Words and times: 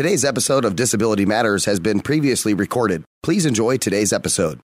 Today's 0.00 0.24
episode 0.24 0.64
of 0.64 0.76
Disability 0.76 1.26
Matters 1.26 1.66
has 1.66 1.78
been 1.78 2.00
previously 2.00 2.54
recorded. 2.54 3.04
Please 3.22 3.44
enjoy 3.44 3.76
today's 3.76 4.14
episode. 4.14 4.58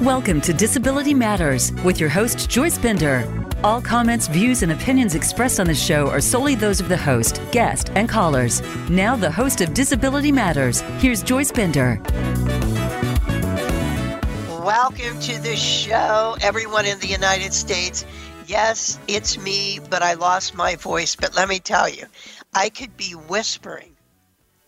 Welcome 0.00 0.40
to 0.40 0.54
Disability 0.54 1.12
Matters 1.12 1.70
with 1.84 2.00
your 2.00 2.08
host, 2.08 2.48
Joyce 2.48 2.78
Bender. 2.78 3.30
All 3.62 3.82
comments, 3.82 4.26
views, 4.26 4.62
and 4.62 4.72
opinions 4.72 5.14
expressed 5.14 5.60
on 5.60 5.66
the 5.66 5.74
show 5.74 6.08
are 6.08 6.22
solely 6.22 6.54
those 6.54 6.80
of 6.80 6.88
the 6.88 6.96
host, 6.96 7.42
guest, 7.52 7.90
and 7.94 8.08
callers. 8.08 8.62
Now, 8.88 9.16
the 9.16 9.30
host 9.30 9.60
of 9.60 9.74
Disability 9.74 10.32
Matters, 10.32 10.80
here's 10.96 11.22
Joyce 11.22 11.52
Bender. 11.52 12.00
Welcome 14.64 15.20
to 15.20 15.40
the 15.42 15.56
show, 15.56 16.36
everyone 16.40 16.86
in 16.86 16.98
the 17.00 17.06
United 17.06 17.52
States. 17.52 18.06
Yes, 18.46 18.96
it's 19.08 19.36
me, 19.38 19.80
but 19.90 20.04
I 20.04 20.14
lost 20.14 20.54
my 20.54 20.76
voice. 20.76 21.16
But 21.16 21.34
let 21.34 21.48
me 21.48 21.58
tell 21.58 21.88
you, 21.88 22.06
I 22.54 22.68
could 22.68 22.96
be 22.96 23.12
whispering 23.12 23.96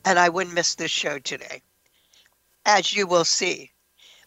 and 0.04 0.18
I 0.18 0.30
wouldn't 0.30 0.54
miss 0.54 0.74
this 0.74 0.90
show 0.90 1.20
today. 1.20 1.62
As 2.66 2.92
you 2.92 3.06
will 3.06 3.24
see, 3.24 3.70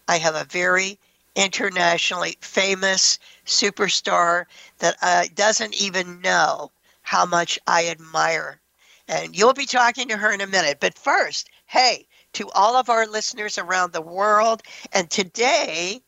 I 0.07 0.19
have 0.19 0.35
a 0.35 0.45
very 0.45 0.97
internationally 1.35 2.37
famous 2.39 3.19
superstar 3.45 4.45
that 4.79 4.95
uh, 5.01 5.25
doesn't 5.35 5.75
even 5.75 6.21
know 6.21 6.71
how 7.01 7.25
much 7.25 7.59
I 7.67 7.87
admire. 7.89 8.61
And 9.09 9.35
you'll 9.35 9.53
be 9.53 9.65
talking 9.65 10.07
to 10.07 10.17
her 10.17 10.31
in 10.31 10.39
a 10.39 10.47
minute. 10.47 10.77
But 10.79 10.97
first, 10.97 11.49
hey, 11.65 12.07
to 12.33 12.49
all 12.51 12.77
of 12.77 12.89
our 12.89 13.05
listeners 13.05 13.57
around 13.57 13.91
the 13.91 14.01
world, 14.01 14.61
and 14.93 15.09
today, 15.09 16.01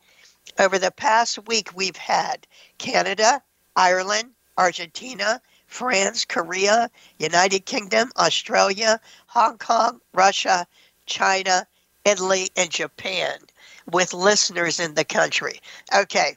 over 0.59 0.77
the 0.79 0.91
past 0.91 1.45
week, 1.47 1.71
we've 1.75 1.97
had 1.97 2.47
Canada, 2.83 3.41
Ireland, 3.77 4.31
Argentina, 4.57 5.41
France, 5.67 6.25
Korea, 6.25 6.91
United 7.17 7.65
Kingdom, 7.65 8.11
Australia, 8.17 8.99
Hong 9.27 9.57
Kong, 9.57 10.01
Russia, 10.13 10.67
China, 11.05 11.65
Italy, 12.03 12.49
and 12.57 12.69
Japan 12.69 13.39
with 13.89 14.13
listeners 14.13 14.81
in 14.81 14.95
the 14.95 15.05
country. 15.05 15.61
Okay, 15.95 16.35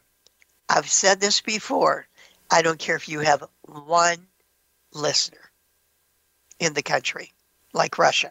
I've 0.69 0.89
said 0.89 1.19
this 1.19 1.41
before. 1.41 2.07
I 2.49 2.63
don't 2.63 2.79
care 2.79 2.95
if 2.95 3.09
you 3.09 3.19
have 3.21 3.43
one 3.63 4.29
listener 4.93 5.51
in 6.61 6.75
the 6.75 6.83
country, 6.83 7.33
like 7.73 7.99
Russia, 7.99 8.31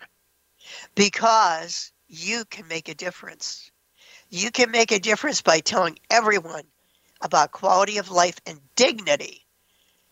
because 0.96 1.92
you 2.08 2.46
can 2.46 2.66
make 2.70 2.88
a 2.88 2.96
difference. 2.96 3.72
You 4.30 4.52
can 4.52 4.72
make 4.72 4.94
a 4.94 5.00
difference 5.00 5.42
by 5.42 5.60
telling 5.60 6.00
everyone 6.10 6.64
about 7.22 7.52
quality 7.52 7.98
of 7.98 8.12
life 8.12 8.40
and 8.46 8.60
dignity 8.76 9.46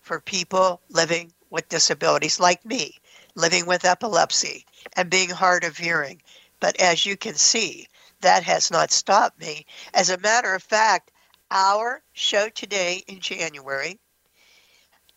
for 0.02 0.20
people 0.20 0.82
living 0.90 1.34
with 1.50 1.70
disabilities 1.70 2.40
like 2.40 2.66
me, 2.66 3.00
living 3.36 3.66
with 3.66 3.86
epilepsy 3.86 4.66
and 4.96 5.10
being 5.10 5.30
hard 5.30 5.64
of 5.64 5.78
hearing. 5.78 6.22
But 6.60 6.80
as 6.80 7.06
you 7.06 7.18
can 7.18 7.36
see, 7.36 7.88
that 8.22 8.44
has 8.44 8.72
not 8.72 8.92
stopped 8.92 9.40
me. 9.40 9.66
As 9.94 10.10
a 10.10 10.18
matter 10.18 10.54
of 10.54 10.64
fact, 10.64 11.12
our 11.52 12.02
show 12.14 12.50
today 12.50 13.04
in 13.08 13.20
January 13.20 14.00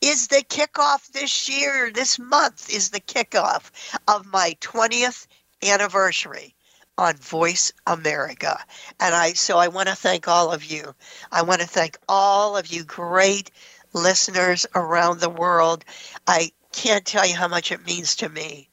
is 0.01 0.27
the 0.27 0.45
kickoff 0.49 1.07
this 1.13 1.49
year, 1.49 1.91
this 1.93 2.19
month 2.19 2.69
is 2.69 2.91
the 2.91 3.01
kickoff 3.01 3.71
of 4.09 4.27
my 4.27 4.57
20th 4.61 5.27
anniversary 5.63 6.56
on 6.99 7.17
Voice 7.17 7.73
America. 7.87 8.59
And 9.01 9.15
I 9.15 9.35
so 9.35 9.59
I 9.59 9.69
want 9.69 9.89
to 9.89 9.95
thank 9.95 10.29
all 10.29 10.53
of 10.53 10.65
you. 10.65 10.95
I 11.31 11.43
want 11.43 11.61
to 11.61 11.67
thank 11.67 11.99
all 12.09 12.57
of 12.57 12.69
you 12.69 12.85
great 12.85 13.51
listeners 13.93 14.67
around 14.75 15.21
the 15.21 15.31
world. 15.31 15.85
I 16.27 16.53
can't 16.73 17.05
tell 17.05 17.27
you 17.27 17.35
how 17.35 17.49
much 17.49 17.73
it 17.73 17.87
means 17.87 18.17
to 18.17 18.29
me. 18.29 18.69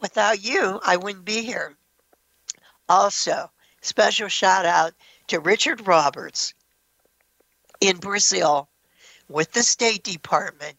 Without 0.00 0.42
you, 0.42 0.80
I 0.84 0.96
wouldn't 0.96 1.24
be 1.24 1.42
here. 1.42 1.76
Also, 2.88 3.50
special 3.82 4.28
shout 4.28 4.66
out 4.66 4.94
to 5.28 5.40
Richard 5.40 5.86
Roberts 5.86 6.54
in 7.80 7.98
Brazil 7.98 8.68
with 9.28 9.52
the 9.52 9.62
State 9.62 10.02
Department 10.02 10.76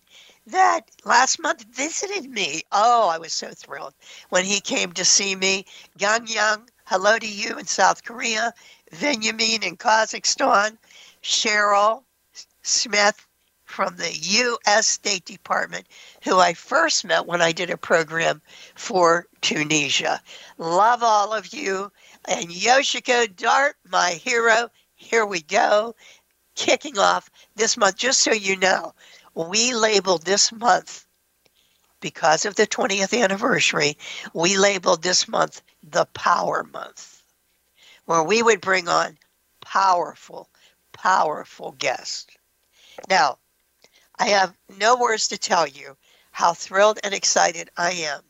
that 0.51 0.81
last 1.05 1.41
month 1.41 1.65
visited 1.73 2.29
me. 2.29 2.63
Oh, 2.71 3.09
I 3.09 3.17
was 3.17 3.33
so 3.33 3.49
thrilled 3.49 3.93
when 4.29 4.45
he 4.45 4.59
came 4.59 4.91
to 4.93 5.05
see 5.05 5.35
me. 5.35 5.65
Yang 5.97 6.27
Yang, 6.27 6.69
hello 6.85 7.17
to 7.17 7.27
you 7.27 7.57
in 7.57 7.65
South 7.65 8.03
Korea. 8.03 8.53
Benjamin 8.99 9.63
in 9.63 9.77
Kazakhstan. 9.77 10.77
Cheryl 11.23 12.03
Smith 12.63 13.27
from 13.65 13.95
the 13.95 14.11
U.S. 14.13 14.87
State 14.87 15.25
Department, 15.25 15.87
who 16.23 16.39
I 16.39 16.53
first 16.53 17.05
met 17.05 17.25
when 17.25 17.41
I 17.41 17.51
did 17.51 17.69
a 17.69 17.77
program 17.77 18.41
for 18.75 19.27
Tunisia. 19.41 20.21
Love 20.57 21.03
all 21.03 21.33
of 21.33 21.53
you. 21.53 21.91
And 22.27 22.49
Yoshiko 22.49 23.33
Dart, 23.35 23.75
my 23.89 24.11
hero, 24.11 24.69
here 24.95 25.25
we 25.25 25.41
go. 25.41 25.95
Kicking 26.55 26.97
off 26.97 27.29
this 27.55 27.77
month, 27.77 27.95
just 27.95 28.19
so 28.21 28.33
you 28.33 28.57
know, 28.57 28.93
we 29.33 29.73
labeled 29.73 30.23
this 30.23 30.51
month 30.51 31.05
because 31.99 32.45
of 32.45 32.55
the 32.55 32.67
20th 32.67 33.19
anniversary, 33.21 33.97
we 34.33 34.57
labeled 34.57 35.01
this 35.01 35.27
month 35.27 35.61
the 35.83 36.05
Power 36.07 36.63
Month, 36.63 37.23
where 38.05 38.23
we 38.23 38.41
would 38.41 38.61
bring 38.61 38.87
on 38.87 39.17
powerful, 39.61 40.49
powerful 40.91 41.71
guests. 41.73 42.27
Now, 43.07 43.37
I 44.17 44.29
have 44.29 44.57
no 44.77 44.97
words 44.97 45.29
to 45.29 45.37
tell 45.37 45.67
you 45.67 45.95
how 46.31 46.53
thrilled 46.53 46.99
and 47.03 47.13
excited 47.13 47.69
I 47.77 47.91
am 47.91 48.21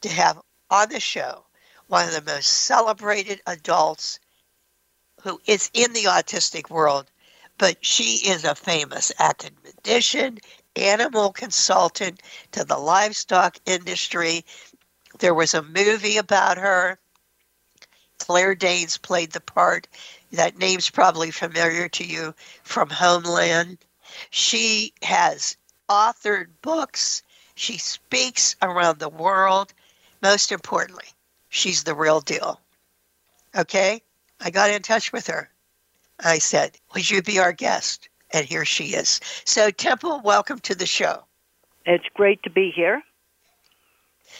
to 0.00 0.08
have 0.08 0.40
on 0.70 0.88
the 0.88 1.00
show 1.00 1.44
one 1.88 2.06
of 2.06 2.14
the 2.14 2.32
most 2.32 2.48
celebrated 2.48 3.40
adults 3.46 4.20
who 5.22 5.40
is 5.46 5.70
in 5.72 5.92
the 5.92 6.04
autistic 6.04 6.70
world 6.70 7.10
but 7.58 7.84
she 7.84 8.28
is 8.28 8.44
a 8.44 8.54
famous 8.54 9.12
academician, 9.18 10.38
animal 10.76 11.32
consultant 11.32 12.22
to 12.52 12.64
the 12.64 12.78
livestock 12.78 13.58
industry. 13.66 14.44
There 15.18 15.34
was 15.34 15.54
a 15.54 15.62
movie 15.62 16.16
about 16.16 16.56
her. 16.56 16.98
Claire 18.18 18.54
Danes 18.54 18.96
played 18.96 19.32
the 19.32 19.40
part. 19.40 19.88
That 20.32 20.58
name's 20.58 20.90
probably 20.90 21.30
familiar 21.30 21.88
to 21.88 22.04
you 22.04 22.34
from 22.62 22.90
Homeland. 22.90 23.78
She 24.30 24.92
has 25.02 25.56
authored 25.88 26.48
books. 26.62 27.22
She 27.54 27.78
speaks 27.78 28.54
around 28.62 28.98
the 28.98 29.08
world. 29.08 29.72
Most 30.22 30.52
importantly, 30.52 31.08
she's 31.48 31.84
the 31.84 31.94
real 31.94 32.20
deal. 32.20 32.60
Okay? 33.56 34.02
I 34.40 34.50
got 34.50 34.70
in 34.70 34.82
touch 34.82 35.12
with 35.12 35.26
her. 35.26 35.50
I 36.20 36.38
said, 36.38 36.78
Would 36.94 37.10
you 37.10 37.22
be 37.22 37.38
our 37.38 37.52
guest? 37.52 38.08
And 38.30 38.44
here 38.44 38.64
she 38.64 38.94
is. 38.94 39.20
So, 39.44 39.70
Temple, 39.70 40.20
welcome 40.22 40.58
to 40.60 40.74
the 40.74 40.86
show. 40.86 41.24
It's 41.86 42.08
great 42.14 42.42
to 42.42 42.50
be 42.50 42.70
here. 42.70 43.02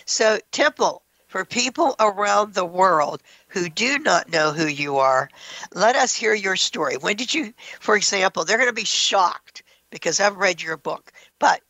So, 0.05 0.39
Temple, 0.53 1.03
for 1.29 1.45
people 1.45 1.95
around 2.01 2.55
the 2.55 2.65
world 2.65 3.23
who 3.49 3.69
do 3.69 3.99
not 3.99 4.31
know 4.31 4.53
who 4.53 4.67
you 4.67 4.99
are, 4.99 5.31
let 5.75 5.97
us 5.97 6.15
hear 6.15 6.35
your 6.35 6.57
story. 6.57 6.97
When 6.97 7.17
did 7.17 7.33
you, 7.33 7.55
for 7.81 7.97
example, 7.97 8.45
they're 8.45 8.59
going 8.59 8.69
to 8.69 8.75
be 8.75 8.85
shocked 8.85 9.63
because 9.91 10.21
I've 10.21 10.37
read 10.37 10.61
your 10.61 10.77
book, 10.77 11.13
but 11.39 11.63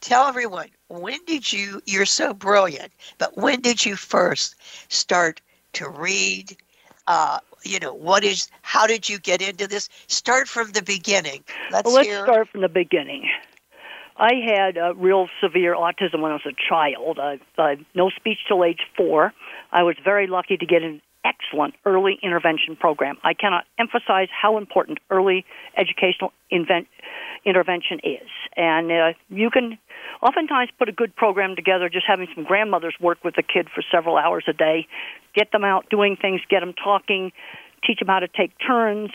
tell 0.00 0.26
everyone, 0.26 0.68
when 0.88 1.18
did 1.24 1.52
you, 1.52 1.82
you're 1.86 2.06
so 2.06 2.32
brilliant, 2.32 2.92
but 3.18 3.36
when 3.36 3.60
did 3.60 3.84
you 3.84 3.96
first 3.96 4.54
start 4.88 5.40
to 5.74 5.88
read? 5.88 6.56
Uh, 7.06 7.38
you 7.64 7.78
know, 7.78 7.92
what 7.92 8.24
is, 8.24 8.48
how 8.62 8.86
did 8.86 9.08
you 9.08 9.18
get 9.18 9.42
into 9.42 9.66
this? 9.66 9.88
Start 10.06 10.48
from 10.48 10.72
the 10.72 10.82
beginning. 10.82 11.44
Let's, 11.70 11.86
well, 11.86 11.94
let's 11.94 12.08
hear. 12.08 12.24
start 12.24 12.48
from 12.48 12.60
the 12.62 12.68
beginning. 12.68 13.28
I 14.16 14.34
had 14.34 14.76
uh, 14.76 14.94
real 14.96 15.28
severe 15.42 15.74
autism 15.74 16.20
when 16.20 16.30
I 16.30 16.34
was 16.34 16.46
a 16.46 16.56
child. 16.68 17.18
Uh, 17.18 17.36
uh, 17.60 17.76
no 17.94 18.10
speech 18.10 18.38
till 18.46 18.64
age 18.64 18.80
four. 18.96 19.32
I 19.72 19.82
was 19.82 19.96
very 20.04 20.26
lucky 20.26 20.56
to 20.58 20.66
get 20.66 20.82
an 20.82 21.00
excellent 21.24 21.74
early 21.84 22.18
intervention 22.22 22.76
program. 22.76 23.16
I 23.22 23.34
cannot 23.34 23.64
emphasize 23.78 24.28
how 24.30 24.58
important 24.58 24.98
early 25.10 25.44
educational 25.76 26.32
invent- 26.50 26.88
intervention 27.44 28.00
is. 28.02 28.28
And 28.56 28.90
uh, 28.90 29.12
you 29.28 29.50
can 29.50 29.78
oftentimes 30.22 30.70
put 30.78 30.88
a 30.88 30.92
good 30.92 31.14
program 31.14 31.56
together 31.56 31.88
just 31.88 32.06
having 32.06 32.28
some 32.34 32.44
grandmothers 32.44 32.94
work 33.00 33.24
with 33.24 33.34
the 33.36 33.42
kid 33.42 33.68
for 33.74 33.82
several 33.92 34.16
hours 34.16 34.44
a 34.48 34.52
day, 34.52 34.86
get 35.34 35.52
them 35.52 35.64
out 35.64 35.88
doing 35.90 36.16
things, 36.20 36.40
get 36.48 36.60
them 36.60 36.72
talking, 36.72 37.32
teach 37.86 37.98
them 37.98 38.08
how 38.08 38.20
to 38.20 38.28
take 38.28 38.52
turns, 38.64 39.10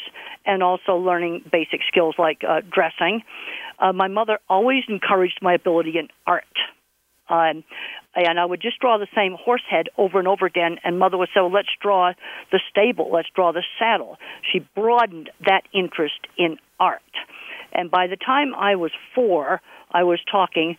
and 0.45 0.63
also 0.63 0.95
learning 0.95 1.43
basic 1.51 1.81
skills 1.87 2.15
like 2.17 2.43
uh, 2.47 2.61
dressing. 2.71 3.21
Uh, 3.79 3.93
my 3.93 4.07
mother 4.07 4.39
always 4.49 4.83
encouraged 4.87 5.39
my 5.41 5.53
ability 5.53 5.97
in 5.97 6.07
art. 6.25 6.43
Um, 7.27 7.63
and 8.15 8.39
I 8.39 8.45
would 8.45 8.61
just 8.61 8.79
draw 8.79 8.97
the 8.97 9.07
same 9.15 9.33
horse 9.33 9.63
head 9.69 9.87
over 9.97 10.19
and 10.19 10.27
over 10.27 10.45
again. 10.45 10.77
And 10.83 10.99
mother 10.99 11.17
would 11.17 11.29
say, 11.29 11.41
well, 11.41 11.51
let's 11.51 11.69
draw 11.81 12.13
the 12.51 12.59
stable, 12.69 13.09
let's 13.11 13.27
draw 13.35 13.51
the 13.51 13.63
saddle. 13.79 14.17
She 14.51 14.65
broadened 14.75 15.29
that 15.45 15.63
interest 15.73 16.19
in 16.37 16.57
art. 16.79 17.01
And 17.75 17.91
by 17.91 18.07
the 18.07 18.15
time 18.15 18.55
I 18.55 18.75
was 18.75 18.91
four, 19.13 19.61
I 19.91 20.03
was 20.03 20.19
talking, 20.31 20.77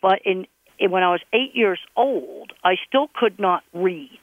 but 0.00 0.20
in, 0.24 0.46
in 0.78 0.90
when 0.90 1.02
I 1.02 1.10
was 1.10 1.20
eight 1.32 1.54
years 1.54 1.80
old, 1.96 2.52
I 2.64 2.76
still 2.86 3.08
could 3.14 3.38
not 3.38 3.62
read. 3.74 4.20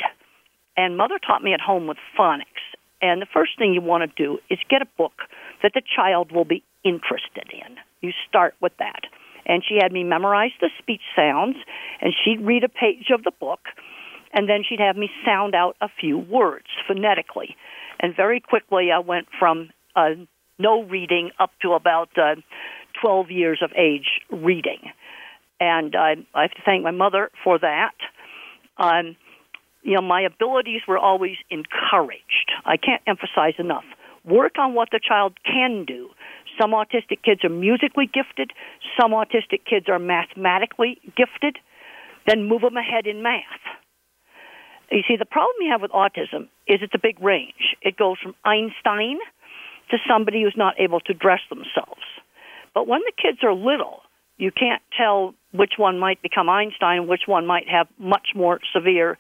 And 0.77 0.95
mother 0.95 1.19
taught 1.19 1.44
me 1.44 1.54
at 1.54 1.62
home 1.62 1.86
with 1.88 1.98
phonics. 2.18 2.63
And 3.01 3.21
the 3.21 3.27
first 3.31 3.51
thing 3.57 3.74
you 3.74 3.81
want 3.81 4.09
to 4.09 4.24
do 4.24 4.39
is 4.50 4.57
get 4.69 4.81
a 4.81 4.88
book 4.98 5.13
that 5.62 5.74
the 5.75 5.81
child 5.95 6.31
will 6.31 6.45
be 6.45 6.63
interested 6.83 7.51
in. 7.51 7.77
You 8.01 8.12
start 8.27 8.56
with 8.62 8.74
that. 8.80 9.01
And 9.45 9.63
she 9.68 9.77
had 9.81 9.92
me 9.92 10.04
memorize 10.04 10.51
the 10.59 10.69
speech 10.80 11.01
sounds, 11.15 11.56
and 12.01 12.13
she'd 12.24 12.42
read 12.42 12.63
a 12.63 12.69
page 12.69 13.12
of 13.13 13.24
the 13.24 13.31
book, 13.39 13.62
and 14.33 14.50
then 14.50 14.63
she'd 14.68 14.80
have 14.80 14.98
me 14.98 15.09
sound 15.25 15.56
out 15.56 15.77
a 15.81 15.89
few 16.00 16.18
words 16.18 16.68
phonetically. 16.88 17.56
And 18.00 18.15
very 18.15 18.39
quickly, 18.39 18.92
I 18.92 19.00
went 19.00 19.27
from 19.39 19.69
uh, 19.95 20.12
no 20.57 20.83
reading 20.83 21.31
up 21.39 21.51
to 21.62 21.74
about 21.74 22.09
uh, 22.18 22.36
12 23.01 23.31
years 23.31 23.59
of 23.62 23.71
age 23.77 24.21
reading. 24.31 24.92
And 25.59 25.95
I, 25.95 26.15
I 26.33 26.44
have 26.44 26.51
to 26.51 26.62
thank 26.65 26.83
my 26.83 26.92
mother 26.92 27.31
for 27.44 27.57
that. 27.59 27.95
Um, 28.77 29.15
you 29.83 29.95
know, 29.95 30.01
my 30.01 30.21
abilities 30.21 30.81
were 30.88 30.98
always 30.98 31.38
encouraged. 31.50 32.51
I 32.65 32.77
can't 32.77 33.01
emphasize 33.07 33.54
enough. 33.57 33.86
Work 34.25 34.59
on 34.59 34.74
what 34.74 34.89
the 34.92 35.00
child 35.01 35.38
can 35.45 35.86
do. 35.86 36.09
Some 36.59 36.71
autistic 36.71 37.24
kids 37.24 37.44
are 37.44 37.50
musically 37.50 38.09
gifted, 38.12 38.51
some 39.00 39.12
autistic 39.12 39.63
kids 39.69 39.88
are 39.89 40.00
mathematically 40.00 41.00
gifted. 41.15 41.57
Then 42.25 42.50
move 42.50 42.62
them 42.62 42.75
ahead 42.75 43.07
in 43.07 43.24
math. 43.24 43.63
You 44.92 45.01
see, 45.07 45.15
the 45.18 45.25
problem 45.25 45.56
you 45.62 45.71
have 45.71 45.81
with 45.81 45.92
autism 45.92 46.50
is 46.68 46.80
it's 46.81 46.94
a 46.94 47.00
big 47.01 47.21
range. 47.21 47.75
It 47.81 47.95
goes 47.95 48.18
from 48.21 48.36
Einstein 48.44 49.18
to 49.91 49.97
somebody 50.07 50.43
who's 50.43 50.57
not 50.57 50.79
able 50.79 50.99
to 51.01 51.13
dress 51.13 51.41
themselves. 51.49 52.01
But 52.73 52.87
when 52.87 53.01
the 53.01 53.13
kids 53.19 53.39
are 53.43 53.53
little, 53.53 54.01
you 54.37 54.51
can't 54.51 54.81
tell 54.95 55.33
which 55.51 55.73
one 55.77 55.97
might 55.99 56.21
become 56.21 56.49
Einstein, 56.49 56.99
and 56.99 57.07
which 57.07 57.23
one 57.25 57.45
might 57.47 57.67
have 57.67 57.87
much 57.97 58.29
more 58.35 58.59
severe 58.73 59.17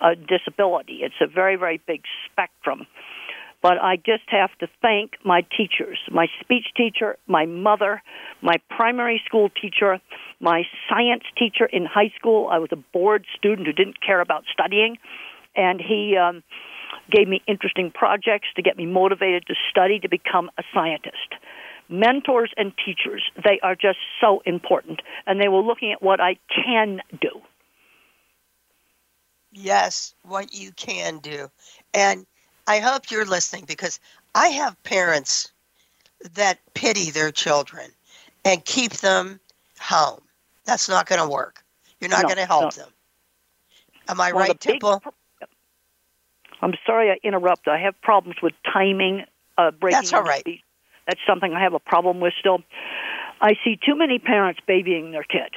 uh, 0.00 0.14
disability. 0.28 1.00
It's 1.02 1.14
a 1.20 1.26
very, 1.26 1.56
very 1.56 1.80
big 1.86 2.02
spectrum. 2.30 2.86
But 3.62 3.78
I 3.78 3.96
just 3.96 4.24
have 4.28 4.50
to 4.60 4.68
thank 4.82 5.12
my 5.24 5.42
teachers, 5.56 5.98
my 6.10 6.26
speech 6.40 6.66
teacher, 6.76 7.16
my 7.26 7.46
mother, 7.46 8.02
my 8.42 8.56
primary 8.70 9.20
school 9.24 9.48
teacher, 9.48 9.98
my 10.40 10.62
science 10.88 11.24
teacher 11.38 11.64
in 11.64 11.86
high 11.86 12.12
school. 12.18 12.48
I 12.50 12.58
was 12.58 12.68
a 12.72 12.76
bored 12.76 13.24
student 13.36 13.66
who 13.66 13.72
didn't 13.72 14.00
care 14.00 14.20
about 14.20 14.44
studying, 14.52 14.98
and 15.54 15.80
he 15.80 16.16
um, 16.16 16.42
gave 17.10 17.28
me 17.28 17.42
interesting 17.46 17.90
projects 17.90 18.48
to 18.56 18.62
get 18.62 18.76
me 18.76 18.86
motivated 18.86 19.46
to 19.46 19.54
study 19.70 19.98
to 20.00 20.08
become 20.08 20.50
a 20.58 20.62
scientist. 20.74 21.34
Mentors 21.88 22.52
and 22.56 22.72
teachers, 22.84 23.22
they 23.44 23.60
are 23.62 23.76
just 23.76 23.98
so 24.20 24.42
important, 24.44 25.02
and 25.26 25.40
they 25.40 25.48
were 25.48 25.60
looking 25.60 25.92
at 25.92 26.02
what 26.02 26.20
I 26.20 26.36
can 26.48 27.00
do. 27.20 27.30
Yes, 29.52 30.14
what 30.22 30.52
you 30.52 30.72
can 30.72 31.18
do. 31.18 31.48
And 31.94 32.26
I 32.66 32.80
hope 32.80 33.10
you're 33.10 33.24
listening 33.24 33.64
because 33.66 34.00
I 34.34 34.48
have 34.48 34.80
parents 34.82 35.52
that 36.34 36.58
pity 36.74 37.10
their 37.10 37.30
children 37.30 37.90
and 38.44 38.64
keep 38.64 38.92
them 38.92 39.40
home. 39.78 40.20
That's 40.64 40.88
not 40.88 41.06
going 41.06 41.22
to 41.22 41.28
work. 41.28 41.64
You're 42.00 42.10
not 42.10 42.22
no, 42.22 42.28
going 42.28 42.38
to 42.38 42.46
help 42.46 42.76
no. 42.76 42.82
them. 42.82 42.92
Am 44.08 44.20
I 44.20 44.32
well, 44.32 44.48
right, 44.48 44.60
Temple? 44.60 45.02
I'm 46.60 46.74
sorry 46.86 47.10
I 47.10 47.18
interrupt. 47.26 47.68
I 47.68 47.78
have 47.78 48.00
problems 48.02 48.36
with 48.42 48.52
timing. 48.72 49.24
Uh, 49.58 49.70
breaking 49.70 50.00
That's 50.00 50.12
all 50.12 50.22
right. 50.22 50.40
Speech. 50.40 50.62
That's 51.06 51.20
something 51.26 51.52
I 51.52 51.62
have 51.62 51.74
a 51.74 51.78
problem 51.78 52.20
with 52.20 52.34
still. 52.38 52.58
I 53.40 53.52
see 53.64 53.78
too 53.84 53.96
many 53.96 54.18
parents 54.18 54.60
babying 54.66 55.12
their 55.12 55.22
kid. 55.22 55.54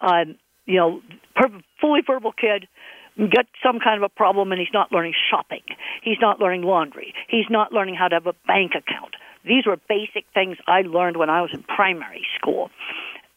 Um, 0.00 0.36
you 0.66 0.76
know, 0.76 1.00
per- 1.34 1.62
fully 1.80 2.00
verbal 2.06 2.32
kid 2.32 2.68
get 3.16 3.46
some 3.62 3.78
kind 3.78 3.96
of 3.96 4.02
a 4.02 4.08
problem 4.08 4.50
and 4.50 4.58
he's 4.58 4.72
not 4.72 4.90
learning 4.90 5.14
shopping. 5.30 5.62
He's 6.02 6.18
not 6.20 6.40
learning 6.40 6.62
laundry. 6.62 7.14
He's 7.28 7.46
not 7.48 7.72
learning 7.72 7.94
how 7.94 8.08
to 8.08 8.16
have 8.16 8.26
a 8.26 8.34
bank 8.46 8.72
account. 8.72 9.14
These 9.44 9.66
were 9.66 9.76
basic 9.88 10.24
things 10.34 10.56
I 10.66 10.82
learned 10.82 11.16
when 11.16 11.30
I 11.30 11.42
was 11.42 11.50
in 11.52 11.62
primary 11.62 12.26
school. 12.38 12.70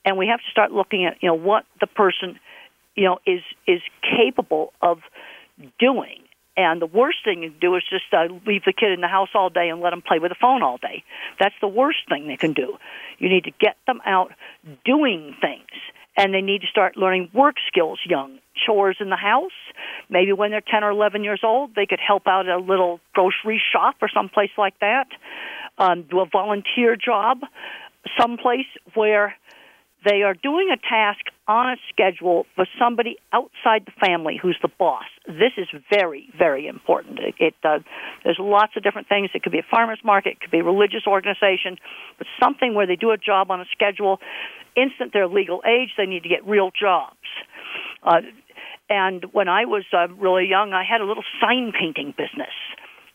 And 0.06 0.18
we 0.18 0.28
have 0.28 0.40
to 0.40 0.50
start 0.50 0.72
looking 0.72 1.06
at, 1.06 1.18
you 1.22 1.28
know, 1.28 1.36
what 1.36 1.66
the 1.80 1.88
person, 1.88 2.40
you 2.96 3.04
know, 3.04 3.20
is 3.28 3.42
is 3.68 3.82
capable 4.02 4.74
of 4.82 5.00
doing. 5.80 6.22
And 6.58 6.82
the 6.82 6.88
worst 6.88 7.20
thing 7.24 7.44
you 7.44 7.52
can 7.52 7.60
do 7.60 7.76
is 7.76 7.84
just 7.88 8.06
uh, 8.12 8.34
leave 8.48 8.64
the 8.66 8.74
kid 8.74 8.92
in 8.92 9.02
the 9.02 9.08
house 9.08 9.30
all 9.36 9.50
day 9.50 9.70
and 9.70 9.80
let 9.80 9.94
him 9.94 10.02
play 10.02 10.18
with 10.18 10.32
the 10.32 10.38
phone 10.42 10.64
all 10.64 10.78
day. 10.78 11.04
That's 11.40 11.56
the 11.62 11.68
worst 11.68 12.00
thing 12.10 12.28
they 12.28 12.36
can 12.36 12.54
do. 12.54 12.78
You 13.20 13.30
need 13.30 13.44
to 13.44 13.52
get 13.52 13.78
them 13.86 14.02
out 14.06 14.34
doing 14.84 15.36
things 15.40 15.70
and 16.18 16.34
they 16.34 16.42
need 16.42 16.62
to 16.62 16.68
start 16.68 16.98
learning 16.98 17.30
work 17.34 17.56
skills 17.68 18.00
young 18.06 18.40
chores 18.56 18.98
in 19.00 19.10
the 19.10 19.16
house 19.16 19.52
maybe 20.10 20.34
when 20.34 20.50
they're 20.50 20.62
10 20.62 20.84
or 20.84 20.90
11 20.90 21.24
years 21.24 21.42
old 21.44 21.76
they 21.76 21.86
could 21.86 22.00
help 22.00 22.26
out 22.26 22.50
at 22.50 22.56
a 22.56 22.60
little 22.60 23.00
grocery 23.14 23.62
shop 23.72 23.96
or 24.02 24.10
someplace 24.10 24.50
like 24.58 24.78
that 24.80 25.08
um, 25.78 26.04
do 26.10 26.20
a 26.20 26.26
volunteer 26.26 26.96
job 26.96 27.42
someplace 28.20 28.66
where 28.96 29.36
they 30.08 30.22
are 30.24 30.34
doing 30.34 30.70
a 30.72 30.78
task 30.78 31.20
on 31.48 31.70
a 31.70 31.76
schedule 31.92 32.46
for 32.56 32.66
somebody 32.80 33.18
outside 33.34 33.86
the 33.86 33.92
family 34.00 34.40
who's 34.42 34.58
the 34.62 34.70
boss. 34.80 35.06
This 35.28 35.54
is 35.58 35.68
very, 35.92 36.30
very 36.38 36.68
important. 36.68 37.20
It, 37.20 37.36
it 37.40 37.56
uh, 37.64 37.80
there's 38.24 38.38
lots 38.40 38.74
of 38.78 38.84
different 38.84 39.10
things. 39.10 39.30
It 39.34 39.44
could 39.44 39.52
be 39.52 39.60
a 39.60 39.66
farmers 39.70 40.00
market, 40.04 40.34
it 40.34 40.40
could 40.42 40.52
be 40.52 40.60
a 40.60 40.64
religious 40.64 41.06
organization, 41.08 41.78
but 42.18 42.28
something 42.42 42.74
where 42.74 42.88
they 42.88 42.96
do 42.96 43.12
a 43.12 43.18
job 43.18 43.52
on 43.52 43.60
a 43.60 43.66
schedule 43.72 44.20
instant 44.78 45.12
they're 45.12 45.28
legal 45.28 45.62
age, 45.66 45.90
they 45.98 46.06
need 46.06 46.24
to 46.24 46.30
get 46.30 46.48
real 46.48 46.70
jobs. 46.80 47.18
Uh, 48.04 48.22
and 48.90 49.26
when 49.34 49.50
I 49.50 49.66
was 49.66 49.84
uh, 49.92 50.08
really 50.16 50.48
young, 50.48 50.72
I 50.72 50.84
had 50.84 51.02
a 51.02 51.06
little 51.06 51.24
sign 51.42 51.74
painting 51.78 52.14
business, 52.16 52.54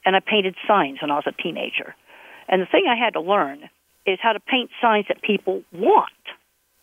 and 0.05 0.17
I 0.17 0.21
painted 0.21 0.57
signs 0.69 1.01
when 1.01 1.11
I 1.11 1.15
was 1.15 1.25
a 1.27 1.43
teenager. 1.43 1.95
And 2.49 2.61
the 2.61 2.67
thing 2.67 2.85
I 2.91 2.97
had 3.03 3.15
to 3.15 3.21
learn 3.21 3.71
is 4.05 4.19
how 4.21 4.33
to 4.33 4.41
paint 4.41 4.71
signs 4.83 5.07
that 5.09 5.23
people 5.23 5.63
want. 5.73 6.11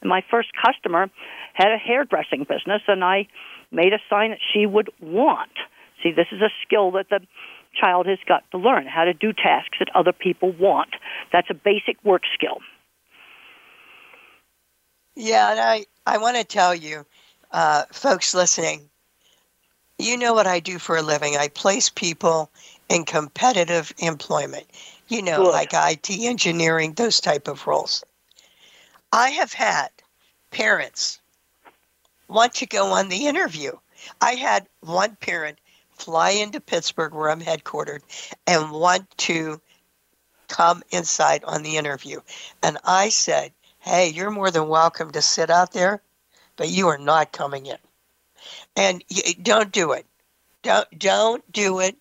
And 0.02 0.10
my 0.10 0.24
first 0.30 0.50
customer 0.54 1.10
had 1.54 1.72
a 1.72 1.78
hairdressing 1.78 2.46
business, 2.48 2.82
and 2.88 3.04
I 3.04 3.28
made 3.72 3.94
a 3.94 4.00
sign 4.10 4.32
that 4.32 4.40
she 4.54 4.66
would 4.66 4.90
want. 5.02 5.52
See, 6.02 6.12
this 6.12 6.28
is 6.32 6.42
a 6.42 6.50
skill 6.66 6.92
that 6.92 7.10
the 7.10 7.20
child 7.80 8.08
has 8.08 8.20
got 8.28 8.44
to 8.52 8.58
learn 8.58 8.88
how 8.88 9.04
to 9.04 9.14
do 9.14 9.34
tasks 9.34 9.78
that 9.80 9.90
other 9.96 10.14
people 10.14 10.52
want. 10.54 10.90
That's 11.32 11.50
a 11.50 11.54
basic 11.54 12.04
work 12.04 12.24
skill. 12.34 12.60
Yeah, 15.16 15.52
and 15.52 15.60
I, 15.60 15.86
I 16.06 16.18
want 16.18 16.38
to 16.38 16.44
tell 16.44 16.74
you, 16.74 17.06
uh, 17.52 17.84
folks 17.92 18.34
listening, 18.34 18.90
you 19.98 20.18
know 20.18 20.34
what 20.34 20.48
I 20.48 20.62
do 20.62 20.80
for 20.80 20.96
a 20.96 21.02
living. 21.02 21.36
I 21.36 21.50
place 21.50 21.90
people 21.90 22.50
in 22.88 23.04
competitive 23.04 23.94
employment, 23.98 24.66
you 25.10 25.22
know, 25.22 25.44
Good. 25.44 25.52
like 25.52 25.72
IT 25.74 26.10
engineering, 26.10 26.94
those 26.94 27.20
type 27.20 27.48
of 27.48 27.68
roles. 27.68 28.04
I 29.12 29.30
have 29.32 29.54
had 29.54 29.90
parents 30.52 31.20
want 32.28 32.54
to 32.56 32.66
go 32.66 32.88
on 32.88 33.10
the 33.10 33.28
interview. 33.28 33.72
I 34.22 34.36
had 34.36 34.68
one 34.82 35.16
parent 35.16 35.60
fly 35.92 36.32
into 36.32 36.62
Pittsburgh, 36.62 37.14
where 37.14 37.30
I'm 37.30 37.42
headquartered, 37.42 38.02
and 38.48 38.72
want 38.72 39.10
to 39.18 39.60
come 40.48 40.84
inside 40.92 41.44
on 41.44 41.64
the 41.64 41.78
interview. 41.78 42.22
And 42.64 42.78
I 42.86 43.10
said, 43.10 43.52
hey, 43.80 44.10
you're 44.10 44.32
more 44.32 44.52
than 44.52 44.68
welcome 44.68 45.12
to 45.12 45.22
sit 45.22 45.50
out 45.50 45.72
there, 45.72 46.02
but 46.56 46.70
you 46.70 46.88
are 46.88 46.98
not 46.98 47.32
coming 47.32 47.66
in. 47.66 47.78
And 48.76 49.04
you, 49.10 49.34
don't 49.42 49.72
do 49.72 49.92
it. 49.94 50.06
Don't 50.62 50.88
don't 50.98 51.52
do 51.52 51.80
it. 51.80 51.96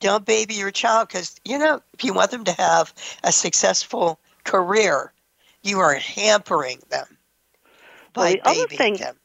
Don't 0.00 0.24
baby 0.24 0.54
your 0.54 0.70
child 0.70 1.08
because 1.08 1.40
you 1.44 1.58
know 1.58 1.80
if 1.94 2.04
you 2.04 2.14
want 2.14 2.30
them 2.30 2.44
to 2.44 2.52
have 2.52 2.92
a 3.24 3.32
successful 3.32 4.18
career, 4.44 5.12
you 5.66 5.80
are 5.80 5.94
hampering 5.94 6.80
them 6.90 7.06
by 8.12 8.40
well, 8.44 8.54
the 8.54 8.66
babying 8.68 8.96
them. 8.96 9.16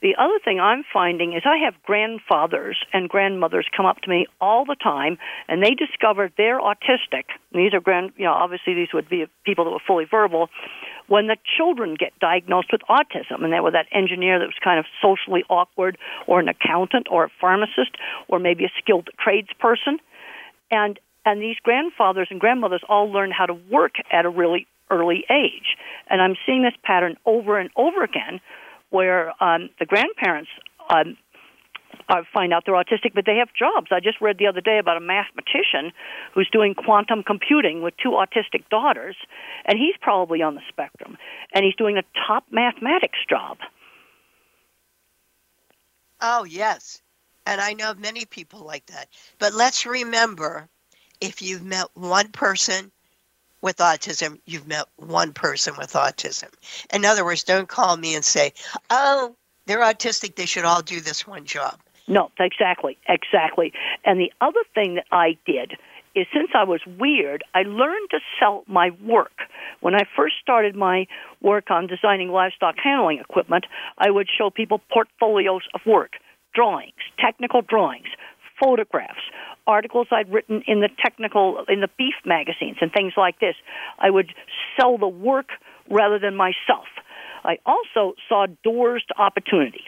The 0.00 0.14
other 0.16 0.38
thing 0.44 0.60
I'm 0.60 0.84
finding 0.92 1.32
is 1.32 1.42
I 1.44 1.56
have 1.64 1.74
grandfathers 1.82 2.78
and 2.92 3.08
grandmothers 3.08 3.66
come 3.76 3.84
up 3.84 4.00
to 4.02 4.08
me 4.08 4.26
all 4.40 4.64
the 4.64 4.76
time, 4.80 5.18
and 5.48 5.60
they 5.60 5.74
discover 5.74 6.30
they're 6.36 6.60
autistic. 6.60 7.24
These 7.52 7.74
are 7.74 7.80
grand, 7.80 8.12
you 8.16 8.24
know, 8.24 8.32
obviously 8.32 8.74
these 8.74 8.92
would 8.94 9.08
be 9.08 9.26
people 9.44 9.64
that 9.64 9.72
were 9.72 9.82
fully 9.84 10.04
verbal. 10.04 10.50
When 11.08 11.26
the 11.26 11.36
children 11.56 11.96
get 11.98 12.16
diagnosed 12.20 12.68
with 12.70 12.82
autism, 12.88 13.42
and 13.42 13.52
they 13.52 13.58
were 13.58 13.72
that 13.72 13.86
engineer 13.90 14.38
that 14.38 14.44
was 14.44 14.58
kind 14.62 14.78
of 14.78 14.84
socially 15.02 15.42
awkward, 15.48 15.98
or 16.28 16.38
an 16.38 16.48
accountant, 16.48 17.08
or 17.10 17.24
a 17.24 17.30
pharmacist, 17.40 17.96
or 18.28 18.38
maybe 18.38 18.64
a 18.64 18.70
skilled 18.78 19.08
tradesperson, 19.18 19.98
and 20.70 21.00
and 21.24 21.42
these 21.42 21.56
grandfathers 21.62 22.28
and 22.30 22.40
grandmothers 22.40 22.82
all 22.88 23.10
learn 23.10 23.30
how 23.30 23.46
to 23.46 23.54
work 23.54 23.96
at 24.12 24.24
a 24.24 24.30
really 24.30 24.66
early 24.90 25.24
age. 25.30 25.76
And 26.10 26.20
I'm 26.20 26.36
seeing 26.46 26.62
this 26.62 26.74
pattern 26.82 27.16
over 27.26 27.58
and 27.58 27.70
over 27.76 28.02
again 28.02 28.40
where 28.90 29.32
um, 29.42 29.68
the 29.78 29.86
grandparents 29.86 30.50
um, 30.90 31.16
uh, 32.08 32.22
find 32.32 32.52
out 32.52 32.62
they're 32.64 32.74
autistic, 32.74 33.14
but 33.14 33.24
they 33.26 33.36
have 33.36 33.48
jobs. 33.58 33.88
I 33.90 34.00
just 34.00 34.20
read 34.20 34.38
the 34.38 34.46
other 34.46 34.60
day 34.60 34.78
about 34.78 34.96
a 34.96 35.00
mathematician 35.00 35.92
who's 36.34 36.48
doing 36.50 36.74
quantum 36.74 37.22
computing 37.22 37.82
with 37.82 37.94
two 38.02 38.10
autistic 38.10 38.68
daughters, 38.70 39.16
and 39.66 39.78
he's 39.78 39.94
probably 40.00 40.42
on 40.42 40.54
the 40.54 40.62
spectrum, 40.68 41.18
and 41.54 41.64
he's 41.64 41.74
doing 41.76 41.98
a 41.98 42.02
top 42.26 42.44
mathematics 42.50 43.18
job. 43.28 43.58
Oh, 46.20 46.44
yes. 46.44 47.00
And 47.46 47.60
I 47.60 47.74
know 47.74 47.94
many 47.94 48.24
people 48.24 48.60
like 48.60 48.86
that. 48.86 49.08
But 49.38 49.54
let's 49.54 49.86
remember 49.86 50.68
if 51.20 51.42
you've 51.42 51.64
met 51.64 51.86
one 51.94 52.28
person 52.28 52.90
with 53.62 53.76
autism, 53.78 54.38
you've 54.46 54.66
met 54.66 54.86
one 54.96 55.32
person 55.32 55.74
with 55.76 55.92
autism. 55.92 56.48
In 56.92 57.04
other 57.04 57.24
words, 57.24 57.42
don't 57.44 57.68
call 57.68 57.96
me 57.96 58.14
and 58.14 58.24
say, 58.24 58.52
oh, 58.90 59.34
they're 59.66 59.80
autistic, 59.80 60.36
they 60.36 60.46
should 60.46 60.64
all 60.64 60.82
do 60.82 61.00
this 61.00 61.26
one 61.26 61.44
job. 61.44 61.78
No, 62.06 62.30
exactly, 62.38 62.96
exactly. 63.08 63.72
And 64.04 64.18
the 64.18 64.32
other 64.40 64.62
thing 64.74 64.94
that 64.94 65.04
I 65.12 65.36
did 65.44 65.72
is 66.14 66.26
since 66.32 66.50
I 66.54 66.64
was 66.64 66.80
weird, 66.98 67.44
I 67.54 67.62
learned 67.62 68.10
to 68.10 68.18
sell 68.40 68.64
my 68.66 68.90
work. 69.04 69.42
When 69.80 69.94
I 69.94 70.04
first 70.16 70.36
started 70.40 70.74
my 70.74 71.06
work 71.42 71.70
on 71.70 71.86
designing 71.86 72.30
livestock 72.30 72.76
handling 72.82 73.18
equipment, 73.18 73.66
I 73.98 74.10
would 74.10 74.28
show 74.36 74.50
people 74.50 74.80
portfolios 74.90 75.62
of 75.74 75.80
work, 75.86 76.12
drawings, 76.54 76.94
technical 77.18 77.62
drawings, 77.62 78.08
photographs, 78.58 79.20
articles 79.68 80.08
I'd 80.10 80.32
written 80.32 80.62
in 80.66 80.80
the 80.80 80.88
technical 80.98 81.64
in 81.68 81.80
the 81.80 81.88
beef 81.98 82.14
magazines 82.24 82.78
and 82.80 82.90
things 82.90 83.12
like 83.16 83.38
this. 83.38 83.54
I 83.98 84.10
would 84.10 84.32
sell 84.80 84.98
the 84.98 85.06
work 85.06 85.50
rather 85.90 86.18
than 86.18 86.34
myself. 86.34 86.88
I 87.44 87.58
also 87.64 88.14
saw 88.28 88.46
doors 88.64 89.04
to 89.08 89.20
opportunity. 89.20 89.84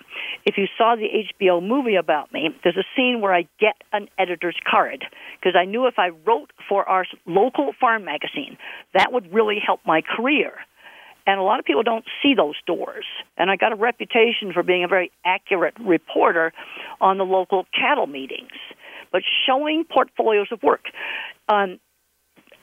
If 0.46 0.56
you 0.56 0.66
saw 0.78 0.94
the 0.94 1.08
HBO 1.40 1.60
movie 1.66 1.96
about 1.96 2.32
me, 2.32 2.50
there's 2.62 2.76
a 2.76 2.84
scene 2.96 3.20
where 3.20 3.34
I 3.34 3.49
get 3.58 3.75
an 3.92 4.08
editor's 4.18 4.56
card 4.70 5.04
because 5.40 5.56
I 5.58 5.64
knew 5.64 5.87
if 5.87 5.99
I 5.99 6.10
wrote 6.26 6.52
for 6.68 6.88
our 6.88 7.04
local 7.26 7.72
farm 7.80 8.04
magazine, 8.04 8.56
that 8.94 9.12
would 9.12 9.32
really 9.32 9.58
help 9.64 9.80
my 9.84 10.00
career. 10.00 10.52
And 11.26 11.38
a 11.38 11.42
lot 11.42 11.58
of 11.58 11.64
people 11.64 11.82
don't 11.82 12.04
see 12.22 12.34
those 12.34 12.56
doors. 12.66 13.04
And 13.37 13.50
I 13.50 13.56
got 13.56 13.72
a 13.72 13.76
reputation 13.76 14.52
for 14.52 14.62
being 14.62 14.84
a 14.84 14.88
very 14.88 15.12
accurate 15.25 15.75
reporter 15.78 16.52
on 17.00 17.18
the 17.18 17.25
local 17.25 17.66
cattle 17.78 18.06
meetings. 18.06 18.52
But 19.12 19.23
showing 19.47 19.85
portfolios 19.85 20.49
of 20.52 20.62
work. 20.62 20.85
Um, 21.49 21.81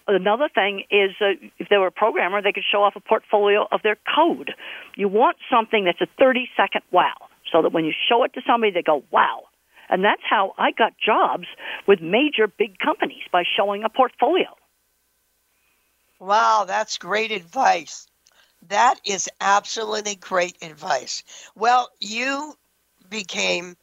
Another 0.08 0.48
thing 0.48 0.84
is 0.90 1.12
uh, 1.20 1.32
if 1.60 1.68
they 1.68 1.76
were 1.78 1.88
a 1.88 1.92
programmer, 1.92 2.42
they 2.42 2.54
could 2.54 2.64
show 2.72 2.82
off 2.82 2.96
a 2.96 3.02
portfolio 3.02 3.68
of 3.70 3.82
their 3.84 3.98
code. 4.16 4.54
You 4.96 5.10
want 5.10 5.36
something 5.52 5.84
that's 5.84 6.00
a 6.00 6.08
30 6.18 6.48
second 6.56 6.84
wow, 6.92 7.14
so 7.52 7.62
that 7.62 7.74
when 7.74 7.84
you 7.84 7.92
show 8.08 8.24
it 8.24 8.34
to 8.36 8.42
somebody, 8.48 8.72
they 8.72 8.82
go, 8.82 9.04
wow. 9.12 9.44
And 9.90 10.06
that's 10.06 10.22
how 10.30 10.54
I 10.58 10.72
got 10.72 10.94
jobs 10.98 11.48
with 11.88 12.02
major 12.02 12.48
big 12.48 12.80
companies 12.80 13.24
by 13.34 13.44
showing 13.58 13.84
a 13.84 13.90
portfolio. 13.90 14.48
Wow, 16.20 16.64
that's 16.66 16.98
great 16.98 17.32
advice. 17.32 18.08
That 18.70 18.96
is 19.06 19.30
absolutely 19.42 20.16
great 20.16 20.58
advice. 20.62 21.24
Well, 21.54 21.90
you 22.00 22.56
became 23.10 23.76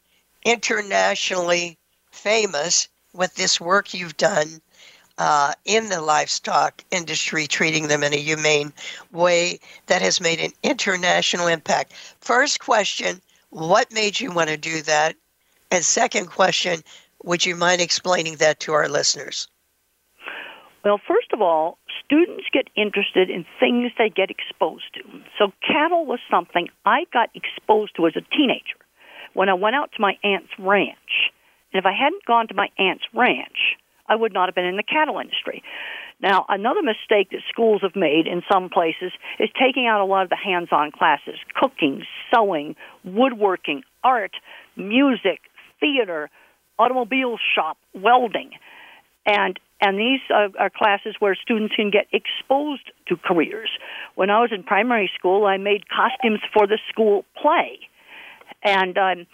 internationally 0.43 1.77
famous 2.15 2.87
with 3.13 3.35
this 3.35 3.59
work 3.59 3.93
you've 3.93 4.17
done 4.17 4.61
uh, 5.17 5.53
in 5.63 5.89
the 5.89 6.01
livestock 6.01 6.83
industry, 6.91 7.47
treating 7.47 7.87
them 7.87 8.03
in 8.03 8.13
a 8.13 8.17
humane 8.17 8.73
way 9.11 9.59
that 9.87 10.01
has 10.01 10.19
made 10.19 10.39
an 10.39 10.51
international 10.63 11.47
impact. 11.47 11.93
First 12.21 12.59
question 12.59 13.21
What 13.49 13.93
made 13.93 14.19
you 14.19 14.31
want 14.31 14.49
to 14.49 14.57
do 14.57 14.81
that? 14.83 15.15
And 15.71 15.83
second 15.83 16.27
question 16.27 16.81
Would 17.23 17.45
you 17.45 17.55
mind 17.55 17.81
explaining 17.81 18.37
that 18.37 18.59
to 18.61 18.73
our 18.73 18.89
listeners? 18.89 19.47
Well, 20.83 21.01
first 21.07 21.33
of 21.33 21.41
all, 21.41 21.79
students 22.03 22.43
get 22.53 22.67
interested 22.75 23.31
in 23.31 23.43
things 23.59 23.91
they 23.97 24.09
get 24.09 24.29
exposed 24.29 24.93
to. 24.93 25.01
So, 25.39 25.51
cattle 25.65 26.05
was 26.05 26.19
something 26.29 26.67
I 26.85 27.05
got 27.11 27.29
exposed 27.33 27.95
to 27.95 28.05
as 28.05 28.15
a 28.15 28.21
teenager 28.35 28.77
when 29.33 29.49
I 29.49 29.53
went 29.53 29.75
out 29.75 29.91
to 29.93 30.01
my 30.01 30.17
aunt's 30.23 30.51
ranch. 30.59 31.31
And 31.75 31.83
if 31.83 31.85
I 31.85 31.91
hadn't 31.91 32.23
gone 32.23 32.47
to 32.47 32.53
my 32.53 32.69
aunt's 32.79 33.03
ranch, 33.13 33.75
I 34.07 34.15
would 34.15 34.31
not 34.31 34.47
have 34.47 34.55
been 34.55 34.63
in 34.63 34.77
the 34.77 34.83
cattle 34.83 35.19
industry. 35.19 35.61
Now, 36.21 36.45
another 36.47 36.81
mistake 36.81 37.31
that 37.31 37.41
schools 37.49 37.81
have 37.81 37.97
made 37.97 38.27
in 38.27 38.43
some 38.49 38.69
places 38.69 39.11
is 39.39 39.49
taking 39.61 39.85
out 39.85 39.99
a 39.99 40.05
lot 40.05 40.23
of 40.23 40.29
the 40.29 40.37
hands 40.37 40.69
on 40.71 40.91
classes 40.91 41.35
cooking, 41.53 42.05
sewing, 42.33 42.77
woodworking, 43.03 43.83
art, 44.05 44.31
music, 44.77 45.41
theater, 45.81 46.29
automobile 46.79 47.35
shop, 47.53 47.77
welding. 47.93 48.51
And 49.25 49.59
and 49.81 49.99
these 49.99 50.21
are, 50.33 50.47
are 50.57 50.69
classes 50.69 51.15
where 51.19 51.35
students 51.35 51.75
can 51.75 51.91
get 51.91 52.07
exposed 52.13 52.89
to 53.09 53.17
careers. 53.17 53.69
When 54.15 54.29
I 54.29 54.39
was 54.39 54.51
in 54.53 54.63
primary 54.63 55.11
school, 55.19 55.45
I 55.45 55.57
made 55.57 55.89
costumes 55.89 56.39
for 56.53 56.67
the 56.67 56.79
school 56.89 57.25
play, 57.35 57.79
and 58.63 58.97
um, 58.97 59.27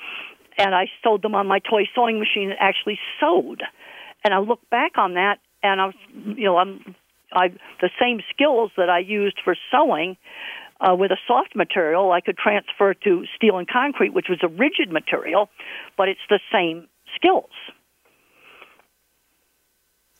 and 0.62 0.75
I 0.75 0.86
sewed 1.03 1.22
them 1.22 1.36
on 1.36 1.48
my 1.48 1.60
toy 1.60 1.84
sewing 1.96 2.20
machine 2.20 2.50
that 2.50 2.58
actually 2.60 3.00
sewed. 3.20 3.63
And 4.24 4.34
I 4.34 4.39
look 4.39 4.60
back 4.70 4.98
on 4.98 5.15
that, 5.15 5.39
and 5.63 5.82
I 5.82 5.86
was, 5.88 5.96
you 6.13 6.46
know, 6.46 6.58
I'm, 6.58 6.96
I 7.34 7.50
the 7.82 7.89
same 8.00 8.22
skills 8.34 8.72
that 8.77 8.89
I 8.89 9.00
used 9.00 9.39
for 9.44 9.56
sewing 9.72 10.18
uh, 10.82 10.96
with 10.96 11.12
a 11.12 11.18
soft 11.27 11.56
material, 11.56 12.12
I 12.12 12.22
could 12.22 12.38
transfer 12.38 12.94
to 12.94 13.25
steel 13.36 13.58
and 13.58 13.68
concrete, 13.68 14.13
which 14.13 14.27
was 14.30 14.39
a 14.41 14.48
rigid 14.48 14.91
material, 14.91 15.50
but 15.98 16.10
it's 16.10 16.22
the 16.30 16.39
same 16.51 16.88
skills. 17.15 17.51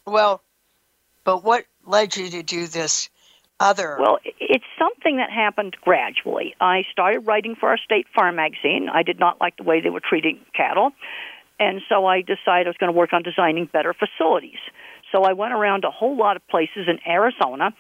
Well, 0.06 0.42
but 1.24 1.44
what 1.44 1.66
led 1.86 2.16
you 2.16 2.30
to 2.30 2.44
do 2.44 2.68
this 2.68 3.10
other? 3.62 3.98
Well, 4.00 4.20
it's 4.40 4.66
something 4.78 5.18
that 5.18 5.30
happened 5.30 5.78
gradually. 5.82 6.56
I 6.60 6.84
started 6.92 7.22
writing 7.22 7.56
for 7.56 7.70
our 7.70 7.78
state 7.78 8.08
farm 8.14 8.36
magazine. 8.36 8.90
I 8.92 9.04
did 9.04 9.20
not 9.20 9.40
like 9.40 9.58
the 9.58 9.64
way 9.64 9.82
they 9.82 9.90
were 9.90 10.02
treating 10.02 10.40
cattle. 10.56 10.92
And 11.60 11.82
so 11.88 12.06
I 12.06 12.22
decided 12.22 12.66
I 12.66 12.70
was 12.70 12.78
going 12.80 12.92
to 12.92 12.98
work 12.98 13.14
on 13.14 13.22
designing 13.22 13.70
better 13.72 13.94
facilities. 13.94 14.60
So 15.12 15.24
I 15.24 15.34
went 15.34 15.54
around 15.54 15.84
a 15.84 15.92
whole 15.92 16.18
lot 16.18 16.36
of 16.36 16.48
places 16.48 16.88
in 16.88 17.00
Arizona 17.08 17.74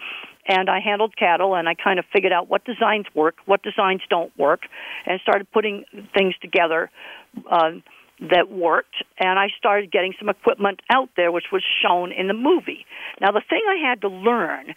and 0.48 0.70
I 0.70 0.80
handled 0.80 1.16
cattle 1.16 1.56
and 1.56 1.68
I 1.68 1.76
kind 1.76 1.98
of 2.00 2.06
figured 2.12 2.34
out 2.34 2.50
what 2.50 2.66
designs 2.66 3.06
work, 3.16 3.36
what 3.46 3.64
designs 3.64 4.02
don't 4.10 4.38
work, 4.38 4.62
and 5.06 5.20
started 5.22 5.52
putting 5.52 5.86
things 6.14 6.36
together 6.42 6.90
uh, 7.50 7.72
that 8.22 8.52
worked. 8.52 9.04
And 9.20 9.40
I 9.40 9.48
started 9.58 9.92
getting 9.92 10.14
some 10.20 10.30
equipment 10.30 10.82
out 10.90 11.10
there, 11.18 11.32
which 11.32 11.46
was 11.52 11.64
shown 11.82 12.12
in 12.12 12.28
the 12.28 12.34
movie. 12.34 12.86
Now, 13.20 13.32
the 13.32 13.42
thing 13.50 13.62
I 13.68 13.90
had 13.90 14.02
to 14.02 14.08
learn 14.08 14.70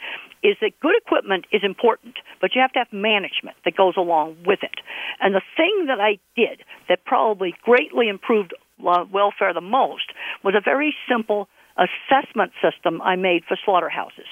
is 0.42 0.56
that 0.60 0.72
good 0.80 0.94
equipment 0.96 1.46
is 1.52 1.62
important, 1.62 2.16
but 2.40 2.54
you 2.54 2.60
have 2.60 2.72
to 2.72 2.78
have 2.80 2.92
management 2.92 3.56
that 3.64 3.76
goes 3.76 3.94
along 3.96 4.36
with 4.46 4.60
it. 4.62 4.80
And 5.20 5.34
the 5.34 5.42
thing 5.56 5.86
that 5.88 6.00
I 6.00 6.18
did 6.36 6.64
that 6.88 7.04
probably 7.04 7.54
greatly 7.62 8.08
improved 8.08 8.54
uh, 8.80 9.04
welfare 9.12 9.52
the 9.54 9.60
most 9.60 10.12
was 10.42 10.54
a 10.56 10.60
very 10.60 10.94
simple 11.08 11.48
assessment 11.76 12.52
system 12.62 13.02
I 13.02 13.16
made 13.16 13.44
for 13.46 13.56
slaughterhouses. 13.64 14.26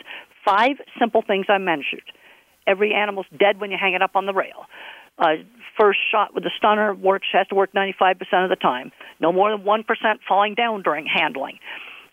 Five 0.45 0.77
simple 0.99 1.23
things 1.27 1.47
I 1.49 1.59
measured. 1.59 2.05
Every 2.67 2.95
animal's 2.95 3.27
dead 3.39 3.61
when 3.61 3.71
you 3.71 3.79
hang 3.81 3.95
it 3.95 4.03
up 4.03 4.15
on 4.15 4.27
the 4.27 4.33
rail. 4.33 4.67
Uh, 5.19 5.43
first 5.79 5.99
shot 6.11 6.35
with 6.35 6.45
the 6.45 6.51
stunner 6.57 6.95
works 6.95 7.27
has 7.33 7.47
to 7.49 7.55
work 7.55 7.73
95% 7.73 8.17
of 8.45 8.51
the 8.51 8.57
time. 8.57 8.93
No 9.21 9.33
more 9.33 9.51
than 9.51 9.65
1% 9.65 9.85
falling 10.29 10.55
down 10.55 10.83
during 10.83 11.07
handling. 11.07 11.59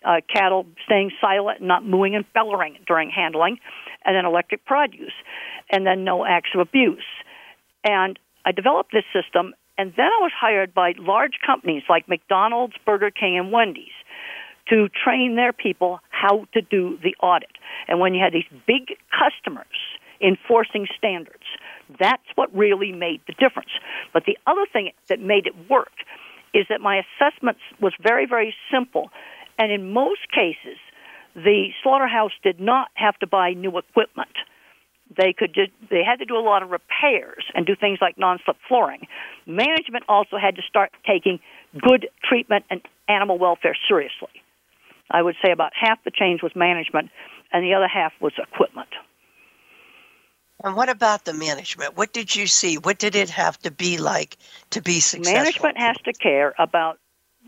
Uh, 0.03 0.21
cattle 0.33 0.65
staying 0.85 1.11
silent, 1.19 1.61
not 1.61 1.85
mooing 1.85 2.15
and 2.15 2.25
bellowing 2.33 2.77
during 2.87 3.09
handling, 3.09 3.57
and 4.05 4.15
then 4.15 4.25
electric 4.25 4.65
prod 4.65 4.93
use, 4.93 5.13
and 5.69 5.85
then 5.85 6.03
no 6.03 6.25
acts 6.25 6.51
of 6.53 6.61
abuse. 6.61 7.03
And 7.83 8.17
I 8.45 8.51
developed 8.53 8.91
this 8.93 9.03
system 9.13 9.53
and 9.79 9.93
then 9.95 10.07
I 10.07 10.21
was 10.21 10.33
hired 10.37 10.73
by 10.73 10.93
large 10.99 11.39
companies 11.45 11.83
like 11.87 12.09
McDonald's, 12.09 12.73
Burger 12.85 13.11
King, 13.11 13.39
and 13.39 13.49
Wendy's 13.49 13.95
to 14.67 14.89
train 14.89 15.37
their 15.37 15.53
people 15.53 16.01
how 16.09 16.47
to 16.53 16.61
do 16.61 16.99
the 17.01 17.15
audit. 17.23 17.55
And 17.87 17.97
when 18.01 18.13
you 18.13 18.21
had 18.21 18.33
these 18.33 18.59
big 18.67 18.97
customers 19.09 19.65
enforcing 20.21 20.85
standards, 20.97 21.45
that's 21.99 22.23
what 22.35 22.53
really 22.55 22.91
made 22.91 23.21
the 23.27 23.33
difference. 23.33 23.71
But 24.13 24.23
the 24.25 24.37
other 24.45 24.65
thing 24.71 24.91
that 25.07 25.19
made 25.19 25.47
it 25.47 25.53
work 25.69 25.93
is 26.53 26.65
that 26.69 26.81
my 26.81 27.01
assessments 27.01 27.61
was 27.79 27.93
very, 28.01 28.25
very 28.25 28.53
simple. 28.71 29.09
And 29.57 29.71
in 29.71 29.91
most 29.93 30.31
cases, 30.33 30.77
the 31.35 31.69
slaughterhouse 31.83 32.31
did 32.43 32.59
not 32.59 32.89
have 32.95 33.17
to 33.19 33.27
buy 33.27 33.53
new 33.53 33.77
equipment 33.77 34.35
they 35.15 35.33
could 35.33 35.53
just, 35.53 35.71
they 35.89 36.03
had 36.03 36.19
to 36.19 36.25
do 36.25 36.37
a 36.37 36.45
lot 36.45 36.61
of 36.61 36.69
repairs 36.69 37.43
and 37.53 37.65
do 37.65 37.75
things 37.75 37.99
like 38.01 38.17
non-slip 38.17 38.57
flooring. 38.67 39.07
Management 39.45 40.05
also 40.07 40.37
had 40.37 40.55
to 40.55 40.61
start 40.61 40.91
taking 41.05 41.39
good 41.79 42.07
treatment 42.23 42.65
and 42.69 42.81
animal 43.07 43.37
welfare 43.37 43.75
seriously. 43.87 44.29
I 45.09 45.21
would 45.21 45.35
say 45.43 45.51
about 45.51 45.71
half 45.73 46.03
the 46.03 46.11
change 46.11 46.43
was 46.43 46.51
management, 46.55 47.09
and 47.51 47.63
the 47.63 47.73
other 47.73 47.87
half 47.87 48.13
was 48.21 48.33
equipment. 48.37 48.89
And 50.63 50.75
what 50.75 50.89
about 50.89 51.25
the 51.25 51.33
management? 51.33 51.95
What 51.95 52.11
did 52.11 52.35
you 52.35 52.47
see? 52.47 52.77
What 52.77 52.99
did 52.99 53.15
it 53.15 53.29
have 53.29 53.57
to 53.59 53.71
be 53.71 53.97
like 53.97 54.37
to 54.71 54.81
be 54.81 54.99
successful? 54.99 55.43
Management 55.43 55.77
has 55.77 55.97
to 56.05 56.13
care 56.13 56.53
about 56.59 56.99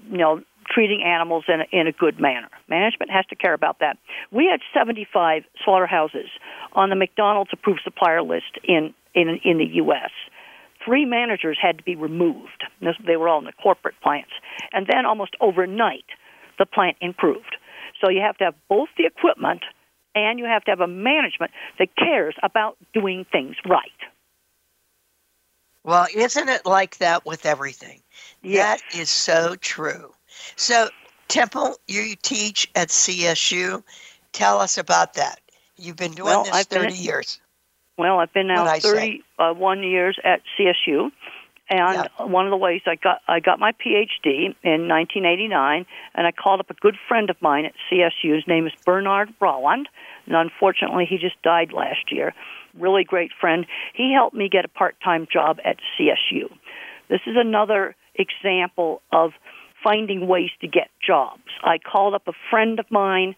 you 0.09 0.17
know, 0.17 0.41
treating 0.69 1.03
animals 1.03 1.45
in 1.47 1.61
a, 1.61 1.65
in 1.71 1.87
a 1.87 1.91
good 1.91 2.19
manner. 2.19 2.49
Management 2.69 3.11
has 3.11 3.25
to 3.27 3.35
care 3.35 3.53
about 3.53 3.79
that. 3.79 3.97
We 4.31 4.47
had 4.49 4.61
75 4.73 5.43
slaughterhouses 5.63 6.29
on 6.73 6.89
the 6.89 6.95
McDonald's 6.95 7.51
approved 7.53 7.81
supplier 7.83 8.21
list 8.21 8.57
in 8.63 8.93
in 9.13 9.39
in 9.43 9.57
the 9.57 9.67
U.S. 9.75 10.11
Three 10.85 11.05
managers 11.05 11.57
had 11.61 11.77
to 11.77 11.83
be 11.83 11.95
removed. 11.95 12.63
They 13.05 13.17
were 13.17 13.27
all 13.27 13.39
in 13.39 13.45
the 13.45 13.53
corporate 13.61 13.99
plants, 14.01 14.31
and 14.71 14.87
then 14.87 15.05
almost 15.05 15.35
overnight, 15.41 16.05
the 16.57 16.65
plant 16.65 16.97
improved. 17.01 17.57
So 17.99 18.09
you 18.09 18.21
have 18.21 18.37
to 18.37 18.45
have 18.45 18.55
both 18.67 18.89
the 18.97 19.05
equipment 19.05 19.63
and 20.15 20.39
you 20.39 20.45
have 20.45 20.63
to 20.65 20.71
have 20.71 20.81
a 20.81 20.87
management 20.87 21.51
that 21.79 21.95
cares 21.95 22.35
about 22.43 22.77
doing 22.93 23.25
things 23.31 23.55
right. 23.67 23.89
Well, 25.83 26.05
isn't 26.13 26.49
it 26.49 26.65
like 26.65 26.97
that 26.99 27.25
with 27.25 27.45
everything? 27.45 28.01
Yes. 28.43 28.81
That 28.91 28.99
is 28.99 29.09
so 29.09 29.55
true. 29.55 30.13
So, 30.55 30.89
Temple, 31.27 31.77
you 31.87 32.15
teach 32.21 32.69
at 32.75 32.89
CSU. 32.89 33.83
Tell 34.31 34.59
us 34.59 34.77
about 34.77 35.15
that. 35.15 35.39
You've 35.77 35.95
been 35.95 36.11
doing 36.11 36.27
well, 36.27 36.43
this 36.43 36.53
I've 36.53 36.67
30 36.67 36.93
been, 36.93 36.95
years. 37.01 37.39
Well, 37.97 38.19
I've 38.19 38.33
been 38.33 38.47
now 38.47 38.65
What'd 38.65 38.73
I 38.73 38.79
say? 38.79 39.21
31 39.39 39.77
uh, 39.77 39.81
years 39.81 40.19
at 40.23 40.41
CSU. 40.57 41.11
And 41.71 42.09
Yeah. 42.19 42.25
one 42.25 42.45
of 42.45 42.51
the 42.51 42.57
ways 42.57 42.81
I 42.85 42.95
got 42.95 43.21
I 43.29 43.39
got 43.39 43.57
my 43.57 43.71
PhD 43.71 44.53
in 44.61 44.89
1989, 44.89 45.85
and 46.13 46.27
I 46.27 46.31
called 46.33 46.59
up 46.59 46.69
a 46.69 46.73
good 46.73 46.97
friend 47.07 47.29
of 47.29 47.41
mine 47.41 47.63
at 47.63 47.73
CSU. 47.89 48.35
His 48.35 48.45
name 48.45 48.67
is 48.67 48.73
Bernard 48.85 49.33
Rollin, 49.39 49.85
and 50.25 50.35
unfortunately, 50.35 51.05
he 51.05 51.17
just 51.17 51.41
died 51.43 51.71
last 51.71 52.11
year. 52.11 52.33
Really 52.77 53.05
great 53.05 53.31
friend. 53.39 53.65
He 53.93 54.11
helped 54.11 54.35
me 54.35 54.49
get 54.49 54.65
a 54.65 54.67
part-time 54.67 55.27
job 55.31 55.59
at 55.63 55.77
CSU. 55.97 56.51
This 57.07 57.21
is 57.25 57.37
another 57.37 57.95
example 58.15 59.01
of 59.13 59.31
finding 59.81 60.27
ways 60.27 60.51
to 60.59 60.67
get 60.67 60.89
jobs. 61.05 61.47
I 61.63 61.77
called 61.77 62.13
up 62.13 62.27
a 62.27 62.33
friend 62.49 62.79
of 62.79 62.91
mine 62.91 63.35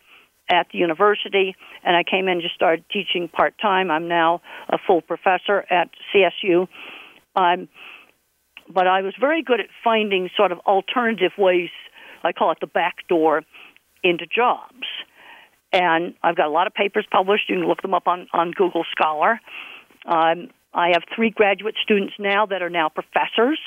at 0.49 0.67
the 0.71 0.79
university, 0.79 1.55
and 1.83 1.95
I 1.95 2.03
came 2.03 2.27
in 2.27 2.33
and 2.33 2.41
just 2.41 2.55
started 2.55 2.83
teaching 2.91 3.27
part 3.27 3.53
time. 3.59 3.91
I'm 3.91 4.07
now 4.07 4.41
a 4.69 4.79
full 4.79 5.01
professor 5.01 5.63
at 5.69 5.91
CSU. 6.11 6.67
Um, 7.35 7.69
but 8.69 8.87
I 8.87 9.01
was 9.01 9.13
very 9.19 9.43
good 9.43 9.59
at 9.59 9.67
finding 9.83 10.29
sort 10.35 10.51
of 10.51 10.59
alternative 10.59 11.31
ways. 11.37 11.69
I 12.23 12.31
call 12.31 12.51
it 12.51 12.59
the 12.61 12.67
back 12.67 13.07
door 13.07 13.43
into 14.03 14.25
jobs. 14.25 14.87
And 15.71 16.13
I've 16.21 16.35
got 16.35 16.47
a 16.47 16.51
lot 16.51 16.67
of 16.67 16.73
papers 16.73 17.05
published. 17.11 17.49
You 17.49 17.57
can 17.57 17.67
look 17.67 17.81
them 17.81 17.93
up 17.93 18.07
on, 18.07 18.27
on 18.31 18.51
Google 18.51 18.85
Scholar. 18.91 19.39
Um, 20.05 20.49
I 20.73 20.89
have 20.93 21.03
three 21.15 21.29
graduate 21.29 21.75
students 21.81 22.13
now 22.19 22.45
that 22.45 22.61
are 22.61 22.69
now 22.69 22.89
professors, 22.89 23.59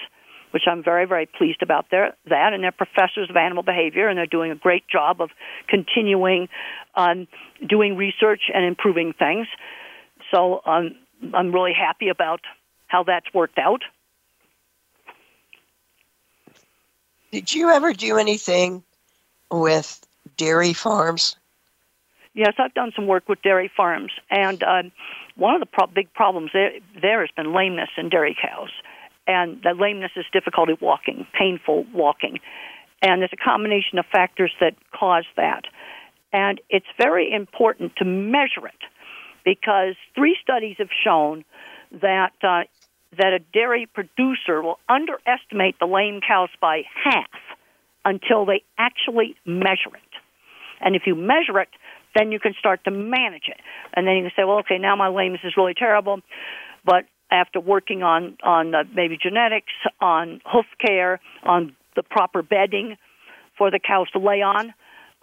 which 0.52 0.64
I'm 0.70 0.84
very, 0.84 1.06
very 1.06 1.26
pleased 1.26 1.62
about 1.62 1.86
their, 1.90 2.14
that. 2.28 2.52
And 2.52 2.62
they're 2.62 2.72
professors 2.72 3.28
of 3.28 3.36
animal 3.36 3.62
behavior, 3.62 4.08
and 4.08 4.16
they're 4.16 4.26
doing 4.26 4.52
a 4.52 4.56
great 4.56 4.84
job 4.88 5.20
of 5.20 5.30
continuing 5.68 6.48
um, 6.94 7.26
doing 7.68 7.96
research 7.96 8.42
and 8.54 8.64
improving 8.64 9.12
things. 9.12 9.48
So 10.32 10.60
um, 10.64 10.94
I'm 11.34 11.52
really 11.52 11.74
happy 11.74 12.08
about 12.08 12.40
how 12.86 13.02
that's 13.04 13.26
worked 13.34 13.58
out. 13.58 13.82
Did 17.36 17.52
you 17.52 17.68
ever 17.68 17.92
do 17.92 18.16
anything 18.16 18.82
with 19.50 20.00
dairy 20.38 20.72
farms? 20.72 21.36
Yes, 22.32 22.54
I've 22.56 22.72
done 22.72 22.92
some 22.96 23.06
work 23.06 23.28
with 23.28 23.42
dairy 23.42 23.70
farms, 23.76 24.10
and 24.30 24.62
uh, 24.62 24.84
one 25.34 25.52
of 25.52 25.60
the 25.60 25.66
pro- 25.66 25.88
big 25.88 26.10
problems 26.14 26.52
there, 26.54 26.70
there 26.98 27.20
has 27.20 27.28
been 27.36 27.52
lameness 27.52 27.90
in 27.98 28.08
dairy 28.08 28.34
cows, 28.40 28.70
and 29.26 29.60
that 29.64 29.76
lameness 29.76 30.12
is 30.16 30.24
difficulty 30.32 30.78
walking, 30.80 31.26
painful 31.38 31.84
walking, 31.92 32.38
and 33.02 33.20
there's 33.20 33.34
a 33.34 33.44
combination 33.44 33.98
of 33.98 34.06
factors 34.06 34.52
that 34.60 34.72
cause 34.98 35.26
that, 35.36 35.64
and 36.32 36.58
it's 36.70 36.86
very 36.96 37.30
important 37.30 37.96
to 37.96 38.06
measure 38.06 38.66
it 38.66 38.80
because 39.44 39.94
three 40.14 40.38
studies 40.42 40.76
have 40.78 40.88
shown 41.04 41.44
that 42.00 42.32
uh, 42.42 42.62
that 43.18 43.32
a 43.32 43.38
dairy 43.38 43.86
producer 43.86 44.62
will 44.62 44.78
underestimate 44.88 45.78
the 45.78 45.86
lame 45.86 46.20
cows 46.26 46.50
by 46.60 46.82
half 47.04 47.28
until 48.04 48.46
they 48.46 48.62
actually 48.78 49.36
measure 49.44 49.94
it. 49.94 50.12
And 50.80 50.94
if 50.94 51.02
you 51.06 51.14
measure 51.14 51.58
it, 51.60 51.68
then 52.14 52.32
you 52.32 52.40
can 52.40 52.54
start 52.58 52.84
to 52.84 52.90
manage 52.90 53.48
it. 53.48 53.60
And 53.94 54.06
then 54.06 54.16
you 54.16 54.22
can 54.22 54.32
say, 54.36 54.44
well, 54.44 54.58
okay, 54.60 54.78
now 54.78 54.96
my 54.96 55.08
lameness 55.08 55.40
is 55.44 55.54
really 55.56 55.74
terrible, 55.74 56.20
but 56.84 57.04
after 57.30 57.60
working 57.60 58.02
on 58.02 58.36
on 58.42 58.74
uh, 58.74 58.84
maybe 58.94 59.18
genetics, 59.20 59.72
on 60.00 60.40
hoof 60.46 60.66
care, 60.84 61.20
on 61.42 61.74
the 61.96 62.02
proper 62.02 62.42
bedding 62.42 62.96
for 63.58 63.70
the 63.70 63.80
cows 63.80 64.08
to 64.12 64.18
lay 64.18 64.42
on, 64.42 64.72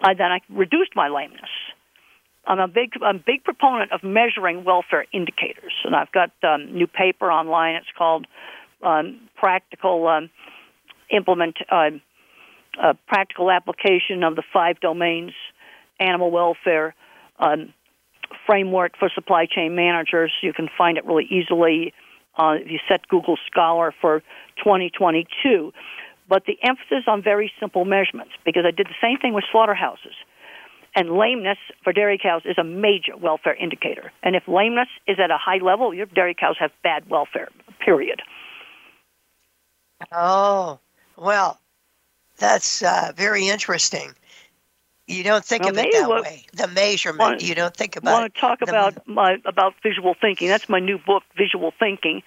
uh, 0.03 0.13
then 0.17 0.31
I 0.31 0.39
reduced 0.49 0.91
my 0.95 1.07
lameness. 1.07 1.49
I'm 2.45 2.59
a 2.59 2.67
big 2.67 2.93
I'm 3.01 3.17
a 3.17 3.23
big 3.25 3.43
proponent 3.43 3.91
of 3.91 4.03
measuring 4.03 4.63
welfare 4.63 5.05
indicators, 5.13 5.73
and 5.85 5.95
I've 5.95 6.11
got 6.11 6.31
um, 6.43 6.73
new 6.73 6.87
paper 6.87 7.31
online. 7.31 7.75
It's 7.75 7.87
called 7.97 8.27
um, 8.81 9.29
Practical 9.37 10.07
um, 10.07 10.29
Implement 11.09 11.57
uh, 11.71 11.91
uh, 12.81 12.93
Practical 13.07 13.49
Application 13.49 14.23
of 14.23 14.35
the 14.35 14.43
Five 14.51 14.79
Domains 14.81 15.31
Animal 15.99 16.31
Welfare 16.31 16.95
um, 17.39 17.73
Framework 18.45 18.97
for 18.97 19.09
Supply 19.13 19.45
Chain 19.45 19.75
Managers. 19.75 20.31
You 20.41 20.53
can 20.53 20.69
find 20.77 20.97
it 20.97 21.05
really 21.05 21.27
easily 21.29 21.93
uh, 22.37 22.55
if 22.59 22.69
you 22.69 22.79
set 22.89 23.07
Google 23.07 23.37
Scholar 23.49 23.93
for 24.01 24.19
2022. 24.57 25.71
But 26.27 26.45
the 26.45 26.57
emphasis 26.63 27.03
on 27.07 27.21
very 27.21 27.51
simple 27.59 27.85
measurements, 27.85 28.31
because 28.45 28.63
I 28.65 28.71
did 28.71 28.87
the 28.87 28.95
same 29.01 29.17
thing 29.17 29.33
with 29.33 29.43
slaughterhouses. 29.51 30.15
And 30.95 31.09
lameness 31.09 31.57
for 31.83 31.91
dairy 31.91 32.19
cows 32.21 32.43
is 32.45 32.57
a 32.57 32.63
major 32.63 33.17
welfare 33.17 33.55
indicator. 33.55 34.11
And 34.21 34.35
if 34.35 34.47
lameness 34.47 34.89
is 35.07 35.17
at 35.19 35.31
a 35.31 35.37
high 35.37 35.57
level, 35.57 35.93
your 35.93 36.05
dairy 36.05 36.35
cows 36.35 36.55
have 36.59 36.71
bad 36.83 37.09
welfare, 37.09 37.49
period. 37.79 38.21
Oh, 40.11 40.79
well, 41.17 41.59
that's 42.37 42.83
uh, 42.83 43.11
very 43.15 43.47
interesting. 43.47 44.13
You 45.07 45.23
don't 45.23 45.43
think 45.43 45.65
of 45.65 45.77
it 45.77 45.91
that 45.91 46.07
what- 46.07 46.23
way. 46.23 46.45
The 46.53 46.67
measurement. 46.67 47.19
Want- 47.19 47.43
you 47.43 47.55
don't 47.55 47.75
think 47.75 47.95
about. 47.95 48.11
I 48.11 48.19
want 48.21 48.33
to 48.33 48.39
talk 48.39 48.61
about 48.61 49.07
my 49.07 49.37
about 49.45 49.73
visual 49.83 50.15
thinking. 50.19 50.47
That's 50.47 50.69
my 50.69 50.79
new 50.79 50.97
book, 50.97 51.23
Visual 51.37 51.73
Thinking, 51.77 52.23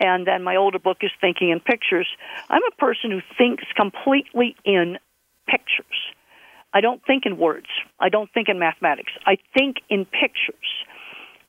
and 0.00 0.26
then 0.26 0.42
my 0.42 0.56
older 0.56 0.78
book 0.78 0.98
is 1.02 1.10
Thinking 1.20 1.50
in 1.50 1.60
Pictures. 1.60 2.08
I'm 2.48 2.62
a 2.64 2.74
person 2.76 3.10
who 3.10 3.20
thinks 3.36 3.64
completely 3.76 4.56
in 4.64 4.98
pictures. 5.46 6.13
I 6.74 6.80
don't 6.80 7.00
think 7.06 7.24
in 7.24 7.38
words. 7.38 7.68
I 8.00 8.08
don't 8.08 8.30
think 8.34 8.48
in 8.48 8.58
mathematics. 8.58 9.12
I 9.24 9.36
think 9.56 9.76
in 9.88 10.04
pictures. 10.04 10.84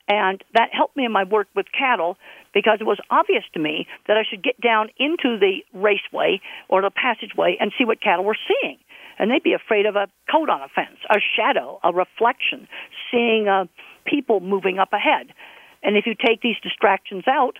And 0.08 0.44
that 0.54 0.70
helped 0.72 0.96
me 0.96 1.04
in 1.04 1.12
my 1.12 1.24
work 1.24 1.48
with 1.56 1.66
cattle 1.78 2.16
because 2.54 2.78
it 2.80 2.86
was 2.86 3.00
obvious 3.10 3.44
to 3.54 3.60
me 3.60 3.88
that 4.08 4.18
I 4.18 4.24
should 4.30 4.44
get 4.44 4.62
down 4.62 4.90
into 5.00 5.40
the 5.40 5.66
raceway 5.74 6.42
or 6.70 6.84
the 6.84 6.92
passageway 6.92 7.58
and 7.60 7.72
see 7.78 7.86
what 7.86 8.02
cattle 8.02 8.24
were 8.24 8.38
seeing. 8.48 8.78
And 9.18 9.32
they'd 9.32 9.42
be 9.42 9.54
afraid 9.54 9.88
of 9.88 9.96
a 9.96 10.08
coat 10.32 10.50
on 10.50 10.62
a 10.62 10.68
fence, 10.68 11.00
a 11.10 11.18
shadow, 11.36 11.80
a 11.84 11.92
reflection, 11.92 12.68
seeing 13.12 13.48
uh, 13.48 13.66
people 14.06 14.42
moving 14.42 14.78
up 14.78 14.94
ahead. 14.94 15.34
And 15.82 15.98
if 15.98 16.06
you 16.06 16.14
take 16.14 16.42
these 16.42 16.58
distractions 16.62 17.24
out, 17.28 17.58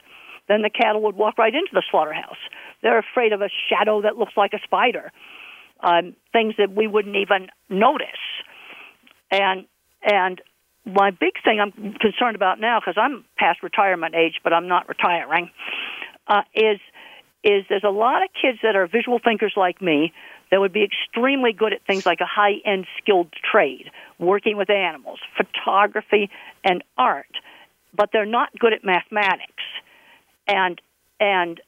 then 0.48 0.62
the 0.62 0.70
cattle 0.70 1.02
would 1.04 1.16
walk 1.16 1.38
right 1.40 1.54
into 1.54 1.72
the 1.74 1.84
slaughterhouse. 1.90 2.38
They're 2.84 3.00
afraid 3.00 3.34
of 3.34 3.42
a 3.42 3.50
shadow 3.70 4.02
that 4.04 4.18
looks 4.18 4.34
like 4.38 4.54
a 4.54 4.60
spider, 4.64 5.12
um, 5.82 6.16
things 6.32 6.56
that 6.58 6.74
we 6.74 6.88
wouldn't 6.88 7.16
even 7.16 7.50
notice. 7.70 8.08
And 9.32 9.66
and 10.04 10.42
my 10.86 11.10
big 11.12 11.34
thing 11.44 11.60
I'm 11.60 11.94
concerned 12.00 12.36
about 12.36 12.60
now, 12.60 12.80
because 12.80 12.96
I'm 12.98 13.26
past 13.38 13.64
retirement 13.64 14.14
age, 14.16 14.40
but 14.44 14.54
I'm 14.54 14.68
not 14.68 14.88
retiring, 14.88 15.50
uh, 16.28 16.44
is 16.54 16.80
is 17.44 17.64
there's 17.70 17.84
a 17.84 17.90
lot 17.90 18.24
of 18.24 18.30
kids 18.40 18.60
that 18.64 18.76
are 18.76 18.88
visual 18.88 19.20
thinkers 19.24 19.54
like 19.56 19.82
me 19.82 20.14
that 20.52 20.60
would 20.60 20.74
be 20.74 20.84
extremely 20.84 21.54
good 21.54 21.74
at 21.74 21.86
things 21.86 22.06
like 22.06 22.20
a 22.22 22.26
high 22.26 22.56
end 22.66 22.86
skilled 23.02 23.32
trade, 23.52 23.90
working 24.20 24.58
with 24.58 24.70
animals, 24.70 25.20
photography, 25.36 26.30
and 26.64 26.84
art, 26.98 27.28
but 27.96 28.10
they're 28.12 28.26
not 28.26 28.50
good 28.58 28.74
at 28.74 28.84
mathematics. 28.84 29.64
And 30.48 30.80
and 31.20 31.60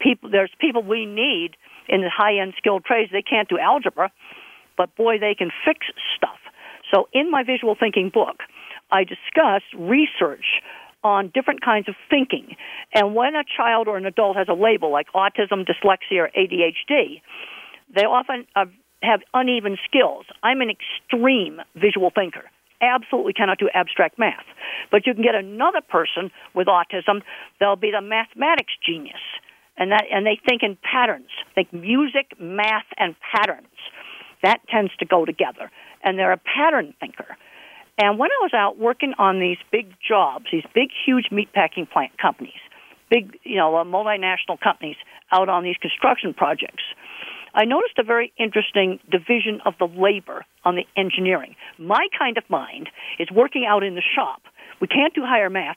people 0.00 0.30
there's 0.30 0.50
people 0.58 0.82
we 0.82 1.06
need 1.06 1.56
in 1.88 2.02
the 2.02 2.10
high 2.10 2.40
end 2.40 2.54
skilled 2.56 2.84
trades. 2.84 3.10
They 3.12 3.22
can't 3.22 3.48
do 3.48 3.58
algebra, 3.58 4.10
but 4.76 4.94
boy, 4.96 5.18
they 5.18 5.34
can 5.34 5.50
fix 5.64 5.86
stuff. 6.16 6.38
So 6.92 7.08
in 7.12 7.30
my 7.30 7.42
visual 7.42 7.76
thinking 7.78 8.10
book, 8.12 8.40
I 8.90 9.04
discuss 9.04 9.62
research 9.74 10.44
on 11.04 11.30
different 11.34 11.64
kinds 11.64 11.88
of 11.88 11.94
thinking. 12.08 12.56
And 12.94 13.14
when 13.14 13.34
a 13.34 13.42
child 13.44 13.88
or 13.88 13.96
an 13.96 14.06
adult 14.06 14.36
has 14.36 14.46
a 14.48 14.54
label 14.54 14.92
like 14.92 15.08
autism, 15.14 15.66
dyslexia, 15.66 16.18
or 16.18 16.30
ADHD, 16.36 17.20
they 17.94 18.04
often 18.04 18.46
uh, 18.54 18.66
have 19.02 19.20
uneven 19.34 19.76
skills. 19.84 20.26
I'm 20.42 20.60
an 20.60 20.70
extreme 20.70 21.60
visual 21.74 22.10
thinker. 22.14 22.44
Absolutely 22.80 23.32
cannot 23.32 23.58
do 23.58 23.68
abstract 23.74 24.18
math. 24.18 24.44
But 24.90 25.06
you 25.06 25.14
can 25.14 25.22
get 25.22 25.34
another 25.34 25.80
person 25.80 26.30
with 26.54 26.66
autism, 26.66 27.22
they'll 27.58 27.76
be 27.76 27.90
the 27.90 28.00
mathematics 28.00 28.72
genius. 28.84 29.20
And 29.76 29.90
that 29.90 30.04
and 30.12 30.26
they 30.26 30.38
think 30.46 30.62
in 30.62 30.76
patterns. 30.82 31.30
Think 31.54 31.72
music, 31.72 32.32
math, 32.38 32.86
and 32.96 33.14
patterns. 33.34 33.66
That 34.42 34.60
tends 34.68 34.94
to 34.98 35.06
go 35.06 35.24
together. 35.24 35.70
And 36.04 36.18
they're 36.18 36.32
a 36.32 36.38
pattern 36.38 36.94
thinker. 37.00 37.36
And 37.98 38.18
when 38.18 38.30
I 38.30 38.42
was 38.42 38.52
out 38.54 38.78
working 38.78 39.14
on 39.18 39.38
these 39.38 39.58
big 39.70 39.94
jobs, 40.06 40.46
these 40.50 40.64
big, 40.74 40.88
huge 41.06 41.26
meatpacking 41.30 41.90
plant 41.90 42.18
companies, 42.18 42.60
big, 43.10 43.38
you 43.44 43.56
know, 43.56 43.76
uh, 43.76 43.84
multinational 43.84 44.58
companies 44.62 44.96
out 45.30 45.48
on 45.48 45.62
these 45.62 45.76
construction 45.76 46.34
projects, 46.34 46.82
I 47.54 47.64
noticed 47.66 47.98
a 47.98 48.02
very 48.02 48.32
interesting 48.38 48.98
division 49.10 49.60
of 49.66 49.74
the 49.78 49.84
labor 49.84 50.44
on 50.64 50.74
the 50.74 50.86
engineering. 50.96 51.54
My 51.78 52.06
kind 52.18 52.38
of 52.38 52.44
mind 52.48 52.88
is 53.18 53.28
working 53.30 53.66
out 53.68 53.82
in 53.82 53.94
the 53.94 54.02
shop. 54.02 54.42
We 54.80 54.88
can't 54.88 55.14
do 55.14 55.22
higher 55.22 55.50
math, 55.50 55.76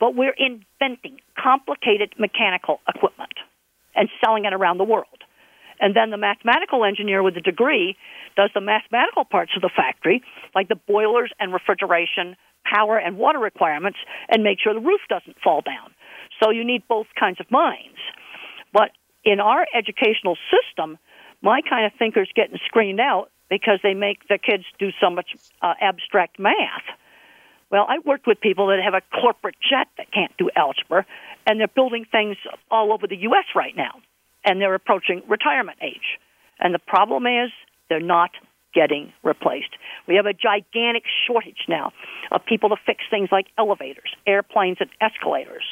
but 0.00 0.14
we're 0.14 0.34
inventing 0.36 1.20
complicated 1.36 2.14
mechanical 2.18 2.80
equipment 2.88 3.32
and 3.94 4.08
selling 4.24 4.44
it 4.44 4.52
around 4.52 4.78
the 4.78 4.84
world. 4.84 5.24
And 5.80 5.94
then 5.94 6.10
the 6.10 6.16
mathematical 6.16 6.84
engineer 6.84 7.22
with 7.22 7.36
a 7.36 7.40
degree 7.40 7.96
does 8.36 8.50
the 8.54 8.60
mathematical 8.60 9.24
parts 9.24 9.52
of 9.56 9.62
the 9.62 9.70
factory, 9.74 10.22
like 10.54 10.68
the 10.68 10.76
boilers 10.76 11.32
and 11.38 11.52
refrigeration, 11.52 12.36
power 12.64 12.98
and 12.98 13.18
water 13.18 13.38
requirements, 13.38 13.98
and 14.28 14.42
make 14.42 14.58
sure 14.60 14.74
the 14.74 14.80
roof 14.80 15.00
doesn't 15.08 15.36
fall 15.42 15.60
down. 15.60 15.92
So 16.42 16.50
you 16.50 16.64
need 16.64 16.82
both 16.88 17.06
kinds 17.18 17.40
of 17.40 17.50
minds. 17.50 17.98
But 18.72 18.90
in 19.24 19.40
our 19.40 19.66
educational 19.74 20.36
system, 20.50 20.98
my 21.42 21.60
kind 21.68 21.86
of 21.86 21.92
thinkers 21.98 22.30
getting 22.34 22.58
screened 22.66 23.00
out 23.00 23.30
because 23.48 23.78
they 23.82 23.94
make 23.94 24.26
the 24.28 24.38
kids 24.38 24.64
do 24.78 24.90
so 25.00 25.10
much 25.10 25.36
uh, 25.62 25.74
abstract 25.80 26.38
math. 26.38 26.84
Well, 27.70 27.86
I 27.88 27.98
worked 28.04 28.26
with 28.26 28.40
people 28.40 28.68
that 28.68 28.78
have 28.82 28.94
a 28.94 29.02
corporate 29.20 29.56
jet 29.58 29.88
that 29.98 30.12
can't 30.12 30.32
do 30.38 30.50
algebra, 30.54 31.04
and 31.46 31.58
they're 31.58 31.68
building 31.68 32.04
things 32.10 32.36
all 32.70 32.92
over 32.92 33.06
the 33.06 33.16
U.S. 33.16 33.44
right 33.54 33.76
now, 33.76 34.00
and 34.44 34.60
they're 34.60 34.74
approaching 34.74 35.22
retirement 35.28 35.78
age. 35.82 36.18
And 36.60 36.72
the 36.72 36.78
problem 36.78 37.26
is 37.26 37.50
they're 37.88 38.00
not 38.00 38.30
getting 38.74 39.12
replaced. 39.24 39.74
We 40.06 40.16
have 40.16 40.26
a 40.26 40.32
gigantic 40.32 41.04
shortage 41.26 41.64
now 41.68 41.92
of 42.30 42.44
people 42.44 42.68
to 42.68 42.76
fix 42.84 43.02
things 43.10 43.30
like 43.32 43.46
elevators, 43.58 44.14
airplanes, 44.26 44.76
and 44.80 44.90
escalators. 45.00 45.64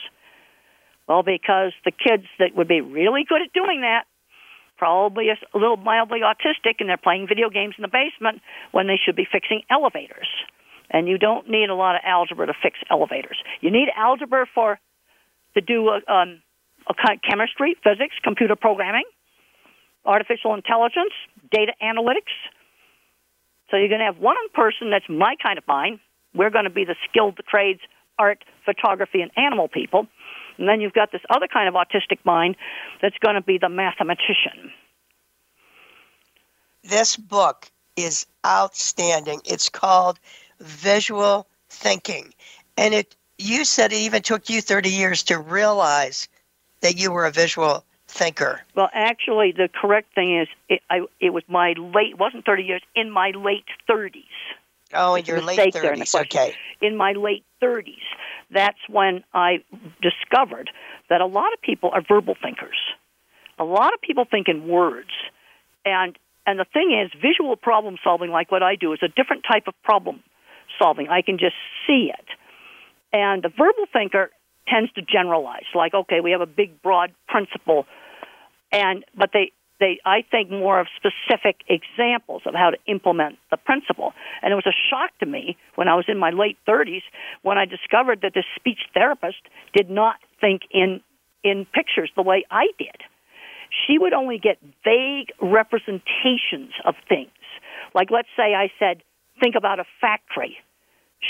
Well, 1.06 1.22
because 1.22 1.72
the 1.84 1.92
kids 1.92 2.24
that 2.38 2.56
would 2.56 2.68
be 2.68 2.80
really 2.80 3.24
good 3.28 3.42
at 3.42 3.52
doing 3.52 3.82
that 3.82 4.04
probably 4.76 5.28
a 5.28 5.36
little 5.56 5.76
mildly 5.76 6.20
autistic 6.20 6.76
and 6.80 6.88
they're 6.88 6.96
playing 6.96 7.28
video 7.28 7.48
games 7.48 7.74
in 7.78 7.82
the 7.82 7.88
basement 7.88 8.42
when 8.72 8.86
they 8.86 8.98
should 9.02 9.14
be 9.14 9.26
fixing 9.30 9.62
elevators. 9.70 10.26
And 10.90 11.08
you 11.08 11.18
don't 11.18 11.48
need 11.48 11.70
a 11.70 11.74
lot 11.74 11.96
of 11.96 12.02
algebra 12.04 12.46
to 12.46 12.54
fix 12.62 12.78
elevators. 12.90 13.36
You 13.60 13.70
need 13.70 13.88
algebra 13.96 14.46
for 14.54 14.78
to 15.54 15.60
do 15.60 15.88
a, 15.88 16.12
um, 16.12 16.42
a 16.88 16.94
chemistry, 17.28 17.76
physics, 17.82 18.14
computer 18.22 18.56
programming, 18.56 19.04
artificial 20.04 20.54
intelligence, 20.54 21.12
data 21.50 21.72
analytics. 21.82 22.34
So 23.70 23.76
you're 23.76 23.88
going 23.88 24.00
to 24.00 24.06
have 24.06 24.18
one 24.18 24.36
person 24.52 24.90
that's 24.90 25.08
my 25.08 25.34
kind 25.42 25.58
of 25.58 25.66
mind. 25.66 26.00
We're 26.34 26.50
going 26.50 26.64
to 26.64 26.70
be 26.70 26.84
the 26.84 26.96
skilled 27.08 27.38
trades, 27.48 27.80
art, 28.18 28.44
photography, 28.64 29.22
and 29.22 29.30
animal 29.36 29.68
people. 29.68 30.06
And 30.58 30.68
then 30.68 30.80
you've 30.80 30.92
got 30.92 31.10
this 31.10 31.22
other 31.30 31.48
kind 31.52 31.68
of 31.68 31.74
autistic 31.74 32.18
mind 32.24 32.56
that's 33.00 33.16
going 33.18 33.34
to 33.34 33.42
be 33.42 33.58
the 33.58 33.68
mathematician. 33.68 34.72
This 36.82 37.16
book 37.16 37.70
is 37.96 38.26
outstanding. 38.46 39.40
It's 39.44 39.68
called 39.68 40.18
Visual 40.60 41.46
Thinking. 41.68 42.32
And 42.76 42.94
it 42.94 43.16
you 43.38 43.64
said 43.64 43.92
it 43.92 43.96
even 43.96 44.22
took 44.22 44.48
you 44.48 44.60
30 44.60 44.90
years 44.90 45.24
to 45.24 45.38
realize 45.38 46.28
that 46.82 46.96
you 46.96 47.10
were 47.10 47.26
a 47.26 47.32
visual 47.32 47.84
thinker. 48.06 48.60
Well, 48.76 48.90
actually, 48.92 49.52
the 49.52 49.68
correct 49.68 50.14
thing 50.14 50.38
is 50.38 50.48
it, 50.68 50.82
I, 50.88 51.00
it 51.18 51.30
was 51.30 51.42
my 51.48 51.74
late, 51.76 52.16
wasn't 52.16 52.44
30 52.44 52.62
years, 52.62 52.82
in 52.94 53.10
my 53.10 53.32
late 53.34 53.64
30s. 53.90 54.22
Oh, 54.92 55.16
in 55.16 55.24
your 55.24 55.40
late 55.40 55.58
30s, 55.74 56.14
okay. 56.20 56.54
In 56.80 56.96
my 56.96 57.12
late 57.12 57.44
30s 57.60 57.98
that's 58.54 58.78
when 58.88 59.24
I 59.34 59.64
discovered 60.00 60.70
that 61.10 61.20
a 61.20 61.26
lot 61.26 61.52
of 61.52 61.60
people 61.60 61.90
are 61.92 62.02
verbal 62.06 62.36
thinkers. 62.40 62.78
A 63.58 63.64
lot 63.64 63.92
of 63.92 64.00
people 64.00 64.24
think 64.30 64.48
in 64.48 64.66
words. 64.66 65.10
And 65.84 66.16
and 66.46 66.58
the 66.58 66.66
thing 66.72 66.92
is, 66.92 67.10
visual 67.20 67.56
problem 67.56 67.96
solving, 68.04 68.30
like 68.30 68.52
what 68.52 68.62
I 68.62 68.76
do, 68.76 68.92
is 68.92 68.98
a 69.02 69.08
different 69.08 69.44
type 69.50 69.64
of 69.66 69.74
problem 69.82 70.22
solving. 70.78 71.08
I 71.08 71.22
can 71.22 71.38
just 71.38 71.56
see 71.86 72.10
it. 72.12 72.26
And 73.12 73.42
the 73.42 73.48
verbal 73.48 73.86
thinker 73.92 74.30
tends 74.68 74.92
to 74.92 75.02
generalize, 75.02 75.66
like, 75.74 75.94
okay, 75.94 76.20
we 76.20 76.32
have 76.32 76.40
a 76.40 76.46
big, 76.46 76.82
broad 76.82 77.12
principle, 77.28 77.86
and 78.72 79.04
but 79.16 79.30
they 79.32 79.52
they, 79.80 79.98
I 80.04 80.22
think, 80.30 80.50
more 80.50 80.80
of 80.80 80.86
specific 80.96 81.60
examples 81.68 82.42
of 82.46 82.54
how 82.54 82.70
to 82.70 82.78
implement 82.86 83.36
the 83.50 83.56
principle. 83.56 84.12
And 84.42 84.52
it 84.52 84.54
was 84.54 84.66
a 84.66 84.76
shock 84.90 85.10
to 85.20 85.26
me 85.26 85.56
when 85.74 85.88
I 85.88 85.94
was 85.94 86.04
in 86.08 86.18
my 86.18 86.30
late 86.30 86.56
30s 86.66 87.02
when 87.42 87.58
I 87.58 87.64
discovered 87.64 88.20
that 88.22 88.32
this 88.34 88.44
speech 88.56 88.78
therapist 88.94 89.42
did 89.74 89.90
not 89.90 90.16
think 90.40 90.62
in, 90.70 91.00
in 91.42 91.66
pictures 91.74 92.10
the 92.16 92.22
way 92.22 92.44
I 92.50 92.68
did. 92.78 92.96
She 93.86 93.98
would 93.98 94.12
only 94.12 94.38
get 94.38 94.58
vague 94.84 95.32
representations 95.42 96.72
of 96.84 96.94
things. 97.08 97.30
Like, 97.94 98.10
let's 98.10 98.28
say 98.36 98.54
I 98.54 98.70
said, 98.78 99.02
think 99.40 99.56
about 99.56 99.80
a 99.80 99.84
factory. 100.00 100.56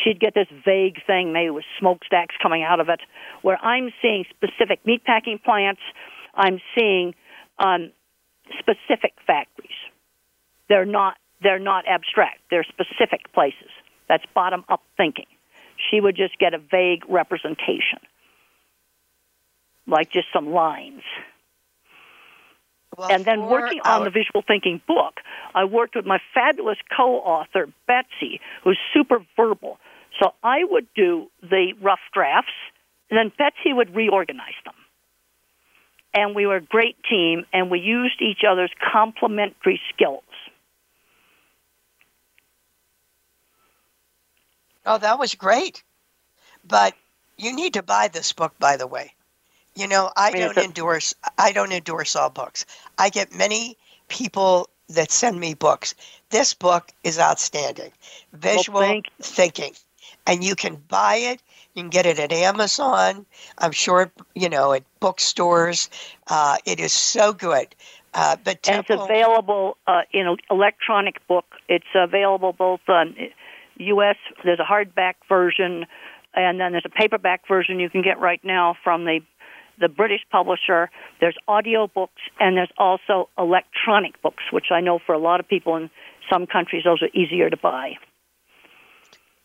She'd 0.02 0.18
get 0.18 0.34
this 0.34 0.48
vague 0.64 0.98
thing, 1.06 1.32
maybe 1.32 1.50
with 1.50 1.64
smokestacks 1.78 2.34
coming 2.42 2.62
out 2.62 2.80
of 2.80 2.88
it, 2.88 3.00
where 3.42 3.58
I'm 3.64 3.90
seeing 4.02 4.24
specific 4.30 4.80
meatpacking 4.84 5.42
plants. 5.42 5.80
I'm 6.34 6.60
seeing 6.76 7.14
um, 7.58 7.92
specific 8.58 9.14
factories. 9.26 9.70
They're 10.68 10.86
not 10.86 11.16
they're 11.42 11.58
not 11.58 11.84
abstract. 11.86 12.40
They're 12.50 12.64
specific 12.64 13.32
places. 13.34 13.70
That's 14.08 14.24
bottom 14.34 14.64
up 14.68 14.82
thinking. 14.96 15.26
She 15.90 16.00
would 16.00 16.16
just 16.16 16.38
get 16.38 16.54
a 16.54 16.58
vague 16.58 17.02
representation, 17.08 17.98
like 19.86 20.10
just 20.10 20.28
some 20.32 20.52
lines. 20.52 21.02
Well, 22.96 23.10
and 23.10 23.24
then 23.24 23.46
working 23.46 23.80
on 23.84 24.04
the 24.04 24.10
visual 24.10 24.42
thinking 24.46 24.80
book, 24.86 25.20
I 25.54 25.64
worked 25.64 25.96
with 25.96 26.06
my 26.06 26.18
fabulous 26.32 26.78
co-author 26.96 27.68
Betsy, 27.86 28.40
who's 28.62 28.78
super 28.92 29.24
verbal. 29.36 29.78
So 30.20 30.34
I 30.42 30.64
would 30.64 30.86
do 30.94 31.28
the 31.42 31.74
rough 31.82 32.00
drafts, 32.12 32.52
and 33.10 33.18
then 33.18 33.32
Betsy 33.36 33.72
would 33.72 33.94
reorganize 33.94 34.54
them 34.64 34.74
and 36.14 36.34
we 36.34 36.46
were 36.46 36.56
a 36.56 36.62
great 36.62 36.96
team, 37.10 37.44
and 37.52 37.70
we 37.70 37.80
used 37.80 38.22
each 38.22 38.42
other's 38.48 38.70
complementary 38.92 39.80
skills. 39.92 40.22
Oh, 44.86 44.98
that 44.98 45.18
was 45.18 45.34
great. 45.34 45.82
But 46.66 46.94
you 47.36 47.54
need 47.54 47.74
to 47.74 47.82
buy 47.82 48.08
this 48.08 48.32
book, 48.32 48.54
by 48.58 48.76
the 48.76 48.86
way. 48.86 49.12
You 49.76 49.88
know, 49.88 50.10
I 50.16 50.30
don't 50.30 50.56
endorse 50.56 51.14
I 51.38 51.52
don't 51.52 51.72
endorse 51.72 52.16
all 52.16 52.30
books. 52.30 52.64
I 52.98 53.08
get 53.08 53.34
many 53.34 53.76
people 54.08 54.68
that 54.88 55.10
send 55.10 55.40
me 55.40 55.54
books. 55.54 55.94
This 56.30 56.54
book 56.54 56.90
is 57.02 57.18
outstanding. 57.18 57.92
Visual 58.32 58.80
well, 58.80 59.00
thinking. 59.20 59.72
And 60.26 60.44
you 60.44 60.54
can 60.54 60.76
buy 60.88 61.16
it 61.16 61.42
you 61.74 61.82
can 61.82 61.90
get 61.90 62.06
it 62.06 62.20
at 62.20 62.32
Amazon. 62.32 63.26
I'm 63.58 63.72
sure, 63.72 64.10
you 64.34 64.48
know, 64.48 64.72
at 64.72 64.84
bookstores. 65.00 65.90
Uh, 66.28 66.56
it 66.64 66.78
is 66.78 66.92
so 66.92 67.32
good. 67.32 67.74
Uh, 68.14 68.36
but 68.44 68.62
Temple, 68.62 68.94
and 68.94 69.00
it's 69.02 69.10
available 69.10 69.76
uh, 69.88 70.02
in 70.12 70.28
an 70.28 70.36
electronic 70.50 71.26
book. 71.26 71.46
It's 71.68 71.84
available 71.94 72.52
both 72.52 72.80
on 72.86 73.16
U.S. 73.78 74.16
There's 74.44 74.60
a 74.60 74.64
hardback 74.64 75.14
version, 75.28 75.86
and 76.32 76.60
then 76.60 76.70
there's 76.70 76.86
a 76.86 76.96
paperback 76.96 77.48
version 77.48 77.80
you 77.80 77.90
can 77.90 78.02
get 78.02 78.20
right 78.20 78.42
now 78.44 78.76
from 78.84 79.04
the 79.04 79.18
the 79.78 79.88
British 79.88 80.20
publisher. 80.30 80.90
There's 81.20 81.36
audio 81.48 81.86
books, 81.86 82.22
and 82.40 82.56
there's 82.56 82.72
also 82.78 83.28
electronic 83.38 84.20
books, 84.22 84.44
which 84.52 84.66
I 84.70 84.80
know 84.80 84.98
for 85.04 85.14
a 85.14 85.18
lot 85.18 85.40
of 85.40 85.48
people 85.48 85.76
in 85.76 85.90
some 86.30 86.46
countries 86.46 86.84
those 86.84 87.02
are 87.02 87.10
easier 87.12 87.50
to 87.50 87.56
buy. 87.56 87.94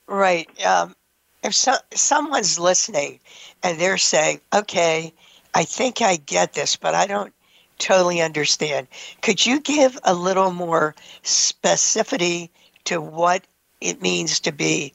Right. 0.08 0.48
Um, 0.66 0.96
if 1.44 1.56
so, 1.56 1.76
someone's 1.94 2.60
listening 2.60 3.20
and 3.64 3.80
they're 3.80 3.98
saying, 3.98 4.42
okay, 4.54 5.14
I 5.54 5.64
think 5.64 6.02
I 6.02 6.18
get 6.18 6.54
this, 6.54 6.76
but 6.76 6.96
I 6.96 7.08
don't 7.08 7.34
totally 7.78 8.22
understand, 8.22 8.88
could 9.22 9.46
you 9.46 9.62
give 9.62 9.98
a 10.04 10.14
little 10.14 10.52
more 10.52 10.96
specificity 11.24 12.50
to 12.86 13.00
what 13.00 13.44
it 13.80 14.02
means 14.02 14.42
to 14.42 14.52
be 14.52 14.94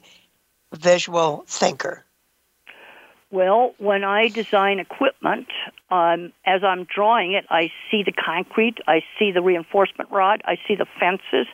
visual 0.73 1.43
thinker? 1.47 2.04
Well, 3.35 3.75
when 3.79 4.05
I 4.05 4.29
design 4.29 4.79
equipment, 4.79 5.47
um, 5.91 6.31
as 6.45 6.63
I'm 6.63 6.85
drawing 6.85 7.33
it, 7.33 7.43
I 7.49 7.69
see 7.91 8.01
the 8.01 8.13
concrete, 8.13 8.77
I 8.87 9.01
see 9.19 9.33
the 9.33 9.41
reinforcement 9.41 10.09
rod, 10.09 10.41
I 10.45 10.55
see 10.65 10.75
the 10.75 10.85
fences, 10.97 11.45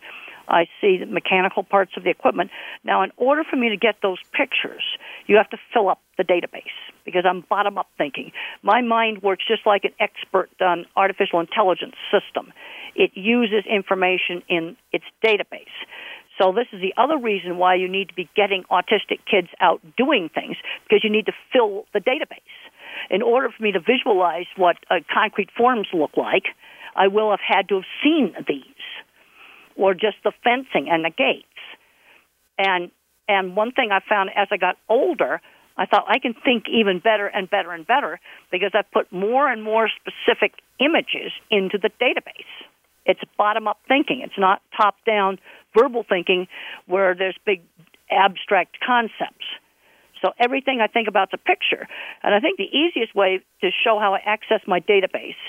I 0.48 0.68
see 0.80 0.98
the 1.00 1.08
mechanical 1.08 1.64
parts 1.64 1.94
of 1.98 2.04
the 2.04 2.12
equipment. 2.12 2.52
Now, 2.84 3.02
in 3.02 3.12
order 3.18 3.44
for 3.44 3.56
me 3.56 3.70
to 3.70 3.78
get 3.78 3.96
those 4.04 4.20
pictures, 4.32 4.84
you 5.26 5.38
have 5.38 5.50
to 5.50 5.58
fill 5.74 5.90
up 5.90 6.00
the 6.20 6.24
database 6.24 6.78
because 7.04 7.24
I'm 7.28 7.44
bottom 7.50 7.80
up 7.80 7.88
thinking. 7.98 8.32
My 8.62 8.82
mind 8.82 9.24
works 9.24 9.44
just 9.48 9.66
like 9.66 9.84
an 9.84 9.94
expert 10.00 10.52
on 10.62 10.86
artificial 10.96 11.40
intelligence 11.40 11.96
system. 12.12 12.54
it 12.94 13.12
uses 13.16 13.64
information 13.66 14.44
in 14.50 14.76
its 14.92 15.06
database. 15.24 15.78
So 16.42 16.52
this 16.52 16.66
is 16.74 16.82
the 16.82 16.94
other 16.98 17.18
reason 17.18 17.58
why 17.58 17.76
you 17.76 17.88
need 17.88 18.10
to 18.10 18.16
be 18.16 18.28
getting 18.36 18.64
autistic 18.72 19.20
kids 19.30 19.50
out 19.60 19.80
doing 19.96 20.30
things 20.34 20.56
because 20.84 21.04
you 21.04 21.10
need 21.12 21.28
to 21.28 21.34
fill 21.54 21.86
the 21.94 22.00
database. 22.00 22.40
In 23.12 23.22
order 23.22 23.50
for 23.56 23.62
me 23.62 23.72
to 23.74 23.80
visualize 23.80 24.48
what 24.56 24.78
uh, 24.90 24.96
concrete 25.14 25.50
forms 25.56 25.88
look 25.94 26.18
like, 26.18 26.46
I 26.96 27.08
will 27.08 27.30
have 27.30 27.40
had 27.46 27.70
to 27.70 27.76
have 27.76 27.84
seen 28.04 28.34
these 28.48 28.64
or 29.76 29.94
just 29.94 30.18
the 30.24 30.32
fencing 30.44 30.90
and 30.90 31.06
the 31.06 31.12
gates. 31.12 31.46
And 32.58 32.92
and 33.28 33.56
one 33.56 33.72
thing 33.72 33.92
I 33.92 34.00
found 34.08 34.32
as 34.36 34.48
I 34.52 34.58
got 34.58 34.78
older, 34.90 35.42
I 35.78 35.86
thought 35.86 36.06
I 36.08 36.20
can 36.20 36.34
think 36.34 36.66
even 36.68 37.00
better 37.00 37.28
and 37.28 37.50
better 37.50 37.72
and 37.72 37.86
better 37.86 38.20
because 38.52 38.72
I 38.74 38.82
put 38.82 39.12
more 39.12 39.50
and 39.50 39.64
more 39.64 39.90
specific 39.90 40.54
images 40.80 41.32
into 41.50 41.78
the 41.78 41.92
database. 42.02 42.50
It's 43.06 43.22
bottom 43.38 43.68
up 43.68 43.78
thinking. 43.88 44.22
It's 44.22 44.38
not 44.38 44.62
top 44.76 44.96
down 45.06 45.40
verbal 45.78 46.06
thinking 46.08 46.48
where 46.86 47.16
there's 47.16 47.38
big 47.46 47.62
abstract 48.10 48.78
concepts. 48.86 49.46
So 50.22 50.32
everything 50.40 50.80
I 50.82 50.88
think 50.88 51.08
about 51.08 51.34
a 51.34 51.38
picture. 51.38 51.88
And 52.22 52.36
I 52.36 52.40
think 52.40 52.58
the 52.58 52.70
easiest 52.70 53.16
way 53.16 53.42
to 53.62 53.70
show 53.84 54.00
how 54.00 54.14
I 54.14 54.20
access 54.20 54.62
my 54.68 54.80
database 54.80 55.40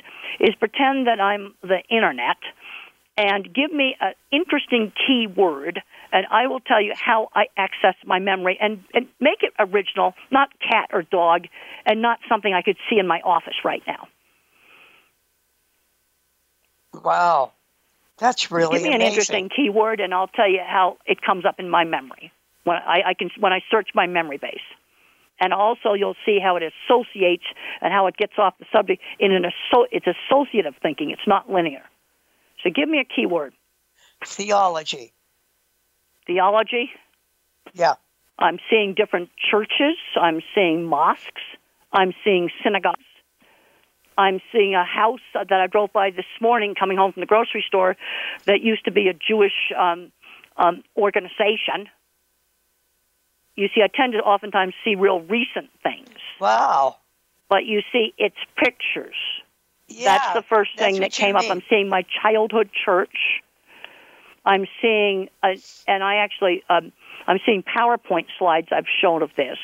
is 0.40 0.54
pretend 0.58 1.06
that 1.06 1.20
I'm 1.20 1.54
the 1.62 1.82
internet 1.90 2.38
and 3.16 3.52
give 3.52 3.70
me 3.70 3.94
an 4.00 4.14
interesting 4.30 4.92
keyword 5.06 5.82
and 6.12 6.26
I 6.30 6.46
will 6.46 6.60
tell 6.60 6.80
you 6.80 6.92
how 6.94 7.28
I 7.34 7.44
access 7.56 7.94
my 8.04 8.18
memory 8.18 8.58
and, 8.60 8.82
and 8.94 9.06
make 9.20 9.42
it 9.42 9.52
original, 9.58 10.14
not 10.30 10.48
cat 10.60 10.90
or 10.92 11.02
dog, 11.02 11.46
and 11.84 12.00
not 12.00 12.18
something 12.28 12.52
I 12.52 12.62
could 12.62 12.76
see 12.88 12.98
in 12.98 13.06
my 13.06 13.20
office 13.20 13.56
right 13.64 13.82
now. 13.86 14.08
Wow. 17.02 17.52
That's 18.18 18.50
really 18.50 18.78
Give 18.78 18.82
me 18.82 18.88
amazing. 18.88 19.02
an 19.02 19.06
interesting 19.06 19.48
keyword, 19.48 20.00
and 20.00 20.14
I'll 20.14 20.28
tell 20.28 20.48
you 20.48 20.60
how 20.64 20.98
it 21.06 21.20
comes 21.22 21.44
up 21.44 21.58
in 21.58 21.68
my 21.68 21.84
memory 21.84 22.32
when 22.64 22.76
I, 22.76 23.10
I 23.10 23.14
can 23.14 23.30
when 23.40 23.52
I 23.52 23.60
search 23.70 23.90
my 23.94 24.06
memory 24.06 24.38
base. 24.38 24.60
And 25.40 25.52
also, 25.52 25.94
you'll 25.94 26.16
see 26.24 26.38
how 26.40 26.56
it 26.56 26.62
associates 26.62 27.44
and 27.80 27.92
how 27.92 28.06
it 28.06 28.16
gets 28.16 28.34
off 28.38 28.54
the 28.58 28.66
subject 28.70 29.02
in 29.18 29.32
an 29.32 29.44
asso- 29.44 29.86
it's 29.90 30.06
associative 30.06 30.74
thinking. 30.80 31.10
It's 31.10 31.26
not 31.26 31.50
linear. 31.50 31.82
So, 32.62 32.70
give 32.70 32.88
me 32.88 33.00
a 33.00 33.04
keyword. 33.04 33.52
Theology. 34.24 35.12
Theology. 36.26 36.90
Yeah. 37.72 37.94
I'm 38.38 38.58
seeing 38.70 38.94
different 38.94 39.30
churches. 39.50 39.96
I'm 40.20 40.42
seeing 40.54 40.84
mosques. 40.84 41.42
I'm 41.92 42.12
seeing 42.24 42.50
synagogues. 42.62 43.02
I'm 44.18 44.40
seeing 44.52 44.74
a 44.74 44.84
house 44.84 45.20
that 45.34 45.52
I 45.52 45.66
drove 45.66 45.92
by 45.92 46.10
this 46.10 46.26
morning 46.40 46.74
coming 46.74 46.96
home 46.96 47.12
from 47.12 47.20
the 47.20 47.26
grocery 47.26 47.64
store 47.66 47.96
that 48.46 48.60
used 48.60 48.84
to 48.84 48.90
be 48.90 49.08
a 49.08 49.14
Jewish 49.14 49.72
um, 49.78 50.12
um, 50.56 50.82
organization. 50.96 51.88
You 53.56 53.68
see, 53.74 53.82
I 53.82 53.88
tend 53.88 54.14
to 54.14 54.18
oftentimes 54.20 54.74
see 54.84 54.94
real 54.94 55.20
recent 55.20 55.70
things, 55.82 56.08
Wow. 56.40 56.96
but 57.48 57.64
you 57.66 57.82
see, 57.92 58.14
it's 58.18 58.36
pictures. 58.56 59.16
Yeah. 59.88 60.16
That's 60.18 60.34
the 60.34 60.42
first 60.42 60.70
thing 60.78 61.00
that 61.00 61.12
came 61.12 61.36
up. 61.36 61.44
I'm 61.48 61.62
seeing 61.68 61.88
my 61.88 62.04
childhood 62.22 62.70
church. 62.84 63.42
I'm 64.44 64.66
seeing, 64.80 65.28
uh, 65.42 65.54
and 65.86 66.02
I 66.02 66.16
actually, 66.16 66.64
um, 66.68 66.92
I'm 67.26 67.38
seeing 67.44 67.62
PowerPoint 67.62 68.26
slides 68.38 68.68
I've 68.72 68.86
shown 69.00 69.22
of 69.22 69.30
this. 69.36 69.58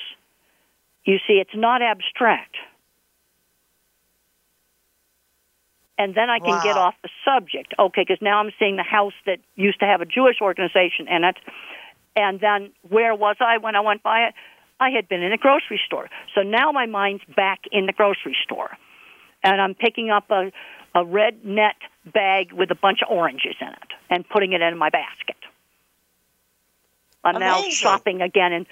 You 1.05 1.19
see, 1.27 1.35
it's 1.35 1.55
not 1.55 1.81
abstract. 1.81 2.57
And 5.99 6.15
then 6.15 6.31
I 6.31 6.39
can 6.39 6.63
get 6.63 6.77
off 6.77 6.95
the 7.03 7.09
subject. 7.25 7.75
Okay, 7.77 8.03
because 8.03 8.23
now 8.23 8.39
I'm 8.39 8.53
seeing 8.59 8.77
the 8.77 8.85
house 8.85 9.15
that 9.27 9.39
used 9.57 9.81
to 9.81 9.87
have 9.87 10.01
a 10.01 10.07
Jewish 10.07 10.37
organization 10.41 11.09
in 11.09 11.25
it. 11.25 11.37
And 12.15 12.39
then 12.41 12.71
where 12.89 13.15
was 13.15 13.37
I 13.41 13.59
when 13.59 13.75
I 13.75 13.81
went 13.81 14.05
by 14.05 14.29
it? 14.29 14.35
I 14.81 14.91
had 14.91 15.09
been 15.09 15.23
in 15.23 15.33
a 15.33 15.37
grocery 15.37 15.81
store. 15.85 16.09
So 16.37 16.43
now 16.43 16.71
my 16.71 16.87
mind's 16.87 17.25
back 17.37 17.61
in 17.73 17.87
the 17.87 17.93
grocery 17.93 18.37
store. 18.45 18.71
And 19.43 19.61
I'm 19.61 19.75
picking 19.75 20.11
up 20.11 20.31
a, 20.31 20.53
a 20.95 21.05
red 21.05 21.45
net 21.45 21.77
bag 22.13 22.53
with 22.53 22.71
a 22.71 22.77
bunch 22.77 23.01
of 23.03 23.11
oranges 23.11 23.57
in 23.61 23.69
it 23.69 23.93
and 24.09 24.29
putting 24.29 24.53
it 24.53 24.61
in 24.61 24.79
my 24.79 24.91
basket. 24.91 25.37
I'm 27.25 27.41
now 27.41 27.63
shopping 27.71 28.23
again 28.23 28.53
and 28.53 28.67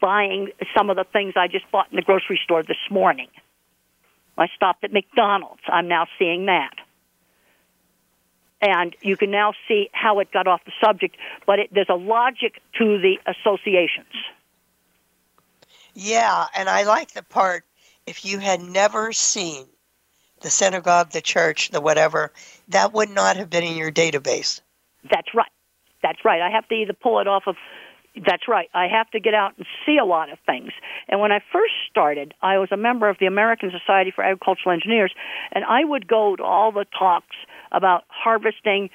buying 0.00 0.50
some 0.76 0.90
of 0.90 0.96
the 0.96 1.04
things 1.04 1.34
I 1.36 1.48
just 1.48 1.70
bought 1.72 1.88
in 1.90 1.96
the 1.96 2.02
grocery 2.02 2.40
store 2.44 2.62
this 2.62 2.78
morning. 2.90 3.28
I 4.38 4.48
stopped 4.54 4.84
at 4.84 4.92
McDonald's. 4.92 5.62
I'm 5.66 5.88
now 5.88 6.06
seeing 6.18 6.46
that. 6.46 6.74
And 8.60 8.96
you 9.02 9.16
can 9.16 9.30
now 9.30 9.52
see 9.68 9.88
how 9.92 10.18
it 10.18 10.32
got 10.32 10.46
off 10.46 10.64
the 10.64 10.72
subject, 10.80 11.16
but 11.46 11.58
it, 11.58 11.70
there's 11.72 11.88
a 11.88 11.94
logic 11.94 12.60
to 12.78 12.98
the 12.98 13.18
associations. 13.26 14.12
Yeah, 15.94 16.46
and 16.56 16.68
I 16.68 16.84
like 16.84 17.12
the 17.12 17.22
part 17.22 17.64
if 18.06 18.24
you 18.24 18.38
had 18.38 18.60
never 18.60 19.12
seen 19.12 19.66
the 20.40 20.50
synagogue, 20.50 21.10
the 21.10 21.20
church, 21.20 21.70
the 21.70 21.80
whatever, 21.80 22.32
that 22.68 22.92
would 22.92 23.10
not 23.10 23.36
have 23.36 23.50
been 23.50 23.64
in 23.64 23.76
your 23.76 23.92
database. 23.92 24.60
That's 25.10 25.34
right. 25.34 25.50
That's 26.02 26.24
right. 26.24 26.40
I 26.40 26.50
have 26.50 26.68
to 26.68 26.74
either 26.74 26.92
pull 26.92 27.20
it 27.20 27.26
off 27.26 27.44
of. 27.46 27.56
That's 28.14 28.48
right. 28.48 28.68
I 28.74 28.88
have 28.88 29.10
to 29.10 29.20
get 29.20 29.34
out 29.34 29.52
and 29.56 29.66
see 29.86 29.96
a 29.96 30.04
lot 30.04 30.30
of 30.32 30.38
things. 30.44 30.70
And 31.08 31.20
when 31.20 31.30
I 31.30 31.40
first 31.52 31.74
started, 31.90 32.34
I 32.42 32.58
was 32.58 32.68
a 32.72 32.76
member 32.76 33.08
of 33.08 33.16
the 33.20 33.26
American 33.26 33.70
Society 33.70 34.10
for 34.14 34.24
Agricultural 34.24 34.72
Engineers, 34.72 35.12
and 35.52 35.64
I 35.64 35.84
would 35.84 36.08
go 36.08 36.34
to 36.34 36.42
all 36.42 36.72
the 36.72 36.86
talks 36.98 37.36
about 37.70 38.04
harvesting 38.08 38.90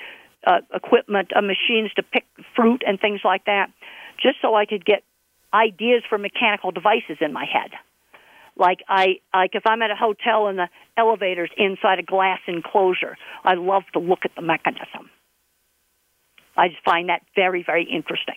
uh, 0.46 0.60
equipment, 0.74 1.32
uh, 1.36 1.42
machines 1.42 1.92
to 1.96 2.04
pick 2.04 2.26
fruit 2.56 2.84
and 2.86 3.00
things 3.00 3.22
like 3.24 3.46
that, 3.46 3.68
just 4.22 4.38
so 4.42 4.56
I 4.56 4.66
could 4.66 4.84
get 4.84 5.04
ideas 5.54 6.04
for 6.10 6.18
mechanical 6.18 6.72
devices 6.72 7.18
in 7.22 7.32
my 7.32 7.46
head. 7.46 7.72
Like 8.56 8.80
I 8.88 9.20
like 9.34 9.52
if 9.54 9.64
I'm 9.66 9.82
at 9.82 9.90
a 9.90 9.96
hotel 9.96 10.48
and 10.48 10.60
the 10.60 10.70
elevator's 10.98 11.50
inside 11.58 12.00
a 12.00 12.04
glass 12.04 12.40
enclosure, 12.48 13.18
I 13.44 13.56
love 13.56 13.84
to 13.94 14.00
look 14.00 14.20
at 14.26 14.32
the 14.36 14.42
mechanism. 14.42 15.10
I 16.56 16.68
just 16.68 16.84
find 16.84 17.10
that 17.10 17.22
very, 17.36 17.64
very 17.64 17.84
interesting. 17.84 18.36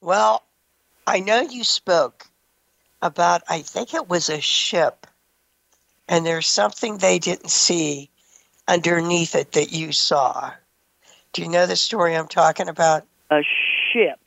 Well, 0.00 0.44
I 1.06 1.20
know 1.20 1.40
you 1.40 1.64
spoke 1.64 2.26
about, 3.02 3.42
I 3.48 3.62
think 3.62 3.94
it 3.94 4.08
was 4.08 4.28
a 4.28 4.40
ship, 4.40 5.06
and 6.08 6.24
there's 6.24 6.46
something 6.46 6.98
they 6.98 7.18
didn't 7.18 7.50
see 7.50 8.10
underneath 8.68 9.34
it 9.34 9.52
that 9.52 9.72
you 9.72 9.92
saw. 9.92 10.52
Do 11.32 11.42
you 11.42 11.48
know 11.48 11.66
the 11.66 11.76
story 11.76 12.16
I'm 12.16 12.28
talking 12.28 12.68
about? 12.68 13.04
A 13.30 13.42
ship. 13.92 14.18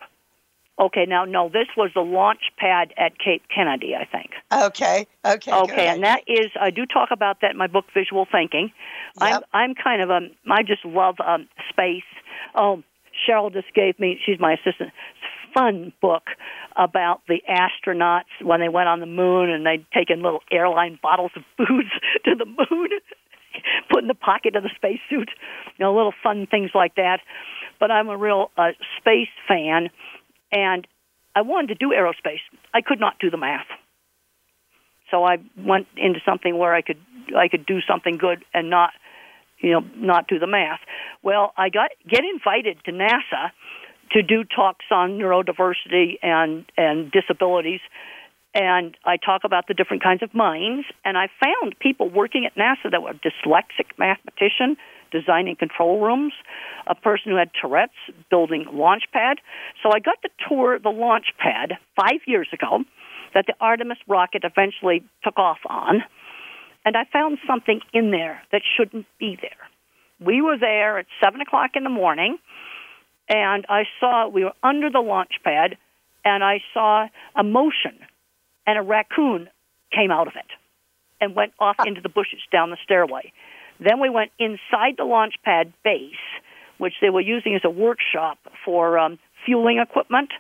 Okay, 0.80 1.06
now 1.06 1.26
no, 1.26 1.50
this 1.50 1.68
was 1.76 1.92
the 1.94 2.02
launch 2.02 2.52
pad 2.58 2.94
at 2.98 3.20
Cape 3.20 3.44
Kennedy, 3.54 3.96
I 3.96 4.06
think. 4.06 4.32
Okay, 4.52 5.08
okay. 5.26 5.52
Okay, 5.52 5.88
and 5.88 6.04
that 6.04 6.22
is 6.26 6.52
I 6.60 6.70
do 6.70 6.86
talk 6.86 7.10
about 7.12 7.42
that 7.42 7.52
in 7.52 7.58
my 7.58 7.68
book 7.68 7.86
Visual 7.94 8.26
Thinking. 8.32 8.72
I'm 9.20 9.42
I'm 9.52 9.76
kind 9.76 10.02
of 10.02 10.10
um 10.10 10.30
I 10.50 10.64
just 10.64 10.86
love 10.86 11.16
um 11.26 11.50
space. 11.70 12.04
Oh, 12.56 12.82
Cheryl 13.28 13.52
just 13.52 13.74
gave 13.74 14.00
me 14.00 14.20
she's 14.26 14.40
my 14.40 14.54
assistant. 14.54 14.92
Fun 15.54 15.94
book 16.02 16.24
about 16.76 17.22
the 17.28 17.42
astronauts 17.50 18.30
when 18.42 18.60
they 18.60 18.70
went 18.70 18.88
on 18.88 19.00
the 19.00 19.06
moon 19.06 19.50
and 19.50 19.66
they'd 19.66 19.86
taken 19.94 20.22
little 20.22 20.42
airline 20.52 21.00
bottles 21.02 21.32
of 21.36 21.44
booze 21.58 21.92
to 22.26 22.36
the 22.36 22.46
moon, 22.46 22.90
put 23.92 24.04
in 24.04 24.08
the 24.08 24.14
pocket 24.14 24.56
of 24.56 24.64
the 24.64 24.70
spacesuit. 24.76 25.30
You 25.78 25.86
know, 25.86 25.96
little 25.96 26.14
fun 26.24 26.48
things 26.50 26.72
like 26.74 26.96
that. 26.96 27.20
But 27.80 27.92
I'm 27.92 28.10
a 28.10 28.18
real 28.18 28.52
uh, 28.58 28.72
space 29.00 29.30
fan 29.48 29.90
and 30.52 30.88
I 31.36 31.42
wanted 31.42 31.68
to 31.68 31.76
do 31.76 31.94
aerospace. 31.96 32.42
I 32.74 32.82
could 32.82 33.00
not 33.00 33.20
do 33.20 33.30
the 33.30 33.38
math. 33.38 33.68
So 35.12 35.24
I 35.24 35.38
went 35.58 35.88
into 35.98 36.20
something 36.26 36.58
where 36.58 36.74
I 36.74 36.82
could 36.82 37.00
I 37.36 37.48
could 37.48 37.66
do 37.66 37.80
something 37.88 38.18
good 38.18 38.44
and 38.54 38.70
not 38.70 38.92
you 39.60 39.72
know 39.72 39.82
not 39.96 40.28
do 40.28 40.40
the 40.40 40.48
math. 40.48 40.80
Well, 41.24 41.54
I 41.58 41.70
got 41.70 41.92
get 42.08 42.22
invited 42.24 42.78
to 42.86 42.92
NASA 42.92 43.52
to 44.12 44.22
do 44.22 44.44
talks 44.44 44.86
on 44.92 45.18
neurodiversity 45.18 46.18
and 46.22 46.66
and 46.78 47.12
disabilities 47.12 47.82
and 48.56 48.98
I 49.06 49.18
talk 49.18 49.42
about 49.44 49.68
the 49.68 49.76
different 49.76 50.02
kinds 50.02 50.24
of 50.24 50.34
minds 50.34 50.88
and 51.06 51.18
I 51.18 51.28
found 51.44 51.78
people 51.80 52.10
working 52.10 52.46
at 52.46 52.56
NASA 52.56 52.92
that 52.92 53.02
were 53.02 53.14
dyslexic 53.14 53.98
mathematician 53.98 54.78
designing 55.12 55.56
control 55.56 56.00
rooms, 56.00 56.34
a 56.88 56.96
person 56.96 57.32
who 57.32 57.38
had 57.38 57.50
Tourette's 57.60 57.94
building 58.30 58.66
launch 58.72 59.04
pad. 59.12 59.38
So 59.84 59.90
I 59.92 60.00
got 60.00 60.22
to 60.22 60.30
tour 60.48 60.80
the 60.80 60.90
launch 60.90 61.28
pad 61.38 61.74
5 62.00 62.12
years 62.28 62.48
ago 62.54 62.84
that 63.34 63.46
the 63.48 63.54
Artemis 63.60 63.98
rocket 64.08 64.44
eventually 64.44 65.04
took 65.24 65.38
off 65.38 65.60
on, 65.68 66.04
and 66.86 66.96
I 66.98 67.06
found 67.12 67.38
something 67.48 67.82
in 67.94 68.12
there 68.12 68.42
that 68.52 68.62
shouldn't 68.78 69.06
be 69.20 69.38
there. 69.40 69.52
We 70.26 70.42
were 70.42 70.58
there 70.58 70.98
at 70.98 71.06
7 71.24 71.40
o'clock 71.42 71.72
in 71.76 71.84
the 71.84 71.90
morning, 71.90 72.38
and 73.30 73.66
I 73.70 73.84
saw 74.00 74.28
we 74.28 74.44
were 74.44 74.54
under 74.64 74.90
the 74.90 75.00
launch 75.00 75.34
pad, 75.44 75.78
and 76.26 76.44
I 76.44 76.62
saw 76.74 77.08
a 77.36 77.44
motion, 77.44 77.98
and 78.66 78.78
a 78.78 78.82
raccoon 78.82 79.50
came 79.96 80.12
out 80.12 80.28
of 80.28 80.34
it 80.36 80.46
and 81.22 81.36
went 81.36 81.54
off 81.60 81.76
into 81.86 82.02
the 82.02 82.10
bushes 82.10 82.40
down 82.52 82.70
the 82.70 82.78
stairway. 82.84 83.32
Then 83.80 84.00
we 84.00 84.10
went 84.10 84.32
inside 84.40 84.96
the 84.98 85.06
launch 85.06 85.36
pad 85.44 85.74
base, 85.84 86.14
which 86.78 86.94
they 87.02 87.10
were 87.10 87.22
using 87.22 87.56
as 87.56 87.62
a 87.64 87.70
workshop 87.70 88.38
for 88.66 88.98
um, 88.98 89.20
fueling 89.46 89.80
equipment. 89.80 90.32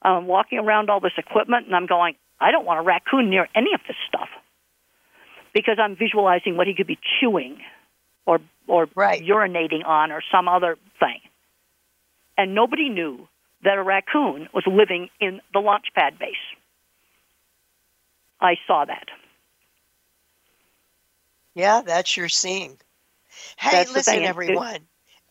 Um, 0.00 0.28
walking 0.28 0.60
around 0.60 0.90
all 0.90 1.00
this 1.00 1.18
equipment, 1.18 1.66
and 1.66 1.74
I'm 1.74 1.86
going, 1.86 2.14
I 2.40 2.52
don't 2.52 2.64
want 2.64 2.78
a 2.78 2.82
raccoon 2.84 3.30
near 3.30 3.48
any 3.56 3.74
of 3.74 3.80
this 3.88 3.96
stuff 4.06 4.28
because 5.52 5.78
I'm 5.82 5.96
visualizing 5.96 6.56
what 6.56 6.68
he 6.68 6.74
could 6.74 6.86
be 6.86 7.00
chewing 7.18 7.58
or 8.24 8.38
or 8.68 8.86
right. 8.94 9.20
urinating 9.20 9.84
on 9.84 10.12
or 10.12 10.22
some 10.30 10.46
other 10.46 10.76
thing. 11.00 11.18
And 12.38 12.54
nobody 12.54 12.88
knew 12.88 13.28
that 13.64 13.76
a 13.76 13.82
raccoon 13.82 14.48
was 14.54 14.64
living 14.66 15.10
in 15.20 15.40
the 15.52 15.58
launch 15.58 15.86
pad 15.94 16.18
base. 16.18 16.36
I 18.40 18.54
saw 18.66 18.84
that. 18.84 19.08
Yeah, 21.54 21.82
that's 21.84 22.16
your 22.16 22.28
seeing. 22.28 22.78
Hey, 23.58 23.70
That's 23.72 23.92
listen, 23.92 24.14
thing. 24.14 24.22
It- 24.22 24.28
everyone. 24.28 24.86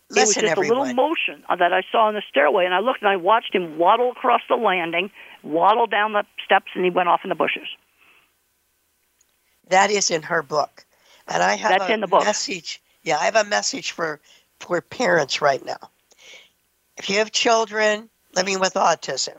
It 0.10 0.26
was 0.26 0.36
just 0.36 0.46
everyone. 0.46 0.78
a 0.78 0.80
little 0.80 0.94
motion 0.94 1.44
that 1.50 1.74
I 1.74 1.84
saw 1.92 2.08
in 2.08 2.16
the 2.16 2.22
stairway, 2.30 2.64
and 2.64 2.74
I 2.74 2.80
looked 2.80 3.02
and 3.02 3.10
I 3.10 3.18
watched 3.18 3.54
him 3.54 3.78
waddle 3.78 4.12
across 4.12 4.42
the 4.48 4.56
landing, 4.56 5.12
waddle 5.44 5.86
down 5.86 6.14
the 6.14 6.24
steps, 6.46 6.72
and 6.76 6.86
he 6.86 6.90
went 6.90 7.10
off 7.10 7.22
in 7.26 7.30
the 7.30 7.36
bushes. 7.36 7.68
That 9.68 9.92
is 9.92 10.10
in 10.10 10.22
her 10.24 10.42
book. 10.42 10.86
And 11.28 11.44
I 11.44 11.56
have 11.56 11.72
That's 11.72 11.90
a 11.90 11.94
in 11.94 12.00
the 12.00 12.08
book. 12.08 12.24
message. 12.24 12.82
Yeah, 13.04 13.18
I 13.18 13.26
have 13.26 13.36
a 13.36 13.44
message 13.44 13.92
for 13.92 14.22
for 14.60 14.80
parents 14.82 15.42
right 15.42 15.64
now. 15.66 15.90
If 16.98 17.10
you 17.10 17.18
have 17.18 17.32
children 17.32 18.10
living 18.36 18.60
with 18.60 18.74
autism 18.74 19.38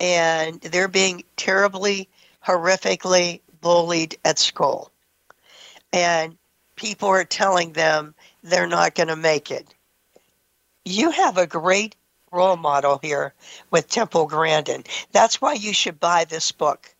and 0.00 0.60
they're 0.60 0.88
being 0.88 1.24
terribly 1.36 2.08
horrifically 2.46 3.40
bullied 3.60 4.16
at 4.24 4.38
school 4.38 4.90
and 5.92 6.36
people 6.76 7.08
are 7.08 7.24
telling 7.24 7.72
them 7.72 8.14
they're 8.42 8.66
not 8.66 8.94
going 8.94 9.08
to 9.08 9.16
make 9.16 9.50
it. 9.50 9.66
You 10.84 11.10
have 11.10 11.36
a 11.36 11.46
great 11.46 11.96
role 12.32 12.56
model 12.56 12.98
here 13.02 13.34
with 13.70 13.88
Temple 13.88 14.26
Grandin. 14.26 14.84
That's 15.12 15.40
why 15.40 15.54
you 15.54 15.72
should 15.72 16.00
buy 16.00 16.24
this 16.24 16.52
book. 16.52 16.94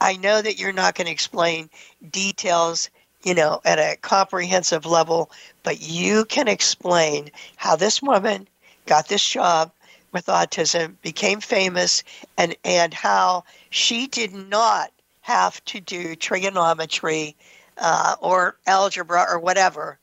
I 0.00 0.16
know 0.16 0.42
that 0.42 0.58
you're 0.58 0.72
not 0.72 0.94
going 0.94 1.06
to 1.06 1.12
explain 1.12 1.70
details, 2.10 2.90
you 3.24 3.34
know, 3.34 3.60
at 3.64 3.78
a 3.78 3.96
comprehensive 4.00 4.84
level, 4.84 5.30
but 5.62 5.80
you 5.80 6.24
can 6.24 6.48
explain 6.48 7.30
how 7.56 7.76
this 7.76 8.02
woman 8.02 8.48
got 8.86 9.08
this 9.08 9.26
job 9.26 9.72
with 10.12 10.26
autism, 10.26 10.96
became 11.02 11.40
famous, 11.40 12.02
and, 12.36 12.54
and 12.64 12.92
how 12.92 13.44
she 13.70 14.06
did 14.06 14.32
not 14.32 14.92
have 15.22 15.64
to 15.64 15.80
do 15.80 16.14
trigonometry 16.14 17.36
uh, 17.78 18.16
or 18.20 18.56
algebra 18.66 19.24
or 19.30 19.38
whatever 19.38 19.98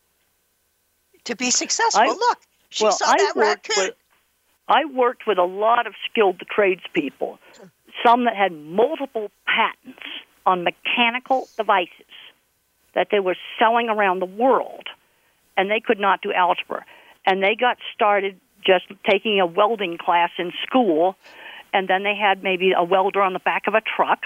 to 1.26 1.36
be 1.36 1.52
successful. 1.52 2.02
I- 2.02 2.08
Look, 2.08 2.40
she 2.70 2.84
well, 2.86 2.94
saw 2.94 3.06
I 3.08 3.18
that 3.18 3.36
worked 3.36 3.70
raccoon. 3.70 3.86
with 3.86 3.96
I 4.68 4.86
worked 4.86 5.26
with 5.26 5.40
a 5.40 5.44
lot 5.44 5.88
of 5.88 5.94
skilled 6.10 6.40
tradespeople, 6.48 7.40
some 8.06 8.26
that 8.26 8.36
had 8.36 8.52
multiple 8.52 9.32
patents 9.48 10.06
on 10.46 10.64
mechanical 10.64 11.50
devices 11.58 12.06
that 12.94 13.08
they 13.12 13.20
were 13.20 13.36
selling 13.58 13.90
around 13.90 14.20
the 14.20 14.28
world, 14.28 14.86
and 15.58 15.72
they 15.72 15.80
could 15.80 16.00
not 16.00 16.22
do 16.22 16.32
algebra. 16.32 16.86
And 17.26 17.42
they 17.42 17.56
got 17.56 17.78
started 17.96 18.40
just 18.66 18.86
taking 19.10 19.40
a 19.40 19.46
welding 19.46 19.98
class 19.98 20.32
in 20.38 20.52
school, 20.66 21.16
and 21.74 21.88
then 21.88 22.04
they 22.04 22.16
had 22.16 22.44
maybe 22.44 22.72
a 22.78 22.84
welder 22.84 23.22
on 23.22 23.34
the 23.34 23.40
back 23.40 23.64
of 23.68 23.74
a 23.74 23.82
truck, 23.82 24.20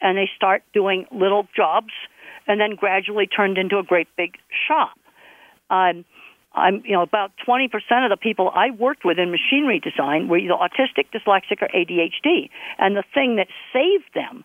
and 0.00 0.18
they 0.18 0.28
start 0.36 0.62
doing 0.72 1.06
little 1.12 1.46
jobs, 1.54 1.92
and 2.46 2.60
then 2.60 2.74
gradually 2.74 3.26
turned 3.26 3.58
into 3.58 3.78
a 3.78 3.82
great 3.82 4.08
big 4.16 4.36
shop. 4.66 4.96
Um, 5.70 6.04
I'm, 6.54 6.82
you 6.84 6.92
know, 6.92 7.02
about 7.02 7.32
20% 7.46 7.66
of 8.04 8.10
the 8.10 8.16
people 8.20 8.50
I 8.54 8.70
worked 8.70 9.04
with 9.04 9.18
in 9.18 9.30
machinery 9.30 9.80
design 9.80 10.28
were 10.28 10.36
either 10.36 10.54
autistic, 10.54 11.06
dyslexic, 11.12 11.62
or 11.62 11.68
ADHD. 11.68 12.50
And 12.78 12.96
the 12.96 13.04
thing 13.14 13.36
that 13.36 13.48
saved 13.72 14.12
them 14.14 14.44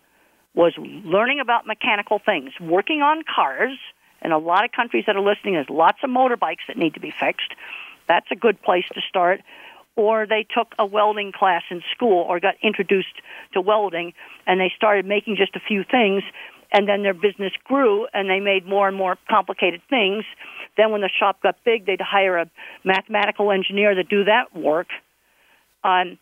was 0.54 0.72
learning 0.78 1.40
about 1.40 1.66
mechanical 1.66 2.18
things, 2.24 2.52
working 2.60 3.02
on 3.02 3.22
cars. 3.22 3.78
In 4.22 4.32
a 4.32 4.38
lot 4.38 4.64
of 4.64 4.72
countries 4.72 5.04
that 5.06 5.16
are 5.16 5.22
listening, 5.22 5.54
there's 5.54 5.70
lots 5.70 5.98
of 6.02 6.10
motorbikes 6.10 6.66
that 6.66 6.76
need 6.76 6.94
to 6.94 7.00
be 7.00 7.12
fixed. 7.12 7.54
That's 8.08 8.26
a 8.30 8.36
good 8.36 8.60
place 8.62 8.84
to 8.94 9.00
start. 9.08 9.40
Or 9.96 10.26
they 10.26 10.46
took 10.54 10.74
a 10.78 10.86
welding 10.86 11.32
class 11.32 11.62
in 11.70 11.82
school 11.94 12.24
or 12.28 12.40
got 12.40 12.54
introduced 12.62 13.14
to 13.52 13.60
welding 13.60 14.12
and 14.46 14.60
they 14.60 14.72
started 14.76 15.06
making 15.06 15.36
just 15.36 15.56
a 15.56 15.60
few 15.60 15.84
things 15.84 16.22
and 16.72 16.88
then 16.88 17.02
their 17.02 17.14
business 17.14 17.52
grew 17.64 18.06
and 18.12 18.28
they 18.28 18.40
made 18.40 18.66
more 18.66 18.88
and 18.88 18.96
more 18.96 19.16
complicated 19.28 19.80
things. 19.88 20.24
Then 20.76 20.92
when 20.92 21.00
the 21.00 21.10
shop 21.18 21.42
got 21.42 21.56
big, 21.64 21.86
they'd 21.86 22.00
hire 22.00 22.36
a 22.38 22.50
mathematical 22.84 23.50
engineer 23.50 23.94
to 23.94 24.04
do 24.04 24.24
that 24.24 24.54
work. 24.54 24.88
Um, 25.82 26.18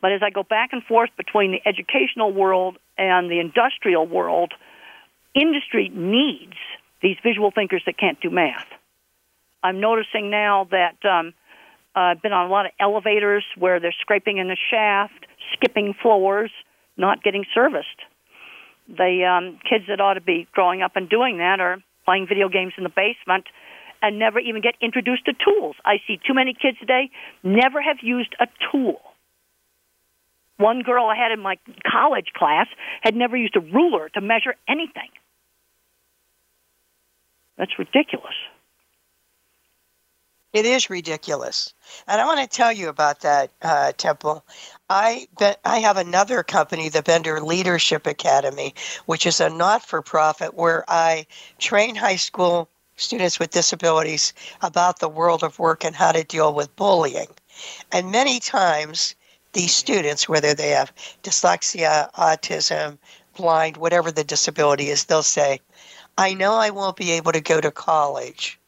but 0.00 0.12
as 0.12 0.22
I 0.22 0.30
go 0.30 0.42
back 0.42 0.70
and 0.72 0.82
forth 0.84 1.10
between 1.16 1.52
the 1.52 1.60
educational 1.68 2.32
world 2.32 2.78
and 2.96 3.30
the 3.30 3.40
industrial 3.40 4.06
world, 4.06 4.52
industry 5.34 5.90
needs 5.92 6.56
these 7.02 7.16
visual 7.22 7.50
thinkers 7.50 7.82
that 7.86 7.98
can't 7.98 8.20
do 8.20 8.30
math. 8.30 8.66
I'm 9.62 9.80
noticing 9.80 10.30
now 10.30 10.68
that 10.70 11.04
um, 11.04 11.34
I've 11.94 12.22
been 12.22 12.32
on 12.32 12.46
a 12.46 12.50
lot 12.50 12.66
of 12.66 12.72
elevators 12.80 13.44
where 13.58 13.80
they're 13.80 13.94
scraping 14.00 14.38
in 14.38 14.48
the 14.48 14.56
shaft, 14.70 15.26
skipping 15.54 15.94
floors, 16.00 16.50
not 16.96 17.22
getting 17.22 17.44
serviced. 17.54 17.88
The 18.88 19.24
um, 19.24 19.58
kids 19.68 19.84
that 19.88 20.00
ought 20.00 20.14
to 20.14 20.20
be 20.20 20.48
growing 20.52 20.82
up 20.82 20.92
and 20.96 21.08
doing 21.08 21.38
that 21.38 21.60
are 21.60 21.78
playing 22.04 22.26
video 22.28 22.48
games 22.48 22.72
in 22.76 22.84
the 22.84 22.90
basement 22.90 23.46
and 24.02 24.18
never 24.18 24.40
even 24.40 24.62
get 24.62 24.74
introduced 24.80 25.26
to 25.26 25.32
tools. 25.32 25.76
I 25.84 25.96
see 26.06 26.18
too 26.26 26.34
many 26.34 26.54
kids 26.54 26.78
today 26.78 27.10
never 27.42 27.82
have 27.82 27.98
used 28.02 28.34
a 28.40 28.46
tool. 28.72 29.00
One 30.56 30.82
girl 30.82 31.06
I 31.06 31.16
had 31.16 31.32
in 31.32 31.40
my 31.40 31.56
college 31.90 32.32
class 32.34 32.66
had 33.02 33.14
never 33.14 33.36
used 33.36 33.56
a 33.56 33.60
ruler 33.60 34.08
to 34.10 34.20
measure 34.20 34.54
anything. 34.68 35.08
That's 37.56 37.78
ridiculous. 37.78 38.34
It 40.52 40.66
is 40.66 40.90
ridiculous, 40.90 41.74
and 42.08 42.20
I 42.20 42.26
want 42.26 42.40
to 42.40 42.56
tell 42.56 42.72
you 42.72 42.88
about 42.88 43.20
that, 43.20 43.52
uh, 43.62 43.92
Temple. 43.96 44.44
I 44.88 45.28
I 45.64 45.78
have 45.78 45.96
another 45.96 46.42
company, 46.42 46.88
the 46.88 47.02
Bender 47.02 47.40
Leadership 47.40 48.04
Academy, 48.06 48.74
which 49.06 49.26
is 49.26 49.40
a 49.40 49.48
not-for-profit 49.48 50.54
where 50.54 50.84
I 50.88 51.26
train 51.58 51.94
high 51.94 52.16
school 52.16 52.68
students 52.96 53.38
with 53.38 53.52
disabilities 53.52 54.32
about 54.60 54.98
the 54.98 55.08
world 55.08 55.44
of 55.44 55.60
work 55.60 55.84
and 55.84 55.94
how 55.94 56.12
to 56.12 56.24
deal 56.24 56.52
with 56.52 56.74
bullying. 56.76 57.28
And 57.92 58.10
many 58.10 58.40
times, 58.40 59.14
these 59.52 59.74
students, 59.74 60.28
whether 60.28 60.52
they 60.52 60.70
have 60.70 60.92
dyslexia, 61.22 62.12
autism, 62.14 62.98
blind, 63.36 63.76
whatever 63.76 64.10
the 64.10 64.24
disability 64.24 64.90
is, 64.90 65.04
they'll 65.04 65.22
say, 65.22 65.60
"I 66.18 66.34
know 66.34 66.54
I 66.54 66.70
won't 66.70 66.96
be 66.96 67.12
able 67.12 67.32
to 67.32 67.40
go 67.40 67.60
to 67.60 67.70
college." 67.70 68.59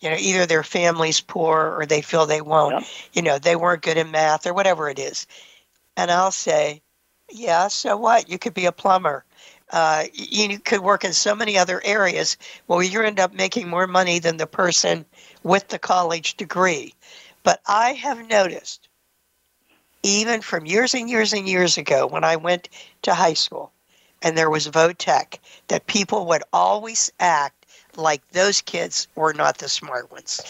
You 0.00 0.10
know 0.10 0.16
either 0.18 0.46
their 0.46 0.62
family's 0.62 1.20
poor 1.20 1.76
or 1.78 1.86
they 1.86 2.02
feel 2.02 2.26
they 2.26 2.40
won't. 2.40 2.74
Yep. 2.74 2.84
you 3.14 3.22
know 3.22 3.38
they 3.38 3.56
weren't 3.56 3.82
good 3.82 3.96
in 3.96 4.10
math 4.10 4.46
or 4.46 4.54
whatever 4.54 4.88
it 4.88 4.98
is. 4.98 5.26
And 5.96 6.10
i'll 6.10 6.32
say 6.32 6.82
yeah 7.30 7.68
so 7.68 7.96
what? 7.96 8.28
You 8.28 8.38
could 8.38 8.54
be 8.54 8.66
a 8.66 8.72
plumber. 8.72 9.24
Uh, 9.70 10.04
you 10.12 10.48
you 10.48 10.58
could 10.60 10.80
work 10.80 11.04
in 11.04 11.12
so 11.12 11.34
many 11.34 11.58
other 11.58 11.80
areas. 11.84 12.36
Well 12.68 12.82
you 12.82 13.02
end 13.02 13.20
up 13.20 13.34
making 13.34 13.68
more 13.68 13.86
money 13.86 14.18
than 14.18 14.36
the 14.36 14.46
person 14.46 15.04
with 15.42 15.68
the 15.68 15.78
college 15.78 16.36
degree. 16.36 16.94
But 17.42 17.60
i 17.66 17.92
have 17.92 18.28
noticed 18.28 18.88
even 20.02 20.40
from 20.40 20.66
years 20.66 20.94
and 20.94 21.10
years 21.10 21.32
and 21.32 21.48
years 21.48 21.78
ago 21.78 22.06
when 22.06 22.22
i 22.24 22.36
went 22.36 22.68
to 23.02 23.14
high 23.14 23.34
school 23.34 23.72
and 24.22 24.36
there 24.36 24.50
was 24.50 24.68
votech 24.68 25.38
that 25.68 25.86
people 25.86 26.26
would 26.26 26.42
always 26.52 27.12
act 27.20 27.65
like 27.96 28.26
those 28.30 28.60
kids 28.60 29.08
were 29.14 29.32
not 29.32 29.58
the 29.58 29.68
smart 29.68 30.10
ones. 30.10 30.40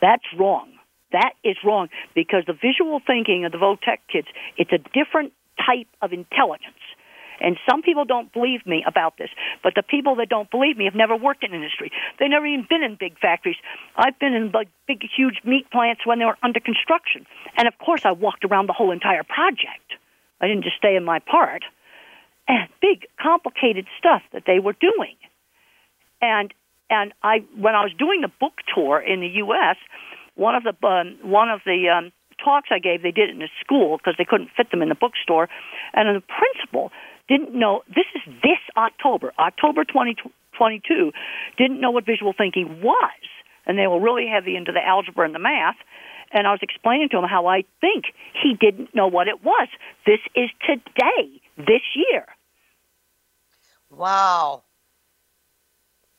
That's 0.00 0.24
wrong. 0.38 0.72
That 1.12 1.32
is 1.44 1.56
wrong 1.64 1.88
because 2.14 2.44
the 2.46 2.54
visual 2.54 3.00
thinking 3.06 3.44
of 3.44 3.52
the 3.52 3.58
Votech 3.58 3.98
kids, 4.10 4.28
it's 4.56 4.72
a 4.72 4.78
different 4.78 5.32
type 5.58 5.88
of 6.00 6.12
intelligence. 6.12 6.80
And 7.40 7.56
some 7.68 7.82
people 7.82 8.04
don't 8.04 8.32
believe 8.32 8.64
me 8.66 8.84
about 8.86 9.18
this, 9.18 9.28
but 9.64 9.74
the 9.74 9.82
people 9.82 10.14
that 10.16 10.28
don't 10.28 10.50
believe 10.50 10.76
me 10.76 10.84
have 10.84 10.94
never 10.94 11.16
worked 11.16 11.42
in 11.42 11.52
industry. 11.52 11.90
They've 12.18 12.30
never 12.30 12.46
even 12.46 12.66
been 12.68 12.84
in 12.84 12.96
big 12.98 13.18
factories. 13.18 13.56
I've 13.96 14.18
been 14.18 14.32
in 14.32 14.52
like 14.52 14.68
big, 14.86 15.02
huge 15.14 15.40
meat 15.44 15.68
plants 15.70 16.06
when 16.06 16.20
they 16.20 16.24
were 16.24 16.38
under 16.42 16.60
construction. 16.60 17.26
And 17.56 17.66
of 17.66 17.76
course, 17.78 18.02
I 18.04 18.12
walked 18.12 18.44
around 18.44 18.68
the 18.68 18.72
whole 18.72 18.92
entire 18.92 19.24
project. 19.24 19.98
I 20.40 20.46
didn't 20.46 20.62
just 20.62 20.76
stay 20.76 20.94
in 20.94 21.04
my 21.04 21.18
part. 21.18 21.64
And 22.46 22.68
big, 22.80 23.06
complicated 23.20 23.86
stuff 23.98 24.22
that 24.32 24.44
they 24.46 24.60
were 24.60 24.74
doing. 24.74 25.16
And 26.20 26.54
and 26.92 27.12
I 27.22 27.38
when 27.56 27.74
I 27.74 27.82
was 27.82 27.92
doing 27.98 28.20
the 28.20 28.30
book 28.38 28.60
tour 28.72 29.00
in 29.00 29.20
the 29.20 29.32
U.S., 29.48 29.76
one 30.36 30.54
of 30.54 30.62
the 30.62 30.74
um, 30.86 31.18
one 31.22 31.48
of 31.48 31.60
the 31.64 31.88
um, 31.88 32.12
talks 32.44 32.68
I 32.70 32.78
gave, 32.78 33.02
they 33.02 33.10
did 33.10 33.30
it 33.30 33.34
in 33.34 33.42
a 33.42 33.52
school 33.64 33.96
because 33.96 34.14
they 34.18 34.26
couldn't 34.28 34.50
fit 34.56 34.70
them 34.70 34.82
in 34.82 34.90
the 34.90 34.94
bookstore, 34.94 35.48
and 35.94 36.14
the 36.14 36.20
principal 36.20 36.92
didn't 37.28 37.58
know 37.58 37.82
this 37.88 38.04
is 38.14 38.22
this 38.42 38.60
October, 38.76 39.32
October 39.38 39.84
2022. 39.84 41.12
didn't 41.56 41.80
know 41.80 41.90
what 41.90 42.04
visual 42.04 42.34
thinking 42.36 42.82
was, 42.82 43.22
and 43.66 43.78
they 43.78 43.86
were 43.86 44.00
really 44.00 44.26
heavy 44.28 44.54
into 44.54 44.70
the 44.70 44.84
algebra 44.84 45.24
and 45.24 45.34
the 45.34 45.38
math. 45.40 45.76
And 46.34 46.46
I 46.46 46.50
was 46.50 46.60
explaining 46.62 47.10
to 47.10 47.18
him 47.18 47.24
how 47.24 47.46
I 47.46 47.64
think 47.80 48.04
he 48.42 48.54
didn't 48.58 48.94
know 48.94 49.06
what 49.06 49.28
it 49.28 49.44
was. 49.44 49.68
This 50.06 50.20
is 50.34 50.48
today, 50.66 51.40
this 51.58 51.82
year. 51.94 52.24
Wow. 53.90 54.62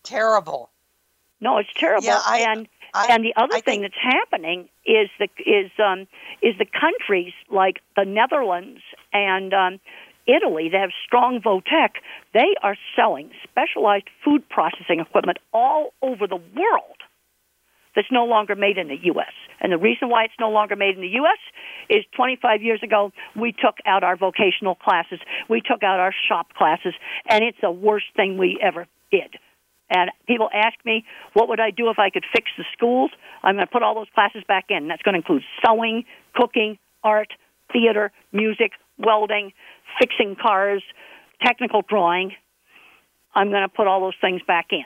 Terrible. 0.03 0.69
No, 1.41 1.57
it's 1.57 1.69
terrible. 1.77 2.05
Yeah, 2.05 2.21
I, 2.25 2.39
and 2.39 2.67
I, 2.93 3.07
and 3.09 3.23
the 3.23 3.33
other 3.35 3.55
I 3.55 3.61
thing 3.61 3.81
think- 3.81 3.93
that's 3.93 4.15
happening 4.15 4.69
is 4.85 5.09
the 5.19 5.27
is 5.45 5.71
um 5.83 6.07
is 6.41 6.57
the 6.57 6.65
countries 6.65 7.33
like 7.49 7.81
the 7.95 8.05
Netherlands 8.05 8.81
and 9.11 9.53
um 9.53 9.79
Italy 10.25 10.69
that 10.71 10.79
have 10.79 10.91
strong 11.05 11.41
Votech, 11.41 11.95
they 12.33 12.55
are 12.61 12.77
selling 12.95 13.31
specialized 13.43 14.09
food 14.23 14.47
processing 14.49 14.99
equipment 14.99 15.37
all 15.53 15.93
over 16.01 16.27
the 16.27 16.37
world 16.37 16.97
that's 17.95 18.07
no 18.11 18.25
longer 18.25 18.55
made 18.55 18.77
in 18.77 18.87
the 18.87 18.97
U.S. 19.03 19.33
And 19.59 19.71
the 19.71 19.77
reason 19.77 20.09
why 20.09 20.23
it's 20.23 20.33
no 20.39 20.49
longer 20.49 20.75
made 20.75 20.95
in 20.95 21.01
the 21.01 21.15
U.S. 21.19 21.37
is 21.89 22.05
25 22.15 22.61
years 22.61 22.81
ago 22.81 23.11
we 23.35 23.51
took 23.51 23.75
out 23.85 24.03
our 24.03 24.15
vocational 24.15 24.75
classes, 24.75 25.19
we 25.49 25.61
took 25.61 25.83
out 25.83 25.99
our 25.99 26.13
shop 26.27 26.53
classes, 26.53 26.93
and 27.27 27.43
it's 27.43 27.57
the 27.61 27.71
worst 27.71 28.05
thing 28.15 28.37
we 28.37 28.57
ever 28.61 28.87
did. 29.11 29.35
And 29.93 30.09
people 30.27 30.49
ask 30.51 30.73
me, 30.85 31.05
what 31.33 31.47
would 31.49 31.59
I 31.59 31.69
do 31.69 31.89
if 31.91 31.99
I 31.99 32.09
could 32.09 32.25
fix 32.33 32.49
the 32.57 32.65
schools? 32.73 33.11
I'm 33.43 33.55
going 33.55 33.67
to 33.67 33.71
put 33.71 33.83
all 33.83 33.93
those 33.93 34.07
classes 34.15 34.43
back 34.47 34.65
in. 34.69 34.87
That's 34.87 35.03
going 35.03 35.13
to 35.13 35.19
include 35.19 35.43
sewing, 35.63 36.05
cooking, 36.33 36.79
art, 37.03 37.31
theater, 37.71 38.11
music, 38.31 38.71
welding, 38.97 39.53
fixing 39.99 40.35
cars, 40.35 40.81
technical 41.43 41.83
drawing. 41.83 42.33
I'm 43.35 43.49
going 43.49 43.61
to 43.61 43.69
put 43.69 43.85
all 43.85 44.01
those 44.01 44.15
things 44.19 44.41
back 44.47 44.67
in. 44.71 44.83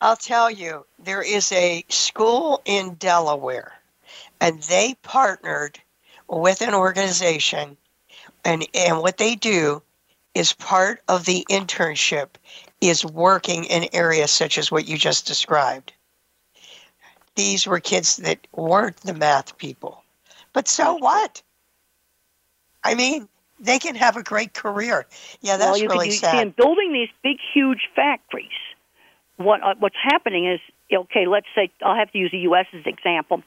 I'll 0.00 0.16
tell 0.16 0.50
you, 0.50 0.86
there 0.98 1.22
is 1.22 1.50
a 1.52 1.84
school 1.88 2.62
in 2.64 2.94
Delaware, 2.94 3.72
and 4.40 4.62
they 4.62 4.94
partnered 5.02 5.78
with 6.28 6.60
an 6.62 6.74
organization, 6.74 7.76
and, 8.44 8.66
and 8.74 9.00
what 9.00 9.18
they 9.18 9.34
do 9.34 9.82
is 10.34 10.52
part 10.52 11.00
of 11.08 11.24
the 11.24 11.44
internship 11.50 12.28
is 12.80 13.04
working 13.04 13.64
in 13.64 13.88
areas 13.92 14.30
such 14.30 14.58
as 14.58 14.70
what 14.70 14.86
you 14.86 14.96
just 14.96 15.26
described. 15.26 15.92
These 17.34 17.66
were 17.66 17.80
kids 17.80 18.16
that 18.18 18.46
weren't 18.52 18.98
the 18.98 19.14
math 19.14 19.56
people. 19.58 20.02
But 20.52 20.68
so 20.68 20.94
what? 20.94 21.42
I 22.84 22.94
mean, 22.94 23.28
they 23.60 23.78
can 23.78 23.94
have 23.94 24.16
a 24.16 24.22
great 24.22 24.54
career. 24.54 25.06
Yeah, 25.40 25.56
that's 25.56 25.72
well, 25.72 25.78
you 25.78 25.88
really 25.88 26.06
could, 26.06 26.12
you 26.14 26.18
sad. 26.18 26.32
see, 26.32 26.40
in 26.40 26.50
building 26.50 26.92
these 26.92 27.08
big, 27.22 27.38
huge 27.54 27.88
factories, 27.94 28.48
what 29.36 29.62
uh, 29.62 29.74
what's 29.78 29.96
happening 30.02 30.46
is 30.50 30.60
okay. 30.92 31.26
Let's 31.26 31.46
say 31.54 31.70
I'll 31.82 31.96
have 31.96 32.10
to 32.12 32.18
use 32.18 32.30
the 32.30 32.38
U.S. 32.38 32.66
as 32.72 32.84
an 32.84 32.92
example, 32.92 33.42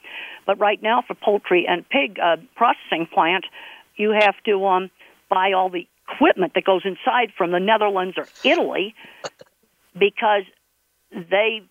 but 0.45 0.59
right 0.59 0.81
now 0.81 1.03
for 1.05 1.15
poultry 1.15 1.65
and 1.67 1.87
pig 1.89 2.19
uh, 2.19 2.37
processing 2.55 3.07
plant, 3.13 3.45
you 3.95 4.11
have 4.11 4.35
to 4.45 4.65
um, 4.65 4.89
buy 5.29 5.53
all 5.53 5.69
the 5.69 5.87
equipment 6.11 6.53
that 6.55 6.63
goes 6.63 6.81
inside 6.85 7.33
from 7.37 7.51
the 7.51 7.59
Netherlands 7.59 8.17
or 8.17 8.27
Italy 8.43 8.95
because 9.93 10.43
they 11.11 11.61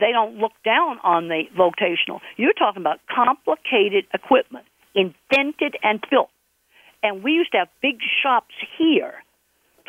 they 0.00 0.10
don't 0.12 0.38
look 0.38 0.52
down 0.64 0.98
on 1.04 1.28
the 1.28 1.44
vocational. 1.56 2.20
You're 2.36 2.52
talking 2.52 2.82
about 2.82 2.98
complicated 3.08 4.06
equipment, 4.12 4.66
invented 4.94 5.76
and 5.82 6.04
built. 6.10 6.30
And 7.02 7.22
we 7.22 7.32
used 7.32 7.52
to 7.52 7.58
have 7.58 7.68
big 7.80 7.98
shops 8.22 8.54
here 8.78 9.14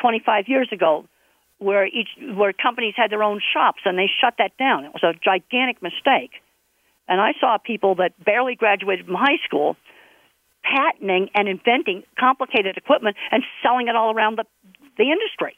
25 0.00 0.44
years 0.48 0.68
ago 0.70 1.06
where 1.58 1.86
each 1.86 2.08
where 2.34 2.52
companies 2.52 2.94
had 2.96 3.10
their 3.10 3.22
own 3.22 3.40
shops 3.54 3.80
and 3.84 3.98
they 3.98 4.08
shut 4.20 4.34
that 4.38 4.56
down. 4.58 4.84
It 4.84 4.92
was 4.92 5.02
a 5.02 5.14
gigantic 5.24 5.82
mistake. 5.82 6.30
And 7.08 7.20
I 7.20 7.32
saw 7.40 7.56
people 7.58 7.96
that 7.96 8.12
barely 8.22 8.56
graduated 8.56 9.06
from 9.06 9.14
high 9.14 9.38
school 9.44 9.76
patenting 10.66 11.28
and 11.34 11.48
inventing 11.48 12.02
complicated 12.18 12.76
equipment 12.76 13.16
and 13.30 13.42
selling 13.62 13.88
it 13.88 13.96
all 13.96 14.14
around 14.14 14.38
the 14.38 14.44
the 14.98 15.10
industry. 15.10 15.54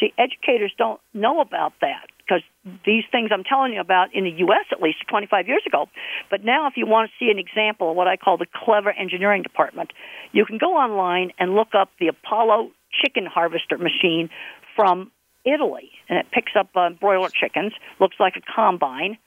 See, 0.00 0.12
educators 0.18 0.72
don't 0.76 1.00
know 1.12 1.40
about 1.40 1.72
that 1.80 2.08
because 2.18 2.42
these 2.84 3.04
things 3.12 3.30
I'm 3.32 3.44
telling 3.44 3.72
you 3.72 3.80
about 3.80 4.14
in 4.14 4.24
the 4.24 4.30
U.S. 4.38 4.66
at 4.72 4.82
least 4.82 4.98
25 5.08 5.46
years 5.46 5.62
ago. 5.66 5.88
But 6.30 6.44
now, 6.44 6.66
if 6.66 6.74
you 6.76 6.86
want 6.86 7.10
to 7.10 7.24
see 7.24 7.30
an 7.30 7.38
example 7.38 7.90
of 7.90 7.96
what 7.96 8.08
I 8.08 8.16
call 8.16 8.36
the 8.36 8.46
clever 8.52 8.90
engineering 8.90 9.42
department, 9.42 9.92
you 10.32 10.44
can 10.44 10.58
go 10.58 10.74
online 10.74 11.32
and 11.38 11.54
look 11.54 11.74
up 11.78 11.90
the 12.00 12.08
Apollo 12.08 12.70
chicken 12.90 13.26
harvester 13.26 13.78
machine 13.78 14.30
from 14.74 15.12
Italy, 15.44 15.90
and 16.08 16.18
it 16.18 16.26
picks 16.32 16.52
up 16.58 16.70
uh, 16.74 16.90
broiler 16.90 17.28
chickens. 17.28 17.72
Looks 18.00 18.16
like 18.18 18.34
a 18.36 18.42
combine, 18.54 19.18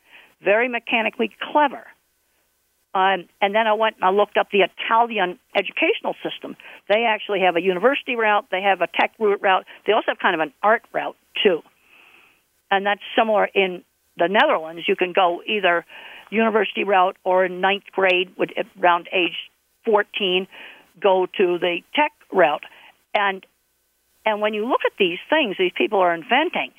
very 0.44 0.68
mechanically 0.68 1.32
clever. 1.52 1.86
Um, 2.94 3.28
and 3.42 3.54
then 3.54 3.68
I 3.68 3.74
went 3.74 3.98
and 3.98 4.06
I 4.06 4.10
looked 4.10 4.38
up 4.38 4.48
the 4.52 4.62
Italian 4.62 5.38
educational 5.56 6.16
system. 6.24 6.56
They 6.90 7.04
actually 7.04 7.42
have 7.42 7.56
a 7.56 7.62
university 7.62 8.16
route, 8.16 8.46
they 8.50 8.62
have 8.62 8.82
a 8.82 8.88
tech 8.88 9.14
route, 9.20 9.66
they 9.86 9.94
also 9.94 10.08
have 10.08 10.20
kind 10.20 10.34
of 10.34 10.42
an 10.42 10.54
art 10.64 10.84
route 10.94 11.18
too. 11.44 11.62
And 12.72 12.86
that's 12.86 13.02
similar 13.16 13.46
in 13.46 13.84
the 14.18 14.28
Netherlands. 14.28 14.84
You 14.88 14.96
can 14.96 15.14
go 15.14 15.42
either 15.46 15.86
university 16.30 16.84
route 16.84 17.18
or 17.24 17.46
in 17.46 17.62
ninth 17.62 17.86
grade, 17.92 18.34
around 18.82 19.08
age 19.14 19.36
14, 19.86 20.48
go 21.02 21.28
to 21.38 21.58
the 21.60 21.80
tech 21.96 22.12
route. 22.32 22.64
And 23.14 23.46
and 24.26 24.42
when 24.42 24.54
you 24.54 24.68
look 24.68 24.82
at 24.86 24.92
these 25.00 25.20
things, 25.30 25.56
these 25.58 25.72
people 25.78 26.00
are 26.00 26.14
inventing. 26.14 26.74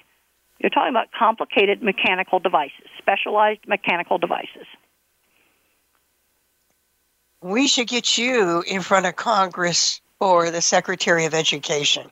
You're 0.59 0.71
talking 0.71 0.91
about 0.91 1.07
complicated 1.19 1.83
mechanical 1.83 2.41
devices, 2.41 2.91
specialized 2.99 3.61
mechanical 3.67 4.19
devices. 4.19 4.67
We 7.43 7.69
should 7.69 7.89
get 7.89 8.19
you 8.19 8.63
in 8.67 8.83
front 8.83 9.07
of 9.07 9.17
Congress 9.17 10.01
or 10.21 10.51
the 10.51 10.63
Secretary 10.63 11.25
of 11.25 11.35
Education 11.35 12.11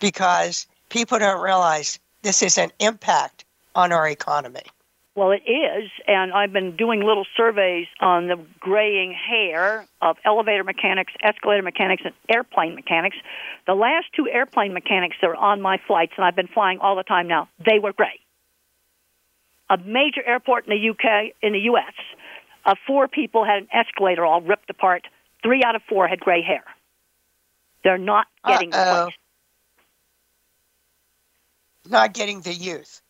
because 0.00 0.66
people 0.88 1.18
don't 1.18 1.40
realize 1.40 1.98
this 2.22 2.42
is 2.42 2.58
an 2.58 2.70
impact 2.80 3.44
on 3.74 3.92
our 3.92 4.08
economy. 4.08 4.62
Well, 5.16 5.30
it 5.30 5.48
is, 5.48 5.90
and 6.08 6.32
I've 6.32 6.52
been 6.52 6.74
doing 6.74 7.00
little 7.00 7.24
surveys 7.36 7.86
on 8.00 8.26
the 8.26 8.36
graying 8.58 9.12
hair 9.12 9.86
of 10.02 10.16
elevator 10.24 10.64
mechanics, 10.64 11.12
escalator 11.22 11.62
mechanics, 11.62 12.02
and 12.04 12.14
airplane 12.28 12.74
mechanics. 12.74 13.16
The 13.68 13.74
last 13.74 14.06
two 14.16 14.28
airplane 14.28 14.72
mechanics 14.72 15.16
that 15.20 15.28
are 15.28 15.36
on 15.36 15.62
my 15.62 15.78
flights, 15.86 16.14
and 16.16 16.24
I've 16.24 16.34
been 16.34 16.48
flying 16.48 16.80
all 16.80 16.96
the 16.96 17.04
time 17.04 17.28
now, 17.28 17.48
they 17.64 17.78
were 17.78 17.92
gray. 17.92 18.18
A 19.70 19.78
major 19.78 20.20
airport 20.26 20.66
in 20.66 20.70
the 20.70 20.90
UK, 20.90 21.32
in 21.40 21.52
the 21.52 21.60
U.S., 21.60 21.94
uh, 22.64 22.74
four 22.86 23.08
people 23.08 23.44
had 23.44 23.62
an 23.62 23.68
escalator 23.72 24.24
all 24.24 24.40
ripped 24.40 24.70
apart. 24.70 25.06
Three 25.42 25.62
out 25.62 25.76
of 25.76 25.82
four 25.88 26.08
had 26.08 26.20
gray 26.20 26.42
hair. 26.42 26.64
They're 27.82 27.98
not 27.98 28.26
getting 28.46 28.72
Uh-oh. 28.72 29.04
replaced. 29.06 29.18
Not 31.90 32.14
getting 32.14 32.40
the 32.40 32.54
youth. 32.54 33.02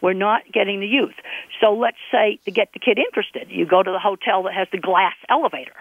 We're 0.00 0.12
not 0.12 0.42
getting 0.52 0.80
the 0.80 0.86
youth. 0.86 1.14
So 1.60 1.72
let's 1.74 1.96
say 2.10 2.40
to 2.44 2.50
get 2.50 2.72
the 2.74 2.80
kid 2.80 2.98
interested, 2.98 3.48
you 3.50 3.64
go 3.64 3.82
to 3.82 3.90
the 3.90 3.98
hotel 3.98 4.42
that 4.42 4.54
has 4.54 4.68
the 4.72 4.78
glass 4.78 5.14
elevator. 5.30 5.76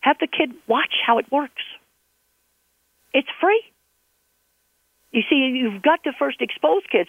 Have 0.00 0.18
the 0.18 0.28
kid 0.28 0.52
watch 0.66 0.94
how 1.04 1.18
it 1.18 1.30
works. 1.30 1.62
It's 3.12 3.28
free. 3.40 3.62
You 5.12 5.22
see, 5.28 5.36
you've 5.36 5.82
got 5.82 6.04
to 6.04 6.12
first 6.18 6.40
expose 6.40 6.82
kids. 6.90 7.08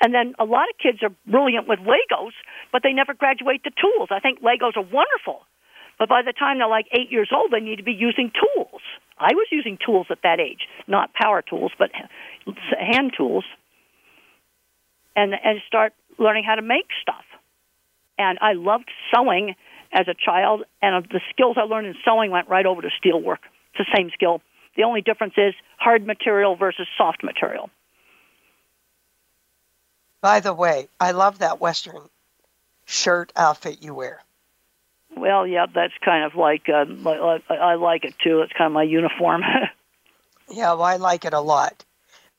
And 0.00 0.14
then 0.14 0.34
a 0.38 0.44
lot 0.44 0.68
of 0.70 0.78
kids 0.78 1.02
are 1.02 1.10
brilliant 1.26 1.66
with 1.66 1.80
Legos, 1.80 2.32
but 2.72 2.82
they 2.82 2.92
never 2.92 3.14
graduate 3.14 3.62
the 3.64 3.72
tools. 3.74 4.08
I 4.10 4.20
think 4.20 4.40
Legos 4.40 4.76
are 4.76 4.86
wonderful. 4.86 5.42
But 5.98 6.08
by 6.08 6.22
the 6.22 6.32
time 6.32 6.58
they're 6.58 6.68
like 6.68 6.86
eight 6.92 7.10
years 7.10 7.30
old, 7.34 7.50
they 7.52 7.60
need 7.60 7.76
to 7.76 7.82
be 7.82 7.92
using 7.92 8.30
tools. 8.32 8.80
I 9.18 9.34
was 9.34 9.46
using 9.50 9.76
tools 9.84 10.06
at 10.10 10.18
that 10.22 10.40
age, 10.40 10.66
not 10.86 11.12
power 11.12 11.42
tools, 11.42 11.72
but 11.78 11.90
hand 12.78 13.12
tools 13.16 13.44
and 15.14 15.34
and 15.34 15.60
start 15.66 15.92
learning 16.18 16.44
how 16.44 16.54
to 16.54 16.62
make 16.62 16.86
stuff. 17.02 17.24
And 18.18 18.38
I 18.40 18.52
loved 18.52 18.90
sewing 19.14 19.54
as 19.92 20.06
a 20.08 20.14
child, 20.14 20.62
and 20.80 21.04
the 21.10 21.20
skills 21.30 21.56
I 21.58 21.64
learned 21.64 21.88
in 21.88 21.94
sewing 22.04 22.30
went 22.30 22.48
right 22.48 22.64
over 22.64 22.80
to 22.80 22.88
steel 22.98 23.20
work. 23.20 23.40
It's 23.74 23.88
the 23.88 23.96
same 23.96 24.10
skill. 24.14 24.40
The 24.80 24.86
only 24.86 25.02
difference 25.02 25.34
is 25.36 25.52
hard 25.76 26.06
material 26.06 26.56
versus 26.56 26.86
soft 26.96 27.22
material. 27.22 27.68
By 30.22 30.40
the 30.40 30.54
way, 30.54 30.88
I 30.98 31.10
love 31.10 31.40
that 31.40 31.60
Western 31.60 32.00
shirt 32.86 33.30
outfit 33.36 33.82
you 33.82 33.92
wear. 33.92 34.22
Well, 35.14 35.46
yeah, 35.46 35.66
that's 35.66 35.92
kind 36.02 36.24
of 36.24 36.34
like 36.34 36.70
uh, 36.70 36.86
I, 37.50 37.74
like 37.74 38.06
it 38.06 38.14
too. 38.24 38.40
It's 38.40 38.54
kind 38.54 38.68
of 38.68 38.72
my 38.72 38.84
uniform. 38.84 39.42
Yeah, 40.50 40.72
well, 40.72 40.82
I 40.82 40.96
like 40.96 41.26
it 41.26 41.34
a 41.34 41.40
lot. 41.40 41.84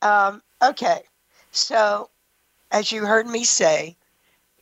Um, 0.01 0.41
okay, 0.61 1.03
so 1.51 2.09
as 2.69 2.91
you 2.91 3.05
heard 3.05 3.25
me 3.25 3.45
say, 3.45 3.95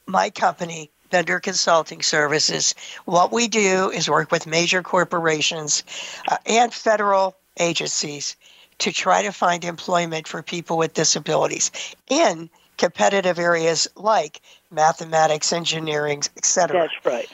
my 0.05 0.29
company, 0.29 0.91
Bender 1.09 1.39
Consulting 1.39 2.03
Services, 2.03 2.75
what 3.05 3.31
we 3.31 3.47
do 3.47 3.89
is 3.89 4.07
work 4.07 4.31
with 4.31 4.45
major 4.45 4.83
corporations 4.83 5.83
uh, 6.27 6.37
and 6.45 6.71
federal 6.71 7.38
agencies 7.59 8.35
to 8.79 8.91
try 8.91 9.21
to 9.21 9.31
find 9.31 9.63
employment 9.63 10.27
for 10.27 10.41
people 10.41 10.77
with 10.77 10.93
disabilities 10.93 11.71
in 12.07 12.49
competitive 12.77 13.37
areas 13.37 13.87
like 13.95 14.41
mathematics, 14.71 15.51
engineering, 15.51 16.23
etc. 16.37 16.81
That's 16.81 17.05
right. 17.05 17.29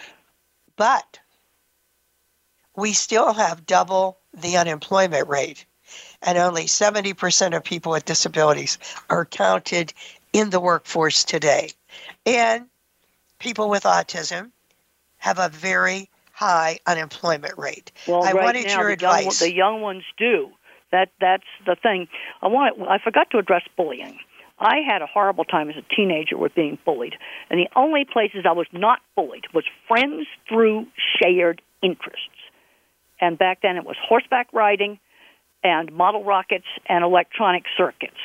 But 0.76 1.20
we 2.76 2.94
still 2.94 3.32
have 3.34 3.66
double 3.66 4.18
the 4.34 4.58
unemployment 4.58 5.30
rate, 5.30 5.66
and 6.22 6.38
only 6.38 6.66
70% 6.66 7.56
of 7.56 7.64
people 7.64 7.92
with 7.92 8.06
disabilities 8.06 8.78
are 9.10 9.26
counted 9.26 9.94
in 10.34 10.50
the 10.50 10.60
workforce 10.60 11.24
today. 11.24 11.70
And 12.26 12.66
people 13.40 13.70
with 13.70 13.84
autism 13.84 14.52
have 15.18 15.40
a 15.40 15.50
very 15.50 16.10
high 16.36 16.80
unemployment 16.86 17.58
rate. 17.58 17.92
Well, 18.08 18.24
I 18.24 18.34
right 18.34 18.44
wanted 18.44 18.66
now, 18.68 18.80
your 18.80 18.88
the 18.90 18.94
advice. 18.94 19.42
Young, 19.42 19.50
the 19.50 19.56
young 19.56 19.82
ones 19.82 20.04
do. 20.18 20.52
That 20.92 21.10
that's 21.20 21.48
the 21.66 21.76
thing. 21.82 22.08
I 22.42 22.48
want. 22.48 22.80
I 22.88 23.00
forgot 23.04 23.32
to 23.32 23.38
address 23.38 23.64
bullying. 23.76 24.20
I 24.60 24.78
had 24.88 25.02
a 25.02 25.08
horrible 25.08 25.44
time 25.44 25.70
as 25.70 25.76
a 25.76 25.96
teenager 25.96 26.38
with 26.38 26.54
being 26.56 26.78
bullied, 26.86 27.16
and 27.50 27.60
the 27.60 27.68
only 27.76 28.06
places 28.06 28.46
I 28.48 28.52
was 28.52 28.68
not 28.72 29.00
bullied 29.16 29.46
was 29.54 29.64
friends 29.88 30.28
through 30.48 30.88
shared 31.22 31.62
interests. 31.82 32.30
And 33.20 33.38
back 33.38 33.62
then, 33.62 33.78
it 33.78 33.86
was 33.86 33.96
horseback 34.02 34.48
riding, 34.54 35.00
and 35.64 35.92
model 35.92 36.24
rockets 36.24 36.68
and 36.88 37.04
electronic 37.04 37.64
circuits. 37.78 38.20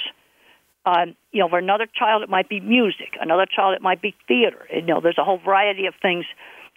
Um, 0.85 1.15
you 1.31 1.41
know, 1.41 1.49
for 1.49 1.59
another 1.59 1.87
child, 1.87 2.23
it 2.23 2.29
might 2.29 2.49
be 2.49 2.61
music. 2.61 3.17
Another 3.21 3.47
child, 3.47 3.75
it 3.75 3.83
might 3.83 4.03
be 4.03 4.15
theater. 4.27 4.67
You 4.75 4.83
know, 4.83 5.01
there's 5.01 5.19
a 5.19 5.25
whole 5.25 5.39
variety 5.39 5.87
of 5.87 5.95
things 6.01 6.25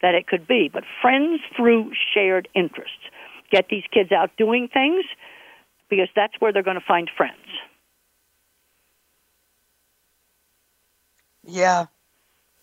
that 0.03 0.13
it 0.13 0.27
could 0.27 0.45
be. 0.45 0.69
But 0.71 0.83
friends 1.01 1.41
through 1.55 1.91
shared 2.13 2.47
interests. 2.53 3.09
Get 3.49 3.69
these 3.69 3.85
kids 3.91 4.11
out 4.11 4.29
doing 4.37 4.67
things 4.67 5.05
because 5.89 6.09
that's 6.15 6.33
where 6.39 6.53
they're 6.53 6.61
going 6.61 6.79
to 6.79 6.85
find 6.85 7.09
friends. 7.17 7.39
Yeah. 11.45 11.85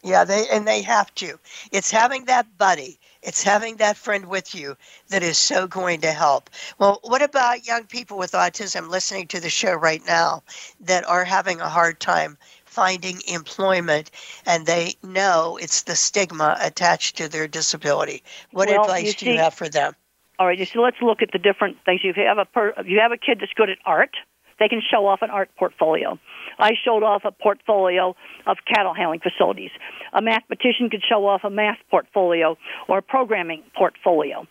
Yeah, 0.02 0.24
they 0.24 0.46
and 0.50 0.66
they 0.66 0.80
have 0.82 1.14
to. 1.16 1.38
It's 1.72 1.90
having 1.90 2.24
that 2.24 2.56
buddy, 2.56 2.98
it's 3.22 3.42
having 3.42 3.76
that 3.76 3.98
friend 3.98 4.26
with 4.26 4.54
you 4.54 4.76
that 5.08 5.22
is 5.22 5.36
so 5.36 5.66
going 5.66 6.00
to 6.00 6.12
help. 6.12 6.48
Well, 6.78 7.00
what 7.02 7.20
about 7.20 7.66
young 7.66 7.84
people 7.84 8.16
with 8.16 8.32
autism 8.32 8.88
listening 8.88 9.26
to 9.28 9.40
the 9.40 9.50
show 9.50 9.74
right 9.74 10.02
now 10.06 10.42
that 10.80 11.06
are 11.06 11.24
having 11.24 11.60
a 11.60 11.68
hard 11.68 12.00
time 12.00 12.38
finding 12.70 13.20
employment 13.28 14.10
and 14.46 14.64
they 14.64 14.94
know 15.02 15.58
it's 15.60 15.82
the 15.82 15.96
stigma 15.96 16.56
attached 16.60 17.16
to 17.16 17.28
their 17.28 17.48
disability? 17.48 18.22
What 18.52 18.68
Well, 18.68 18.82
advice 18.82 19.06
you 19.06 19.12
do 19.12 19.30
you 19.32 19.38
have 19.38 19.54
for 19.54 19.68
them? 19.68 19.94
All 20.38 20.46
right, 20.46 20.68
so 20.72 20.80
let's 20.80 20.96
look 21.02 21.20
at 21.20 21.32
the 21.32 21.38
different 21.38 21.76
things. 21.84 22.00
If 22.02 22.16
you 22.16 22.24
have 22.24 22.38
a 22.38 22.46
per, 22.46 22.72
if 22.78 22.86
you 22.86 23.00
have 23.00 23.12
a 23.12 23.18
kid 23.18 23.38
that's 23.40 23.52
good 23.54 23.68
at 23.68 23.78
art, 23.84 24.16
they 24.58 24.68
can 24.68 24.80
show 24.80 25.06
off 25.06 25.20
an 25.22 25.30
art 25.30 25.50
portfolio. 25.58 26.18
I 26.58 26.72
showed 26.84 27.02
off 27.02 27.22
a 27.24 27.32
portfolio 27.32 28.14
of 28.46 28.58
cattle 28.66 28.94
handling 28.94 29.20
facilities. 29.20 29.70
A 30.12 30.22
mathematician 30.22 30.90
could 30.90 31.02
show 31.06 31.26
off 31.26 31.42
a 31.44 31.50
math 31.50 31.78
portfolio 31.90 32.56
or 32.88 32.98
a 32.98 33.02
programming 33.02 33.62
portfolio. 33.76 34.46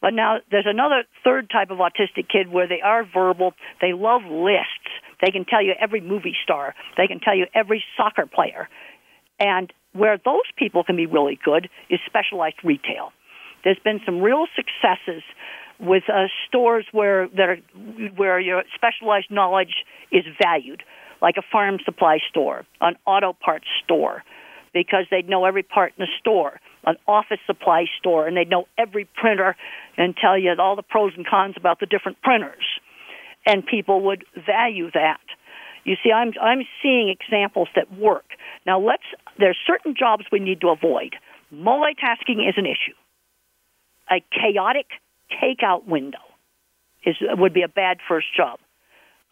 But 0.00 0.14
now 0.14 0.38
there's 0.50 0.66
another 0.68 1.04
third 1.24 1.50
type 1.50 1.70
of 1.70 1.78
autistic 1.78 2.28
kid 2.28 2.48
where 2.52 2.68
they 2.68 2.80
are 2.80 3.04
verbal. 3.04 3.54
They 3.80 3.92
love 3.92 4.22
lists. 4.24 4.88
They 5.20 5.30
can 5.30 5.44
tell 5.44 5.62
you 5.62 5.74
every 5.80 6.00
movie 6.00 6.36
star. 6.42 6.74
They 6.96 7.06
can 7.06 7.20
tell 7.20 7.34
you 7.34 7.46
every 7.54 7.84
soccer 7.96 8.26
player. 8.26 8.68
And 9.38 9.72
where 9.92 10.18
those 10.24 10.44
people 10.56 10.84
can 10.84 10.96
be 10.96 11.06
really 11.06 11.38
good 11.42 11.68
is 11.88 12.00
specialized 12.06 12.56
retail. 12.62 13.12
There's 13.64 13.78
been 13.82 14.00
some 14.04 14.20
real 14.20 14.46
successes 14.54 15.22
with 15.78 16.04
uh, 16.08 16.26
stores 16.46 16.86
where 16.92 17.28
that 17.28 17.48
are, 17.48 17.58
where 18.16 18.38
your 18.40 18.62
specialized 18.74 19.30
knowledge 19.30 19.84
is 20.12 20.24
valued, 20.42 20.82
like 21.20 21.36
a 21.36 21.42
farm 21.50 21.78
supply 21.84 22.18
store, 22.30 22.64
an 22.80 22.96
auto 23.06 23.32
parts 23.32 23.66
store, 23.84 24.22
because 24.72 25.04
they'd 25.10 25.28
know 25.28 25.44
every 25.44 25.62
part 25.62 25.92
in 25.98 26.04
the 26.04 26.10
store, 26.20 26.60
an 26.84 26.96
office 27.08 27.40
supply 27.46 27.86
store, 27.98 28.26
and 28.26 28.36
they'd 28.36 28.48
know 28.48 28.66
every 28.78 29.08
printer 29.16 29.56
and 29.96 30.16
tell 30.16 30.38
you 30.38 30.54
all 30.58 30.76
the 30.76 30.82
pros 30.82 31.12
and 31.16 31.26
cons 31.26 31.54
about 31.56 31.80
the 31.80 31.86
different 31.86 32.20
printers, 32.22 32.64
and 33.46 33.64
people 33.64 34.02
would 34.02 34.24
value 34.34 34.90
that. 34.92 35.20
You 35.84 35.96
see, 36.02 36.10
I'm 36.10 36.32
I'm 36.40 36.62
seeing 36.82 37.08
examples 37.08 37.68
that 37.76 37.92
work. 37.96 38.24
Now 38.66 38.80
let's 38.80 39.04
there's 39.38 39.56
certain 39.66 39.94
jobs 39.96 40.24
we 40.32 40.40
need 40.40 40.60
to 40.62 40.68
avoid. 40.68 41.14
Multitasking 41.54 42.46
is 42.46 42.54
an 42.56 42.66
issue. 42.66 42.96
A 44.10 44.22
chaotic 44.32 44.86
takeout 45.40 45.86
window 45.86 46.18
is 47.04 47.16
would 47.20 47.54
be 47.54 47.62
a 47.62 47.68
bad 47.68 47.98
first 48.08 48.26
job. 48.36 48.58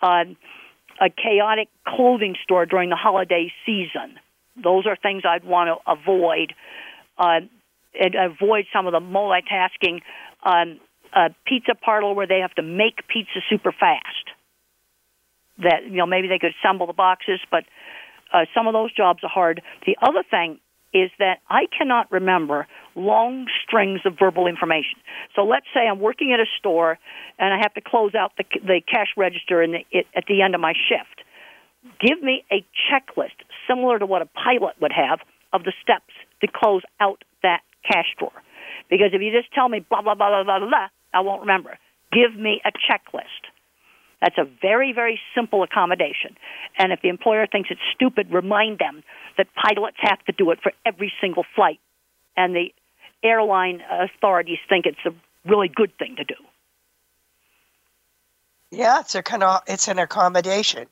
Um, 0.00 0.36
a 1.00 1.10
chaotic 1.10 1.68
clothing 1.86 2.36
store 2.44 2.66
during 2.66 2.88
the 2.88 2.96
holiday 2.96 3.52
season. 3.66 4.20
Those 4.62 4.86
are 4.86 4.96
things 4.96 5.22
I'd 5.28 5.44
want 5.44 5.68
to 5.68 5.90
avoid. 5.90 6.54
Uh, 7.18 7.40
and 8.00 8.14
avoid 8.14 8.66
some 8.72 8.86
of 8.86 8.92
the 8.92 9.00
multitasking. 9.00 10.00
Um, 10.42 10.80
a 11.14 11.30
pizza 11.46 11.74
parlor 11.74 12.12
where 12.14 12.26
they 12.26 12.40
have 12.40 12.54
to 12.54 12.62
make 12.62 13.06
pizza 13.08 13.40
super 13.48 13.72
fast. 13.72 14.26
That 15.58 15.84
you 15.84 15.96
know 15.98 16.06
maybe 16.06 16.28
they 16.28 16.38
could 16.38 16.52
assemble 16.60 16.86
the 16.86 16.92
boxes, 16.92 17.40
but 17.50 17.64
uh, 18.32 18.46
some 18.54 18.66
of 18.66 18.72
those 18.72 18.92
jobs 18.92 19.22
are 19.22 19.30
hard. 19.30 19.62
The 19.86 19.96
other 20.02 20.24
thing 20.28 20.58
is 20.92 21.10
that 21.18 21.38
I 21.48 21.66
cannot 21.76 22.10
remember 22.10 22.66
long 22.94 23.46
strings 23.66 24.00
of 24.04 24.14
verbal 24.18 24.46
information. 24.46 24.98
So 25.34 25.42
let's 25.42 25.66
say 25.74 25.80
I'm 25.80 25.98
working 25.98 26.32
at 26.32 26.40
a 26.40 26.46
store 26.58 26.98
and 27.38 27.52
I 27.52 27.58
have 27.58 27.74
to 27.74 27.80
close 27.80 28.14
out 28.14 28.32
the, 28.38 28.44
the 28.60 28.80
cash 28.80 29.08
register 29.16 29.60
in 29.60 29.72
the, 29.72 29.78
it, 29.90 30.06
at 30.14 30.24
the 30.28 30.42
end 30.42 30.54
of 30.54 30.60
my 30.60 30.72
shift. 30.72 31.22
Give 32.00 32.22
me 32.22 32.44
a 32.50 32.64
checklist 32.86 33.42
similar 33.68 33.98
to 33.98 34.06
what 34.06 34.22
a 34.22 34.26
pilot 34.26 34.76
would 34.80 34.92
have 34.92 35.18
of 35.52 35.64
the 35.64 35.72
steps 35.82 36.14
to 36.40 36.46
close 36.46 36.82
out 37.00 37.24
that 37.42 37.60
cash 37.84 38.06
drawer. 38.18 38.32
Because 38.88 39.10
if 39.12 39.20
you 39.20 39.32
just 39.32 39.52
tell 39.52 39.68
me 39.68 39.80
blah, 39.80 40.02
blah, 40.02 40.14
blah, 40.14 40.28
blah, 40.28 40.44
blah, 40.44 40.58
blah, 40.60 40.68
blah 40.68 40.88
I 41.14 41.20
won't 41.20 41.40
remember. 41.40 41.78
Give 42.12 42.34
me 42.38 42.60
a 42.64 42.70
checklist. 42.70 43.48
That's 44.20 44.38
a 44.38 44.44
very, 44.60 44.92
very 44.92 45.20
simple 45.34 45.62
accommodation. 45.62 46.36
And 46.78 46.92
if 46.92 47.00
the 47.02 47.08
employer 47.08 47.46
thinks 47.46 47.70
it's 47.70 47.80
stupid, 47.94 48.32
remind 48.32 48.78
them 48.78 49.02
that 49.36 49.48
pilots 49.54 49.96
have 50.00 50.22
to 50.24 50.32
do 50.32 50.50
it 50.50 50.60
for 50.62 50.72
every 50.86 51.12
single 51.20 51.44
flight. 51.54 51.78
And 52.36 52.54
the 52.54 52.72
airline 53.22 53.80
authorities 53.90 54.58
think 54.68 54.86
it's 54.86 55.04
a 55.06 55.14
really 55.48 55.68
good 55.68 55.96
thing 55.98 56.16
to 56.16 56.24
do. 56.24 56.34
Yeah, 58.70 59.00
it's 59.00 59.14
a 59.14 59.22
kind 59.22 59.42
of 59.42 59.60
it's 59.66 59.88
an 59.88 59.98
accommodation. 59.98 60.86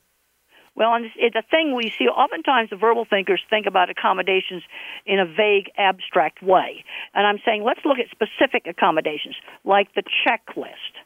Well, 0.75 0.95
and 0.95 1.05
it's, 1.15 1.35
a 1.35 1.43
thing 1.51 1.75
we 1.75 1.93
see. 1.97 2.05
Oftentimes, 2.05 2.71
the 2.71 2.75
verbal 2.77 3.05
thinkers 3.07 3.41
think 3.49 3.67
about 3.67 3.91
accommodations 3.91 4.63
in 5.05 5.19
a 5.19 5.25
vague, 5.25 5.69
abstract 5.77 6.41
way. 6.41 6.83
And 7.13 7.27
I'm 7.27 7.37
saying 7.45 7.63
let's 7.63 7.81
look 7.85 7.99
at 7.99 8.09
specific 8.09 8.65
accommodations, 8.65 9.35
like 9.63 9.93
the 9.93 10.03
checklist. 10.25 10.97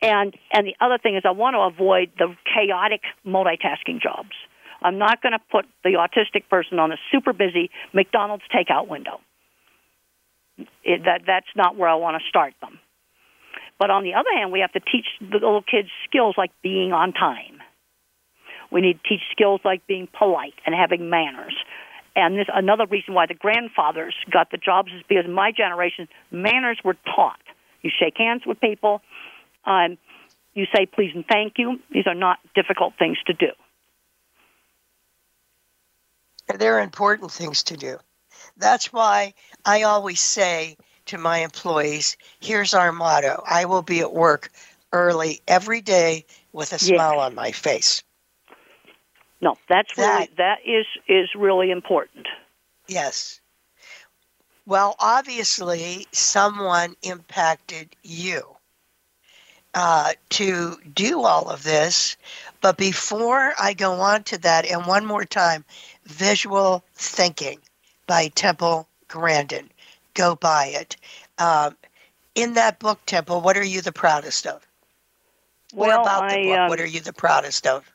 And 0.00 0.34
and 0.52 0.66
the 0.66 0.76
other 0.80 0.96
thing 0.96 1.16
is, 1.16 1.22
I 1.26 1.32
want 1.32 1.54
to 1.54 1.60
avoid 1.60 2.12
the 2.18 2.34
chaotic 2.54 3.02
multitasking 3.26 4.00
jobs. 4.00 4.30
I'm 4.80 4.96
not 4.96 5.20
going 5.20 5.32
to 5.32 5.40
put 5.50 5.66
the 5.84 5.98
autistic 5.98 6.48
person 6.48 6.78
on 6.78 6.90
a 6.92 6.96
super 7.12 7.32
busy 7.32 7.70
McDonald's 7.92 8.44
takeout 8.54 8.88
window. 8.88 9.20
It, 10.84 11.04
that 11.04 11.22
that's 11.26 11.50
not 11.56 11.76
where 11.76 11.88
I 11.88 11.96
want 11.96 12.20
to 12.22 12.28
start 12.28 12.54
them. 12.60 12.78
But 13.78 13.90
on 13.90 14.04
the 14.04 14.14
other 14.14 14.30
hand, 14.34 14.52
we 14.52 14.60
have 14.60 14.72
to 14.72 14.80
teach 14.80 15.06
the 15.20 15.38
little 15.38 15.62
kids 15.62 15.88
skills 16.08 16.34
like 16.38 16.52
being 16.62 16.92
on 16.92 17.12
time. 17.12 17.59
We 18.70 18.80
need 18.80 19.00
to 19.02 19.08
teach 19.08 19.22
skills 19.32 19.60
like 19.64 19.86
being 19.86 20.08
polite 20.16 20.54
and 20.66 20.74
having 20.74 21.10
manners. 21.10 21.54
And 22.16 22.36
this 22.36 22.46
another 22.52 22.86
reason 22.86 23.14
why 23.14 23.26
the 23.26 23.34
grandfathers 23.34 24.14
got 24.30 24.50
the 24.50 24.58
jobs 24.58 24.90
is 24.92 25.02
because 25.08 25.24
in 25.24 25.32
my 25.32 25.52
generation, 25.52 26.08
manners 26.30 26.78
were 26.84 26.96
taught. 27.04 27.40
You 27.82 27.90
shake 27.96 28.14
hands 28.16 28.42
with 28.46 28.60
people. 28.60 29.00
Um, 29.64 29.96
you 30.54 30.66
say 30.74 30.86
please 30.86 31.12
and 31.14 31.24
thank 31.26 31.54
you. 31.56 31.78
These 31.92 32.06
are 32.06 32.14
not 32.14 32.38
difficult 32.54 32.94
things 32.98 33.18
to 33.26 33.32
do. 33.32 33.52
They're 36.58 36.80
important 36.80 37.30
things 37.30 37.62
to 37.64 37.76
do. 37.76 37.98
That's 38.56 38.92
why 38.92 39.34
I 39.64 39.82
always 39.82 40.20
say 40.20 40.76
to 41.06 41.18
my 41.18 41.38
employees, 41.38 42.16
here's 42.40 42.74
our 42.74 42.92
motto 42.92 43.42
I 43.48 43.64
will 43.66 43.82
be 43.82 44.00
at 44.00 44.12
work 44.12 44.50
early 44.92 45.40
every 45.46 45.80
day 45.80 46.26
with 46.52 46.72
a 46.72 46.78
smile 46.78 47.20
on 47.20 47.34
my 47.34 47.52
face. 47.52 48.02
No, 49.40 49.56
that's 49.68 49.96
really 49.96 50.26
That- 50.26 50.36
that 50.36 50.58
is 50.66 50.86
is 51.08 51.34
really 51.34 51.70
important. 51.70 52.26
Yes. 52.86 53.40
Well, 54.66 54.94
obviously, 54.98 56.06
someone 56.12 56.94
impacted 57.02 57.96
you 58.02 58.56
uh, 59.74 60.12
to 60.30 60.76
do 60.94 61.22
all 61.22 61.48
of 61.48 61.62
this. 61.62 62.16
But 62.60 62.76
before 62.76 63.54
I 63.58 63.72
go 63.72 63.92
on 63.94 64.24
to 64.24 64.38
that, 64.38 64.66
and 64.66 64.86
one 64.86 65.06
more 65.06 65.24
time, 65.24 65.64
Visual 66.04 66.84
Thinking 66.94 67.60
by 68.06 68.28
Temple 68.28 68.88
Grandin. 69.08 69.70
Go 70.14 70.34
buy 70.36 70.66
it. 70.66 70.96
Um, 71.38 71.76
in 72.34 72.54
that 72.54 72.78
book, 72.78 73.00
Temple, 73.06 73.40
what 73.40 73.56
are 73.56 73.64
you 73.64 73.80
the 73.80 73.92
proudest 73.92 74.46
of? 74.46 74.66
What 75.72 75.88
Well, 75.88 76.02
about 76.02 76.30
the 76.30 76.42
book? 76.44 76.58
um, 76.58 76.68
what 76.68 76.80
are 76.80 76.86
you 76.86 77.00
the 77.00 77.12
proudest 77.12 77.66
of? 77.66 77.90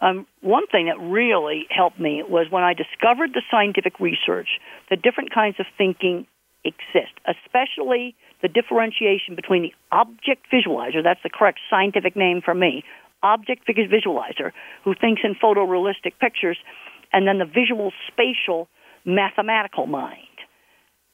Um, 0.00 0.26
one 0.42 0.66
thing 0.66 0.86
that 0.86 1.00
really 1.00 1.66
helped 1.70 1.98
me 1.98 2.22
was 2.28 2.46
when 2.50 2.62
I 2.62 2.74
discovered 2.74 3.30
the 3.32 3.42
scientific 3.50 3.98
research 3.98 4.48
that 4.90 5.02
different 5.02 5.32
kinds 5.32 5.56
of 5.58 5.66
thinking 5.78 6.26
exist, 6.64 7.12
especially 7.26 8.14
the 8.42 8.48
differentiation 8.48 9.34
between 9.34 9.62
the 9.62 9.72
object 9.92 10.46
visualizer, 10.52 11.02
that's 11.02 11.22
the 11.22 11.30
correct 11.30 11.60
scientific 11.70 12.14
name 12.16 12.42
for 12.44 12.54
me, 12.54 12.84
object 13.22 13.66
visualizer, 13.66 14.52
who 14.84 14.94
thinks 14.94 15.22
in 15.24 15.34
photorealistic 15.34 16.12
pictures, 16.20 16.58
and 17.12 17.26
then 17.26 17.38
the 17.38 17.46
visual 17.46 17.92
spatial 18.08 18.68
mathematical 19.04 19.86
mind. 19.86 20.20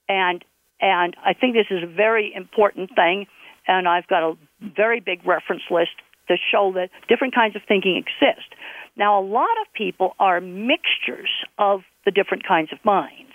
And 0.09 0.45
and 0.81 1.15
I 1.25 1.33
think 1.33 1.55
this 1.55 1.71
is 1.71 1.85
a 1.85 1.87
very 1.87 2.33
important 2.35 2.91
thing, 2.97 3.27
and 3.69 3.87
I've 3.87 4.09
got 4.09 4.25
a 4.25 4.35
very 4.61 4.99
big 4.99 5.25
reference 5.25 5.63
list 5.71 5.95
to 6.29 6.37
show 6.51 6.73
that 6.75 6.91
different 7.09 7.35
kinds 7.35 7.57
of 7.57 7.63
thinking 7.67 7.97
exist. 7.97 8.49
Now, 8.97 9.21
a 9.21 9.25
lot 9.25 9.57
of 9.61 9.73
people 9.75 10.15
are 10.19 10.41
mixtures 10.41 11.31
of 11.59 11.83
the 12.05 12.11
different 12.11 12.47
kinds 12.47 12.73
of 12.73 12.79
minds. 12.85 13.33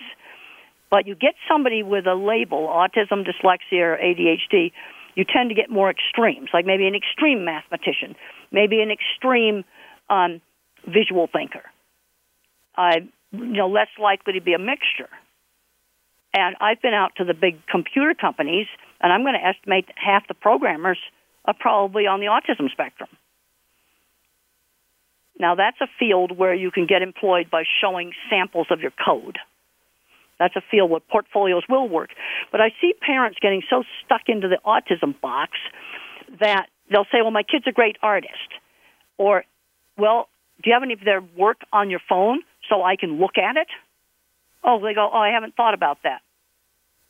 But 0.90 1.06
you 1.06 1.14
get 1.14 1.34
somebody 1.50 1.82
with 1.82 2.06
a 2.06 2.14
label, 2.14 2.66
autism, 2.68 3.26
dyslexia, 3.26 3.80
or 3.80 3.98
ADHD, 3.98 4.72
you 5.14 5.24
tend 5.24 5.50
to 5.50 5.54
get 5.54 5.68
more 5.68 5.90
extremes, 5.90 6.48
like 6.54 6.64
maybe 6.64 6.86
an 6.86 6.94
extreme 6.94 7.44
mathematician, 7.44 8.14
maybe 8.52 8.80
an 8.80 8.90
extreme 8.90 9.64
um, 10.08 10.40
visual 10.86 11.28
thinker. 11.30 11.64
You 12.78 13.08
know, 13.32 13.68
less 13.68 13.88
likely 14.00 14.34
to 14.34 14.40
be 14.40 14.54
a 14.54 14.58
mixture. 14.58 15.10
And 16.32 16.56
I've 16.60 16.80
been 16.80 16.94
out 16.94 17.12
to 17.16 17.24
the 17.24 17.34
big 17.34 17.58
computer 17.66 18.14
companies, 18.14 18.66
and 19.00 19.12
I'm 19.12 19.22
going 19.22 19.34
to 19.34 19.44
estimate 19.44 19.86
half 19.96 20.28
the 20.28 20.34
programmers 20.34 20.98
are 21.48 21.54
probably 21.58 22.06
on 22.06 22.20
the 22.20 22.26
autism 22.26 22.70
spectrum. 22.70 23.08
Now, 25.40 25.54
that's 25.54 25.80
a 25.80 25.86
field 25.98 26.36
where 26.36 26.54
you 26.54 26.70
can 26.70 26.86
get 26.86 27.00
employed 27.00 27.50
by 27.50 27.64
showing 27.80 28.12
samples 28.28 28.66
of 28.70 28.80
your 28.80 28.92
code. 28.92 29.38
That's 30.38 30.54
a 30.56 30.62
field 30.70 30.90
where 30.90 31.00
portfolios 31.00 31.62
will 31.68 31.88
work. 31.88 32.10
But 32.52 32.60
I 32.60 32.68
see 32.80 32.92
parents 33.00 33.38
getting 33.40 33.62
so 33.70 33.82
stuck 34.04 34.22
into 34.28 34.48
the 34.48 34.58
autism 34.64 35.18
box 35.20 35.52
that 36.38 36.66
they'll 36.90 37.06
say, 37.10 37.22
well, 37.22 37.30
my 37.30 37.44
kid's 37.44 37.66
a 37.66 37.72
great 37.72 37.96
artist. 38.02 38.50
Or, 39.16 39.44
well, 39.96 40.28
do 40.62 40.68
you 40.68 40.74
have 40.74 40.82
any 40.82 40.92
of 40.92 41.00
their 41.00 41.22
work 41.36 41.62
on 41.72 41.88
your 41.88 42.00
phone 42.08 42.40
so 42.68 42.82
I 42.82 42.96
can 42.96 43.18
look 43.18 43.38
at 43.38 43.56
it? 43.56 43.68
Oh, 44.62 44.80
they 44.82 44.92
go, 44.92 45.08
oh, 45.10 45.18
I 45.18 45.30
haven't 45.30 45.56
thought 45.56 45.74
about 45.74 45.98
that. 46.02 46.20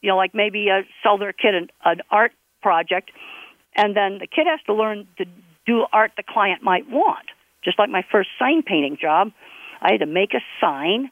You 0.01 0.11
know, 0.11 0.16
like 0.16 0.34
maybe 0.34 0.68
uh, 0.70 0.82
sell 1.03 1.18
their 1.18 1.32
kid 1.32 1.55
an, 1.55 1.68
an 1.84 2.03
art 2.11 2.32
project, 2.62 3.11
and 3.79 3.97
then 3.97 4.18
the 4.18 4.26
kid 4.26 4.47
has 4.51 4.61
to 4.66 4.74
learn 4.74 5.07
to 5.18 5.24
do 5.64 5.87
art 5.93 6.12
the 6.16 6.24
client 6.29 6.62
might 6.62 6.91
want. 6.91 7.26
Just 7.64 7.79
like 7.79 7.89
my 7.89 8.05
first 8.11 8.29
sign 8.39 8.62
painting 8.62 8.99
job, 9.01 9.31
I 9.81 9.93
had 9.93 10.01
to 10.01 10.07
make 10.07 10.35
a 10.35 10.41
sign 10.61 11.11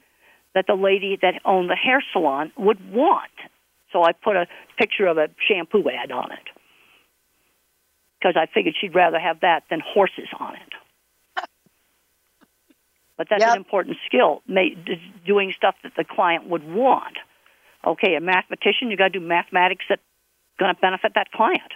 that 0.54 0.66
the 0.66 0.74
lady 0.74 1.16
that 1.22 1.34
owned 1.44 1.70
the 1.70 1.76
hair 1.76 2.02
salon 2.12 2.52
would 2.58 2.92
want. 2.92 3.30
So 3.92 4.02
I 4.02 4.12
put 4.12 4.34
a 4.36 4.46
picture 4.76 5.06
of 5.06 5.16
a 5.16 5.28
shampoo 5.48 5.88
ad 5.88 6.10
on 6.10 6.32
it 6.32 6.48
because 8.18 8.34
I 8.36 8.46
figured 8.52 8.74
she'd 8.80 8.94
rather 8.94 9.18
have 9.20 9.40
that 9.40 9.62
than 9.70 9.80
horses 9.80 10.28
on 10.38 10.56
it. 10.56 10.72
But 13.18 13.28
that's 13.30 13.40
Yep. 13.40 13.48
an 13.48 13.56
important 13.56 13.96
skill, 14.04 14.42
doing 15.26 15.54
stuff 15.56 15.74
that 15.84 15.92
the 15.96 16.04
client 16.04 16.50
would 16.50 16.62
want. 16.68 17.16
Okay, 17.86 18.14
a 18.14 18.20
mathematician, 18.20 18.90
you 18.90 18.98
got 18.98 19.12
to 19.14 19.20
do 19.20 19.26
mathematics 19.26 19.86
that's 19.88 20.02
going 20.58 20.74
to 20.74 20.78
benefit 20.78 21.12
that 21.14 21.30
client. 21.32 21.72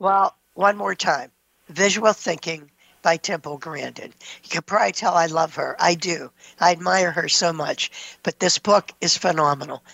Well, 0.00 0.34
one 0.54 0.78
more 0.78 0.94
time. 0.94 1.30
Visual 1.68 2.14
Thinking 2.14 2.70
by 3.02 3.18
Temple 3.18 3.58
Grandin. 3.58 4.12
You 4.42 4.48
can 4.48 4.62
probably 4.62 4.92
tell 4.92 5.14
I 5.14 5.26
love 5.26 5.54
her. 5.56 5.76
I 5.78 5.94
do. 5.94 6.32
I 6.58 6.72
admire 6.72 7.12
her 7.12 7.28
so 7.28 7.52
much. 7.52 7.90
But 8.22 8.40
this 8.40 8.58
book 8.58 8.90
is 9.02 9.16
phenomenal. 9.16 9.84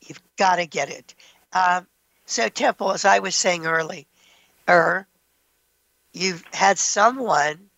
You've 0.00 0.22
got 0.38 0.56
to 0.56 0.66
get 0.66 0.88
it. 0.88 1.14
Um, 1.52 1.86
so, 2.24 2.48
Temple, 2.48 2.92
as 2.92 3.04
I 3.04 3.18
was 3.18 3.36
saying 3.36 3.66
early, 3.66 4.06
er, 4.68 5.06
you've 6.12 6.44
had 6.52 6.78
someone 6.78 7.68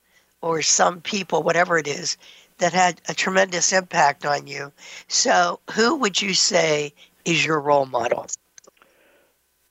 or 0.40 0.62
some 0.62 1.01
people, 1.01 1.42
whatever 1.42 1.78
it 1.78 1.88
is, 1.88 2.16
that 2.59 2.72
had 2.72 3.01
a 3.09 3.14
tremendous 3.14 3.72
impact 3.72 4.24
on 4.24 4.46
you. 4.46 4.72
So, 5.09 5.59
who 5.72 5.96
would 5.96 6.22
you 6.22 6.32
say 6.32 6.94
is 7.24 7.44
your 7.44 7.61
role 7.61 7.86
model? 7.86 8.26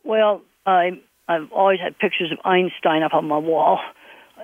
Well, 0.04 0.42
I 0.66 1.02
I've 1.30 1.52
always 1.52 1.80
had 1.80 1.98
pictures 2.00 2.32
of 2.32 2.40
Einstein 2.44 3.04
up 3.04 3.14
on 3.14 3.28
my 3.28 3.38
wall, 3.38 3.80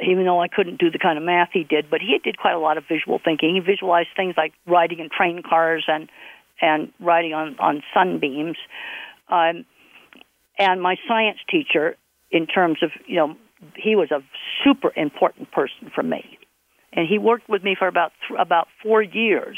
even 0.08 0.24
though 0.24 0.40
I 0.40 0.48
couldn't 0.48 0.80
do 0.80 0.92
the 0.92 1.00
kind 1.00 1.18
of 1.18 1.24
math 1.24 1.50
he 1.52 1.64
did. 1.64 1.90
But 1.90 2.00
he 2.00 2.20
did 2.24 2.38
quite 2.38 2.54
a 2.54 2.60
lot 2.60 2.78
of 2.78 2.84
visual 2.88 3.20
thinking. 3.24 3.56
He 3.56 3.60
visualized 3.60 4.10
things 4.16 4.36
like 4.38 4.54
riding 4.68 5.00
in 5.00 5.10
train 5.10 5.42
cars 5.42 5.86
and 5.88 6.08
and 6.62 6.94
riding 7.00 7.34
on 7.34 7.58
on 7.60 7.82
sunbeams. 7.92 8.58
Um, 9.30 9.66
and 10.60 10.80
my 10.80 10.96
science 11.08 11.40
teacher, 11.50 11.98
in 12.30 12.46
terms 12.46 12.78
of 12.84 12.92
you 13.08 13.16
know, 13.16 13.36
he 13.76 13.96
was 13.96 14.12
a 14.12 14.22
super 14.64 14.92
important 14.96 15.52
person 15.52 15.92
for 15.94 16.04
me, 16.04 16.38
and 16.94 17.08
he 17.08 17.18
worked 17.18 17.50
with 17.50 17.64
me 17.64 17.76
for 17.78 17.88
about 17.88 18.12
th- 18.28 18.40
about 18.40 18.68
four 18.84 19.02
years 19.02 19.58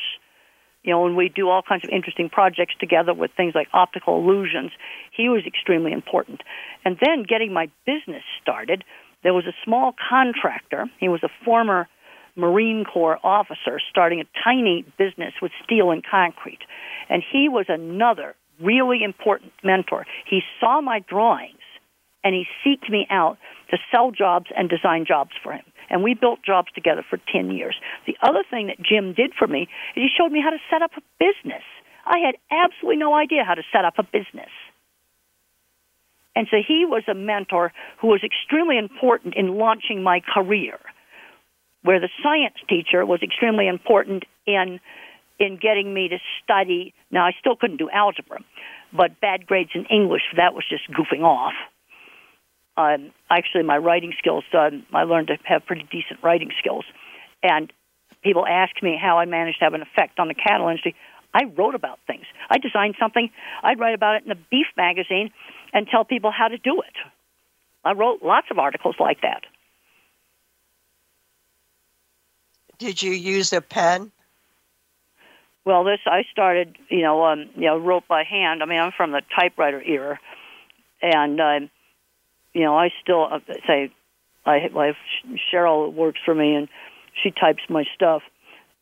you 0.88 0.94
know, 0.94 1.02
when 1.02 1.18
we 1.18 1.28
do 1.28 1.50
all 1.50 1.62
kinds 1.62 1.84
of 1.84 1.90
interesting 1.90 2.30
projects 2.30 2.74
together 2.80 3.14
with 3.14 3.32
things 3.36 3.54
like 3.54 3.68
optical 3.74 4.20
illusions, 4.20 4.72
he 5.12 5.28
was 5.28 5.44
extremely 5.46 5.92
important. 5.92 6.42
And 6.86 6.98
then 7.02 7.24
getting 7.28 7.52
my 7.52 7.70
business 7.86 8.24
started, 8.42 8.86
there 9.22 9.34
was 9.34 9.46
a 9.46 9.54
small 9.66 9.94
contractor. 10.10 10.86
He 10.98 11.10
was 11.10 11.22
a 11.24 11.30
former 11.44 11.90
Marine 12.38 12.86
Corps 12.86 13.20
officer 13.22 13.82
starting 13.90 14.22
a 14.22 14.26
tiny 14.46 14.86
business 14.98 15.34
with 15.42 15.52
steel 15.62 15.92
and 15.92 16.06
concrete. 16.10 16.62
And 17.10 17.22
he 17.22 17.50
was 17.50 17.66
another 17.68 18.36
really 18.62 19.04
important 19.04 19.52
mentor. 19.66 20.06
He 20.26 20.40
saw 20.62 20.80
my 20.80 21.00
drawings 21.00 21.60
and 22.24 22.34
he 22.34 22.46
seeked 22.64 22.90
me 22.90 23.06
out 23.10 23.38
to 23.72 23.78
sell 23.92 24.12
jobs 24.12 24.46
and 24.56 24.70
design 24.70 25.04
jobs 25.06 25.32
for 25.44 25.52
him 25.52 25.66
and 25.90 26.04
we 26.04 26.14
built 26.14 26.40
jobs 26.46 26.72
together 26.74 27.04
for 27.10 27.20
10 27.32 27.52
years. 27.52 27.76
The 28.06 28.18
other 28.22 28.44
thing 28.50 28.68
that 28.68 28.78
Jim 28.82 29.14
did 29.14 29.34
for 29.38 29.48
me 29.48 29.64
is 29.64 29.68
he 29.96 30.10
showed 30.16 30.32
me 30.32 30.42
how 30.42 30.50
to 30.50 30.60
set 30.70 30.82
up 30.82 30.92
a 30.98 31.02
business. 31.20 31.64
I 32.06 32.20
had 32.20 32.36
absolutely 32.52 32.98
no 32.98 33.14
idea 33.14 33.44
how 33.46 33.56
to 33.56 33.64
set 33.72 33.86
up 33.86 33.96
a 33.98 34.04
business. 34.04 34.52
And 36.36 36.48
so 36.52 36.58
he 36.66 36.86
was 36.86 37.04
a 37.10 37.16
mentor 37.16 37.74
who 38.00 38.08
was 38.08 38.22
extremely 38.24 38.78
important 38.78 39.34
in 39.36 39.58
launching 39.58 40.04
my 40.04 40.22
career, 40.22 40.78
where 41.82 42.00
the 42.00 42.10
science 42.22 42.58
teacher 42.70 43.06
was 43.06 43.22
extremely 43.24 43.68
important 43.68 44.24
in 44.46 44.80
in 45.40 45.58
getting 45.62 45.94
me 45.94 46.10
to 46.10 46.18
study. 46.44 46.94
Now 47.12 47.26
I 47.26 47.32
still 47.40 47.56
couldn't 47.56 47.78
do 47.78 47.90
algebra, 47.90 48.40
but 48.94 49.20
bad 49.20 49.46
grades 49.46 49.72
in 49.74 49.86
English 49.86 50.24
that 50.36 50.54
was 50.54 50.64
just 50.70 50.90
goofing 50.92 51.24
off 51.24 51.54
um, 52.78 53.12
actually 53.30 53.64
my 53.64 53.78
writing 53.78 54.14
skills. 54.18 54.44
Um, 54.54 54.86
I 54.94 55.04
learned 55.04 55.28
to 55.28 55.38
have 55.44 55.66
pretty 55.66 55.88
decent 55.92 56.24
writing 56.24 56.52
skills, 56.60 56.86
and 57.44 57.72
people 58.24 58.46
ask 58.46 58.72
me 58.82 58.98
how 59.02 59.18
I 59.18 59.26
managed 59.26 59.60
to 59.60 59.66
have 59.66 59.74
an 59.74 59.82
effect 59.82 60.20
on 60.20 60.28
the 60.28 60.36
cattle 60.36 60.70
industry. 60.70 60.96
I 61.34 61.46
wrote 61.58 61.76
about 61.76 62.00
things. 62.08 62.26
I 62.50 62.58
designed 62.58 62.96
something. 63.00 63.30
I'd 63.64 63.80
write 63.80 63.94
about 63.96 64.16
it 64.16 64.24
in 64.24 64.30
the 64.30 64.40
beef 64.50 64.68
magazine 64.78 65.32
and 65.74 65.88
tell 65.88 66.06
people 66.06 66.32
how 66.32 66.48
to 66.48 66.58
do 66.58 66.82
it. 66.82 66.96
I 67.84 67.94
wrote 67.94 68.24
lots 68.24 68.48
of 68.52 68.60
articles 68.60 68.96
like 69.00 69.22
that. 69.22 69.44
Did 72.80 73.02
you 73.02 73.12
use 73.12 73.54
a 73.54 73.62
pen? 73.62 74.12
Well, 75.66 75.84
this 75.84 76.00
I 76.06 76.24
started, 76.32 76.78
you 76.90 77.02
know, 77.02 77.26
um, 77.26 77.50
you 77.56 77.66
know, 77.66 77.78
wrote 77.78 78.08
by 78.08 78.24
hand. 78.24 78.64
I 78.64 78.66
mean, 78.66 78.80
I'm 78.80 78.94
from 78.96 79.12
the 79.12 79.22
typewriter 79.38 79.82
era, 79.82 80.20
and 81.02 81.42
um, 81.42 81.70
you 82.58 82.64
know, 82.64 82.76
I 82.76 82.90
still 83.02 83.28
uh, 83.32 83.40
say, 83.68 83.92
I, 84.48 84.68
I 84.76 84.86
have 84.88 84.96
Cheryl 85.54 85.94
works 85.94 86.20
for 86.26 86.34
me, 86.34 86.56
and 86.56 86.68
she 87.22 87.30
types 87.30 87.62
my 87.70 87.84
stuff. 87.94 88.24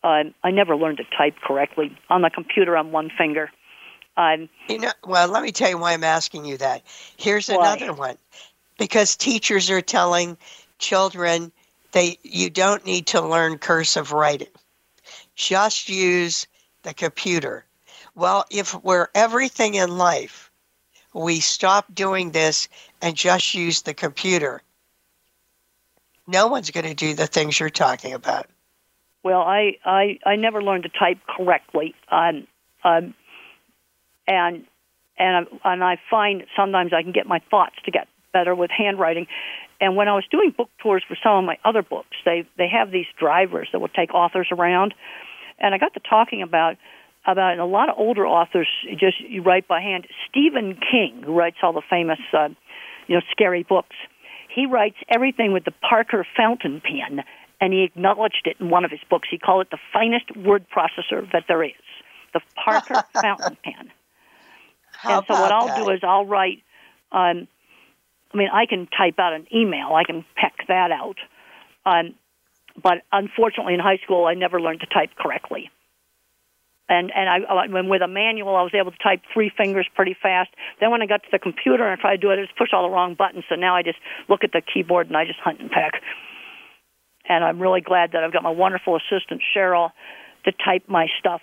Um, 0.01 0.34
I 0.45 0.51
never 0.51 0.78
learned 0.78 0.97
to 0.97 1.03
type 1.17 1.36
correctly 1.43 1.91
on 2.09 2.21
the 2.21 2.30
computer 2.30 2.78
on 2.78 2.93
one 2.93 3.11
finger. 3.17 3.51
Um, 4.15 4.47
You 4.69 4.80
know, 4.80 4.91
well, 5.05 5.28
let 5.28 5.43
me 5.43 5.51
tell 5.51 5.69
you 5.69 5.78
why 5.78 5.91
I'm 5.91 6.05
asking 6.05 6.45
you 6.45 6.57
that. 6.57 6.84
Here's 7.17 7.49
Why? 7.49 7.55
another 7.55 7.91
one. 7.91 8.17
Because 8.78 9.17
teachers 9.17 9.69
are 9.69 9.82
telling 9.82 10.38
children 10.80 11.51
they 11.91 12.17
you 12.23 12.49
don't 12.49 12.86
need 12.86 13.07
to 13.07 13.21
learn 13.21 13.57
cursive 13.57 14.13
writing. 14.13 14.47
Just 15.36 15.89
use 15.89 16.47
the 16.84 16.93
computer. 16.93 17.65
Well, 18.15 18.45
if 18.49 18.73
we're 18.84 19.09
everything 19.15 19.76
in 19.76 19.97
life, 19.97 20.44
we 21.16 21.39
stop 21.39 21.86
doing 21.95 22.32
this 22.32 22.68
and 23.01 23.16
just 23.16 23.55
use 23.55 23.84
the 23.84 23.93
computer. 23.93 24.61
No 26.28 26.47
one's 26.47 26.70
going 26.72 26.86
to 26.86 26.93
do 26.93 27.13
the 27.13 27.26
things 27.26 27.59
you're 27.59 27.70
talking 27.70 28.13
about. 28.13 28.47
well, 29.24 29.41
I, 29.41 29.78
I 29.86 30.20
I 30.26 30.36
never 30.36 30.61
learned 30.61 30.84
to 30.84 30.89
type 30.89 31.18
correctly. 31.28 31.95
Um, 32.11 32.47
um, 32.84 33.13
and 34.28 34.66
and 35.18 35.47
I, 35.63 35.74
and 35.74 35.84
I 35.84 35.97
find 36.11 36.43
sometimes 36.55 36.91
I 36.93 37.01
can 37.01 37.13
get 37.13 37.26
my 37.26 37.39
thoughts 37.49 37.76
to 37.86 37.91
get 37.91 38.07
better 38.34 38.53
with 38.53 38.70
handwriting. 38.70 39.28
And 39.80 39.95
when 39.95 40.07
I 40.07 40.16
was 40.16 40.26
doing 40.30 40.53
book 40.55 40.70
tours 40.82 41.03
for 41.07 41.18
some 41.24 41.38
of 41.38 41.45
my 41.45 41.57
other 41.63 41.82
books, 41.82 42.18
they 42.26 42.45
they 42.57 42.68
have 42.68 42.91
these 42.91 43.07
drivers 43.18 43.70
that 43.72 43.80
will 43.80 43.88
take 43.88 44.13
authors 44.13 44.49
around, 44.51 44.93
and 45.59 45.74
I 45.74 45.78
got 45.78 45.93
to 45.93 46.01
talking 46.01 46.41
about 46.41 46.76
about 47.28 47.53
and 47.53 47.61
a 47.61 47.65
lot 47.65 47.89
of 47.89 47.95
older 47.97 48.26
authors 48.26 48.67
just 48.99 49.17
write 49.43 49.67
by 49.67 49.82
hand. 49.82 50.07
Stephen 50.30 50.78
King, 50.91 51.23
who 51.26 51.34
writes 51.34 51.57
all 51.63 51.73
the 51.73 51.82
famous, 51.89 52.19
uh, 52.34 52.49
you 53.07 53.15
know, 53.15 53.21
scary 53.32 53.63
books, 53.63 53.95
he 54.53 54.65
writes 54.65 54.95
everything 55.09 55.51
with 55.51 55.65
the 55.65 55.73
Parker 55.88 56.26
fountain 56.38 56.82
pen, 56.82 57.23
and 57.59 57.73
he 57.73 57.84
acknowledged 57.84 58.43
it 58.45 58.57
in 58.59 58.69
one 58.69 58.86
of 58.86 58.91
his 58.91 59.01
books. 59.09 59.28
He 59.30 59.38
called 59.38 59.63
it 59.63 59.71
the 59.71 59.80
finest 59.91 60.36
word 60.36 60.65
processor 60.69 61.30
that 61.34 61.43
there 61.47 61.63
is, 61.63 61.71
the 62.34 62.41
Parker 62.63 63.03
fountain 63.21 63.57
pen. 63.63 63.91
How 64.93 65.17
and 65.17 65.26
so 65.28 65.34
what 65.34 65.51
I'll 65.51 65.67
that? 65.67 65.84
do 65.84 65.89
is 65.89 65.99
I'll 66.03 66.26
write. 66.26 66.63
Um, 67.11 67.47
I 68.34 68.38
mean, 68.38 68.49
I 68.51 68.65
can 68.65 68.88
type 68.88 69.19
out 69.19 69.34
an 69.34 69.47
email. 69.53 69.93
I 69.93 70.03
can 70.03 70.26
peck 70.36 70.53
that 70.67 70.91
out. 70.91 71.17
Um, 71.86 72.15
but 72.82 73.03
unfortunately, 73.11 73.73
in 73.73 73.80
high 73.80 73.99
school, 74.03 74.26
I 74.26 74.34
never 74.34 74.59
learned 74.59 74.82
to 74.82 74.88
type 74.88 75.11
correctly. 75.17 75.69
And 76.88 77.11
and 77.15 77.27
I 77.27 77.67
when 77.67 77.89
with 77.89 78.03
a 78.03 78.07
manual, 78.07 78.55
I 78.55 78.61
was 78.61 78.73
able 78.75 78.91
to 78.91 78.97
type 78.97 79.21
three 79.33 79.51
fingers 79.55 79.88
pretty 79.95 80.15
fast. 80.21 80.51
Then 80.79 80.91
when 80.91 81.01
I 81.01 81.07
got 81.07 81.23
to 81.23 81.29
the 81.31 81.39
computer 81.39 81.83
and 81.83 81.97
I 81.97 82.01
tried 82.01 82.17
to 82.17 82.21
do 82.21 82.29
it, 82.29 82.39
I 82.39 82.43
just 82.43 82.57
pushed 82.57 82.73
all 82.73 82.83
the 82.83 82.93
wrong 82.93 83.15
buttons. 83.15 83.45
So 83.49 83.55
now 83.55 83.75
I 83.75 83.81
just 83.81 83.97
look 84.29 84.43
at 84.43 84.51
the 84.51 84.61
keyboard 84.61 85.07
and 85.07 85.17
I 85.17 85.25
just 85.25 85.39
hunt 85.39 85.59
and 85.59 85.71
peck. 85.71 85.93
And 87.27 87.43
I'm 87.43 87.59
really 87.59 87.81
glad 87.81 88.11
that 88.11 88.23
I've 88.23 88.31
got 88.31 88.43
my 88.43 88.51
wonderful 88.51 88.97
assistant 88.97 89.41
Cheryl 89.55 89.89
to 90.43 90.51
type 90.51 90.83
my 90.88 91.07
stuff. 91.19 91.41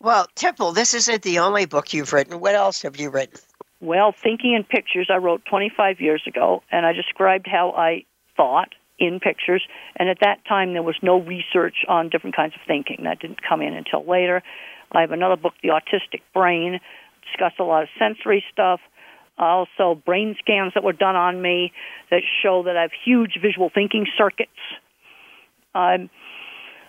Well, 0.00 0.26
Temple, 0.34 0.72
this 0.72 0.94
isn't 0.94 1.22
the 1.22 1.38
only 1.38 1.66
book 1.66 1.94
you've 1.94 2.12
written. 2.12 2.40
What 2.40 2.56
else 2.56 2.82
have 2.82 2.96
you 2.96 3.08
written? 3.08 3.38
Well, 3.80 4.12
Thinking 4.12 4.54
in 4.54 4.64
Pictures, 4.64 5.08
I 5.12 5.18
wrote 5.18 5.42
25 5.48 6.00
years 6.00 6.22
ago, 6.26 6.64
and 6.72 6.84
I 6.84 6.92
described 6.92 7.46
how 7.48 7.70
I 7.76 8.04
thought 8.36 8.74
in 8.98 9.20
pictures. 9.20 9.62
And 9.96 10.08
at 10.08 10.18
that 10.20 10.44
time, 10.48 10.72
there 10.72 10.82
was 10.82 10.96
no 11.02 11.20
research 11.20 11.84
on 11.88 12.08
different 12.08 12.36
kinds 12.36 12.54
of 12.54 12.60
thinking. 12.66 13.04
That 13.04 13.20
didn't 13.20 13.40
come 13.42 13.60
in 13.60 13.74
until 13.74 14.04
later. 14.04 14.42
I 14.92 15.00
have 15.00 15.12
another 15.12 15.36
book, 15.36 15.54
The 15.62 15.70
Autistic 15.70 16.20
Brain, 16.34 16.80
discussed 17.30 17.58
a 17.58 17.64
lot 17.64 17.82
of 17.82 17.88
sensory 17.98 18.44
stuff. 18.52 18.80
Also, 19.38 19.94
brain 20.04 20.36
scans 20.38 20.74
that 20.74 20.84
were 20.84 20.92
done 20.92 21.16
on 21.16 21.40
me 21.40 21.72
that 22.10 22.22
show 22.42 22.64
that 22.64 22.76
I 22.76 22.82
have 22.82 22.90
huge 23.04 23.38
visual 23.40 23.70
thinking 23.74 24.06
circuits. 24.16 24.50
Um, 25.74 26.10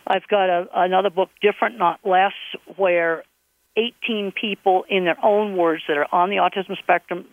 I've 0.06 0.28
got 0.28 0.50
a, 0.50 0.68
another 0.76 1.10
book, 1.10 1.30
Different 1.42 1.78
Not 1.78 2.00
Less, 2.04 2.34
where 2.76 3.24
18 3.78 4.34
people, 4.40 4.84
in 4.90 5.06
their 5.06 5.18
own 5.24 5.56
words, 5.56 5.84
that 5.88 5.98
are 5.98 6.14
on 6.14 6.30
the 6.30 6.36
autism 6.38 6.78
spectrum, 6.78 7.26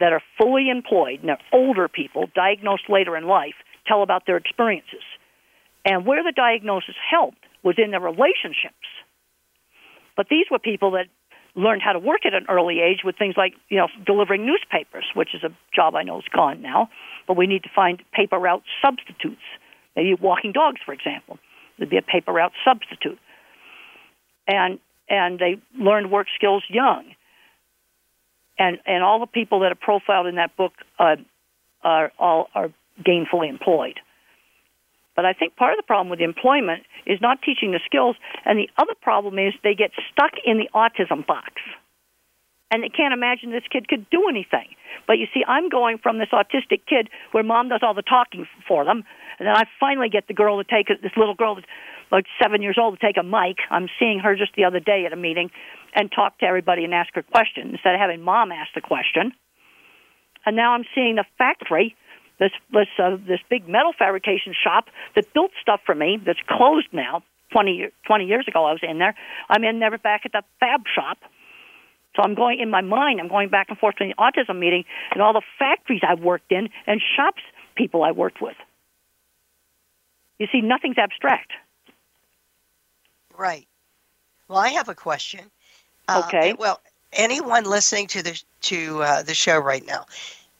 that 0.00 0.12
are 0.12 0.22
fully 0.38 0.70
employed, 0.70 1.20
and 1.20 1.28
they're 1.28 1.38
older 1.52 1.88
people, 1.88 2.26
diagnosed 2.34 2.84
later 2.88 3.16
in 3.16 3.26
life, 3.26 3.54
tell 3.86 4.02
about 4.02 4.26
their 4.26 4.36
experiences. 4.36 5.02
And 5.84 6.06
where 6.06 6.22
the 6.22 6.32
diagnosis 6.32 6.94
helped 7.10 7.44
was 7.62 7.76
in 7.78 7.90
their 7.90 8.00
relationships. 8.00 8.88
But 10.16 10.28
these 10.30 10.46
were 10.50 10.58
people 10.58 10.92
that 10.92 11.06
learned 11.56 11.82
how 11.82 11.92
to 11.92 11.98
work 11.98 12.26
at 12.26 12.34
an 12.34 12.46
early 12.48 12.80
age 12.80 13.00
with 13.04 13.16
things 13.16 13.34
like, 13.36 13.54
you 13.68 13.78
know, 13.78 13.88
delivering 14.04 14.44
newspapers, 14.46 15.04
which 15.14 15.34
is 15.34 15.42
a 15.44 15.50
job 15.74 15.94
I 15.94 16.02
know 16.02 16.18
is 16.18 16.24
gone 16.34 16.62
now. 16.62 16.88
But 17.26 17.36
we 17.36 17.46
need 17.46 17.62
to 17.64 17.70
find 17.74 18.02
paper 18.12 18.38
route 18.38 18.62
substitutes. 18.84 19.42
Maybe 19.94 20.14
walking 20.14 20.52
dogs, 20.52 20.80
for 20.84 20.92
example. 20.92 21.38
There'd 21.78 21.90
be 21.90 21.98
a 21.98 22.02
paper 22.02 22.32
route 22.32 22.52
substitute. 22.64 23.18
And 24.46 24.78
and 25.08 25.38
they 25.38 25.60
learned 25.78 26.10
work 26.10 26.26
skills 26.34 26.64
young. 26.68 27.04
And 28.58 28.78
and 28.86 29.02
all 29.02 29.20
the 29.20 29.26
people 29.26 29.60
that 29.60 29.72
are 29.72 29.76
profiled 29.76 30.26
in 30.26 30.36
that 30.36 30.56
book 30.56 30.72
uh, 30.98 31.16
are 31.82 32.12
all 32.18 32.48
are 32.54 32.70
gainfully 33.02 33.48
employed. 33.48 34.00
But 35.16 35.24
I 35.24 35.32
think 35.32 35.56
part 35.56 35.72
of 35.72 35.78
the 35.78 35.86
problem 35.86 36.10
with 36.10 36.20
employment 36.20 36.82
is 37.06 37.20
not 37.20 37.42
teaching 37.42 37.70
the 37.70 37.80
skills, 37.86 38.16
and 38.44 38.58
the 38.58 38.68
other 38.76 38.94
problem 39.00 39.38
is 39.38 39.54
they 39.62 39.74
get 39.74 39.92
stuck 40.12 40.32
in 40.44 40.58
the 40.58 40.68
autism 40.74 41.26
box. 41.26 41.52
And 42.70 42.82
they 42.82 42.88
can't 42.88 43.14
imagine 43.14 43.52
this 43.52 43.62
kid 43.70 43.86
could 43.86 44.10
do 44.10 44.28
anything. 44.28 44.74
But 45.06 45.18
you 45.18 45.26
see, 45.32 45.44
I'm 45.46 45.68
going 45.68 45.98
from 45.98 46.18
this 46.18 46.30
autistic 46.32 46.86
kid 46.88 47.08
where 47.30 47.44
mom 47.44 47.68
does 47.68 47.80
all 47.82 47.94
the 47.94 48.02
talking 48.02 48.48
for 48.66 48.84
them, 48.84 49.04
and 49.38 49.46
then 49.46 49.54
I 49.54 49.64
finally 49.78 50.08
get 50.08 50.26
the 50.26 50.34
girl 50.34 50.62
to 50.62 50.68
take 50.68 50.88
this 50.88 51.12
little 51.16 51.34
girl 51.34 51.58
like 52.10 52.26
seven 52.42 52.62
years 52.62 52.76
old 52.80 52.98
to 52.98 53.06
take 53.06 53.16
a 53.16 53.22
mic. 53.22 53.58
I'm 53.70 53.88
seeing 53.98 54.18
her 54.20 54.34
just 54.36 54.54
the 54.56 54.64
other 54.64 54.80
day 54.80 55.04
at 55.06 55.12
a 55.12 55.16
meeting 55.16 55.50
and 55.94 56.10
talk 56.10 56.38
to 56.38 56.46
everybody 56.46 56.84
and 56.84 56.94
ask 56.94 57.14
her 57.14 57.22
questions 57.22 57.70
instead 57.72 57.94
of 57.94 58.00
having 58.00 58.22
mom 58.22 58.52
ask 58.52 58.72
the 58.74 58.80
question. 58.80 59.32
And 60.46 60.56
now 60.56 60.74
I'm 60.74 60.84
seeing 60.94 61.14
the 61.16 61.24
factory 61.38 61.96
this 62.38 62.50
this 62.72 62.88
uh, 62.98 63.16
this 63.26 63.40
big 63.48 63.68
metal 63.68 63.92
fabrication 63.96 64.54
shop 64.54 64.86
that 65.14 65.32
built 65.34 65.52
stuff 65.60 65.80
for 65.86 65.94
me 65.94 66.18
that's 66.24 66.40
closed 66.48 66.88
now. 66.92 67.22
20, 67.52 67.86
20 68.06 68.24
years 68.24 68.48
ago, 68.48 68.64
I 68.64 68.72
was 68.72 68.80
in 68.82 68.98
there. 68.98 69.14
I'm 69.48 69.62
in 69.62 69.78
there 69.78 69.96
back 69.98 70.22
at 70.24 70.32
the 70.32 70.42
fab 70.58 70.80
shop. 70.92 71.18
So 72.16 72.22
I'm 72.22 72.34
going 72.34 72.58
in 72.58 72.68
my 72.68 72.80
mind. 72.80 73.20
I'm 73.20 73.28
going 73.28 73.48
back 73.48 73.66
and 73.68 73.78
forth 73.78 73.96
to 73.96 74.04
the 74.04 74.14
autism 74.14 74.58
meeting 74.58 74.84
and 75.12 75.22
all 75.22 75.32
the 75.32 75.42
factories 75.58 76.00
I've 76.06 76.20
worked 76.20 76.50
in 76.50 76.68
and 76.86 77.00
shops 77.16 77.42
people 77.76 78.02
I 78.02 78.10
worked 78.10 78.40
with. 78.40 78.56
You 80.38 80.48
see, 80.50 80.60
nothing's 80.62 80.98
abstract. 80.98 81.52
Right. 83.36 83.66
Well, 84.48 84.58
I 84.58 84.68
have 84.70 84.88
a 84.88 84.94
question. 84.94 85.50
Uh, 86.08 86.22
Okay. 86.26 86.54
Well, 86.54 86.80
anyone 87.12 87.64
listening 87.64 88.08
to 88.08 88.22
the 88.22 88.42
to 88.62 89.02
uh, 89.02 89.22
the 89.22 89.34
show 89.34 89.58
right 89.58 89.84
now, 89.86 90.06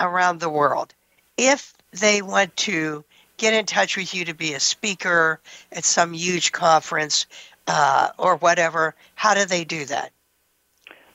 around 0.00 0.40
the 0.40 0.48
world, 0.48 0.94
if 1.36 1.74
they 1.92 2.22
want 2.22 2.56
to 2.56 3.04
get 3.36 3.54
in 3.54 3.66
touch 3.66 3.96
with 3.96 4.14
you 4.14 4.24
to 4.26 4.34
be 4.34 4.54
a 4.54 4.60
speaker 4.60 5.40
at 5.72 5.84
some 5.84 6.12
huge 6.12 6.52
conference 6.52 7.26
uh, 7.66 8.10
or 8.18 8.36
whatever, 8.36 8.94
how 9.14 9.34
do 9.34 9.44
they 9.44 9.64
do 9.64 9.84
that? 9.86 10.12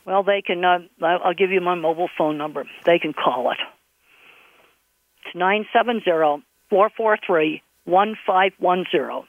Well, 0.05 0.23
they 0.23 0.41
can. 0.41 0.65
Uh, 0.65 0.79
I'll 1.01 1.33
give 1.33 1.51
you 1.51 1.61
my 1.61 1.75
mobile 1.75 2.09
phone 2.17 2.37
number. 2.37 2.65
They 2.85 2.97
can 2.97 3.13
call 3.13 3.51
it. 3.51 3.59
It's 5.25 5.35
nine 5.35 5.65
seven 5.71 6.01
zero 6.03 6.41
four 6.69 6.89
four 6.89 7.17
three 7.25 7.61
one 7.85 8.15
five 8.25 8.53
one 8.57 8.85
zero. 8.91 9.25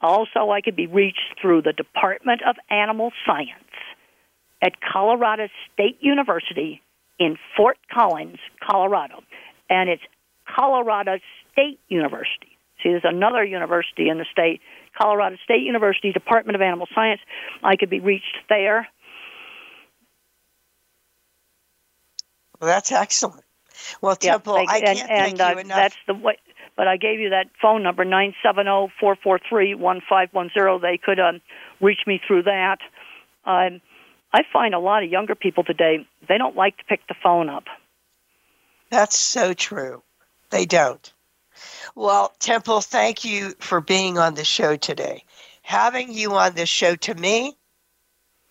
Also, 0.00 0.50
I 0.50 0.60
could 0.60 0.76
be 0.76 0.86
reached 0.86 1.34
through 1.40 1.62
the 1.62 1.72
Department 1.72 2.40
of 2.48 2.56
Animal 2.70 3.12
Science 3.26 3.52
at 4.62 4.80
Colorado 4.80 5.48
State 5.72 5.98
University 6.00 6.82
in 7.18 7.36
Fort 7.56 7.78
Collins, 7.92 8.38
Colorado, 8.60 9.22
and 9.68 9.88
it's 9.88 10.02
Colorado 10.46 11.18
State 11.52 11.80
University. 11.88 12.56
See, 12.82 12.90
there's 12.90 13.02
another 13.04 13.44
university 13.44 14.08
in 14.08 14.18
the 14.18 14.26
state, 14.30 14.60
Colorado 14.96 15.36
State 15.44 15.62
University, 15.62 16.12
Department 16.12 16.54
of 16.56 16.62
Animal 16.62 16.86
Science. 16.94 17.20
I 17.62 17.76
could 17.76 17.90
be 17.90 18.00
reached 18.00 18.36
there. 18.48 18.86
Well, 22.60 22.68
that's 22.68 22.90
excellent. 22.92 23.44
Well, 24.00 24.16
Yeah, 24.20 24.32
Temple, 24.32 24.54
they- 24.54 24.66
I 24.68 24.80
can't 24.80 25.10
and 25.10 25.38
thank 25.38 25.40
uh, 25.40 25.52
you 25.54 25.58
enough. 25.60 25.76
that's 25.76 25.96
the 26.06 26.14
way. 26.14 26.38
But 26.76 26.86
I 26.86 26.96
gave 26.96 27.18
you 27.18 27.30
that 27.30 27.46
phone 27.60 27.82
number 27.82 28.04
nine 28.04 28.34
seven 28.42 28.66
zero 28.66 28.88
four 29.00 29.16
four 29.16 29.38
three 29.48 29.74
one 29.74 30.00
five 30.08 30.28
one 30.32 30.50
zero. 30.54 30.78
They 30.78 30.96
could 30.98 31.18
um, 31.18 31.40
reach 31.80 32.00
me 32.06 32.20
through 32.24 32.44
that. 32.44 32.78
Um, 33.44 33.80
I 34.32 34.42
find 34.52 34.74
a 34.74 34.78
lot 34.78 35.02
of 35.02 35.10
younger 35.10 35.34
people 35.34 35.64
today 35.64 36.06
they 36.28 36.38
don't 36.38 36.54
like 36.56 36.76
to 36.78 36.84
pick 36.84 37.06
the 37.08 37.14
phone 37.22 37.48
up. 37.48 37.64
That's 38.90 39.18
so 39.18 39.52
true. 39.54 40.02
They 40.50 40.64
don't. 40.66 41.12
Well, 41.94 42.32
Temple, 42.38 42.80
thank 42.80 43.24
you 43.24 43.54
for 43.58 43.80
being 43.80 44.18
on 44.18 44.34
the 44.34 44.44
show 44.44 44.76
today. 44.76 45.24
Having 45.62 46.14
you 46.14 46.34
on 46.34 46.54
this 46.54 46.68
show 46.68 46.94
to 46.96 47.14
me 47.14 47.56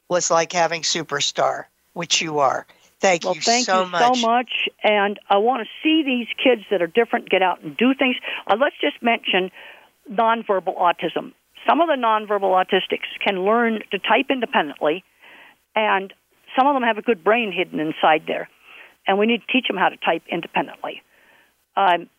was 0.09 0.29
like 0.29 0.51
having 0.51 0.81
Superstar, 0.81 1.65
which 1.93 2.21
you 2.21 2.39
are. 2.39 2.67
Thank 2.99 3.23
Well, 3.23 3.35
you 3.35 3.41
thank 3.41 3.65
so 3.65 3.85
you 3.85 3.91
much. 3.91 4.19
so 4.19 4.27
much, 4.27 4.69
and 4.83 5.19
I 5.29 5.38
want 5.38 5.63
to 5.65 5.69
see 5.83 6.03
these 6.03 6.27
kids 6.43 6.63
that 6.71 6.81
are 6.81 6.88
different 6.88 7.29
get 7.29 7.41
out 7.41 7.61
and 7.61 7.77
do 7.77 7.93
things. 7.93 8.15
Uh, 8.47 8.55
let's 8.59 8.75
just 8.81 9.01
mention 9.01 9.51
nonverbal 10.11 10.75
autism. 10.77 11.33
Some 11.67 11.81
of 11.81 11.88
the 11.88 11.95
nonverbal 11.95 12.53
autistics 12.53 13.07
can 13.23 13.43
learn 13.45 13.81
to 13.91 13.99
type 13.99 14.27
independently, 14.29 15.03
and 15.75 16.13
some 16.57 16.65
of 16.65 16.73
them 16.73 16.83
have 16.83 16.97
a 16.97 17.01
good 17.01 17.23
brain 17.23 17.51
hidden 17.51 17.79
inside 17.79 18.23
there, 18.25 18.49
and 19.08 19.18
we 19.18 19.26
need 19.26 19.41
to 19.41 19.47
teach 19.51 19.68
them 19.68 19.78
how 19.78 19.89
to 19.89 19.97
type 19.97 20.24
independently. 20.30 21.01
Um, 21.76 22.10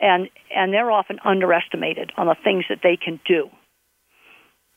and 0.00 0.28
and 0.54 0.72
they're 0.72 0.90
often 0.90 1.18
underestimated 1.24 2.12
on 2.16 2.26
the 2.26 2.36
things 2.44 2.64
that 2.68 2.78
they 2.82 2.96
can 2.96 3.20
do. 3.26 3.50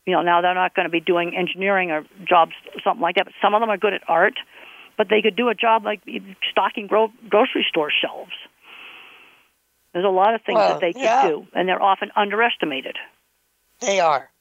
You 0.06 0.14
know, 0.14 0.22
now 0.22 0.42
they're 0.42 0.56
not 0.56 0.74
going 0.74 0.86
to 0.86 0.92
be 0.92 1.00
doing 1.00 1.36
engineering 1.38 1.92
or 1.92 2.04
jobs, 2.28 2.54
something 2.84 3.02
like 3.02 3.16
that. 3.16 3.26
But 3.26 3.34
some 3.42 3.54
of 3.54 3.62
them 3.62 3.70
are 3.70 3.78
good 3.78 3.94
at 3.94 4.02
art, 4.08 4.34
but 4.98 5.08
they 5.10 5.22
could 5.22 5.36
do 5.36 5.50
a 5.50 5.56
job 5.56 5.86
like 5.86 6.02
stocking 6.50 6.88
gro- 6.88 7.14
grocery 7.30 7.66
store 7.70 7.92
shelves. 7.92 8.32
There's 9.94 10.06
a 10.06 10.10
lot 10.10 10.34
of 10.34 10.42
things 10.44 10.58
Well, 10.58 10.70
that 10.70 10.82
they 10.82 10.94
could 10.94 11.02
yeah. 11.02 11.28
do, 11.28 11.48
and 11.54 11.68
they're 11.68 11.82
often 11.82 12.12
underestimated. 12.16 12.98
They 13.80 14.00
are. 14.00 14.32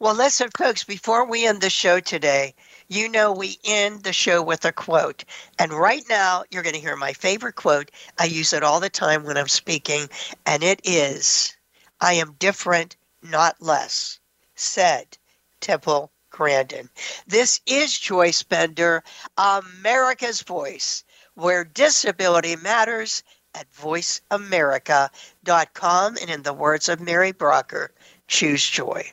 Well, 0.00 0.14
listen, 0.14 0.50
folks, 0.56 0.84
before 0.84 1.24
we 1.24 1.46
end 1.46 1.60
the 1.60 1.70
show 1.70 2.00
today, 2.00 2.54
you 2.92 3.08
know 3.08 3.32
we 3.32 3.58
end 3.64 4.02
the 4.02 4.12
show 4.12 4.42
with 4.42 4.64
a 4.64 4.72
quote. 4.72 5.24
And 5.58 5.72
right 5.72 6.04
now, 6.08 6.44
you're 6.50 6.62
going 6.62 6.74
to 6.74 6.80
hear 6.80 6.96
my 6.96 7.12
favorite 7.12 7.56
quote. 7.56 7.90
I 8.18 8.26
use 8.26 8.52
it 8.52 8.62
all 8.62 8.78
the 8.80 8.90
time 8.90 9.24
when 9.24 9.38
I'm 9.38 9.48
speaking, 9.48 10.08
and 10.46 10.62
it 10.62 10.80
is 10.84 11.56
I 12.00 12.14
am 12.14 12.36
different, 12.38 12.96
not 13.22 13.60
less, 13.60 14.20
said 14.56 15.18
Temple 15.60 16.10
Grandin. 16.30 16.88
This 17.26 17.60
is 17.66 17.98
Joyce 17.98 18.42
Bender, 18.42 19.04
America's 19.38 20.42
Voice, 20.42 21.04
where 21.34 21.64
disability 21.64 22.56
matters 22.56 23.22
at 23.54 23.72
voiceamerica.com. 23.72 26.16
And 26.20 26.30
in 26.30 26.42
the 26.42 26.52
words 26.52 26.88
of 26.88 27.00
Mary 27.00 27.32
Brocker, 27.32 27.88
choose 28.26 28.66
joy. 28.66 29.12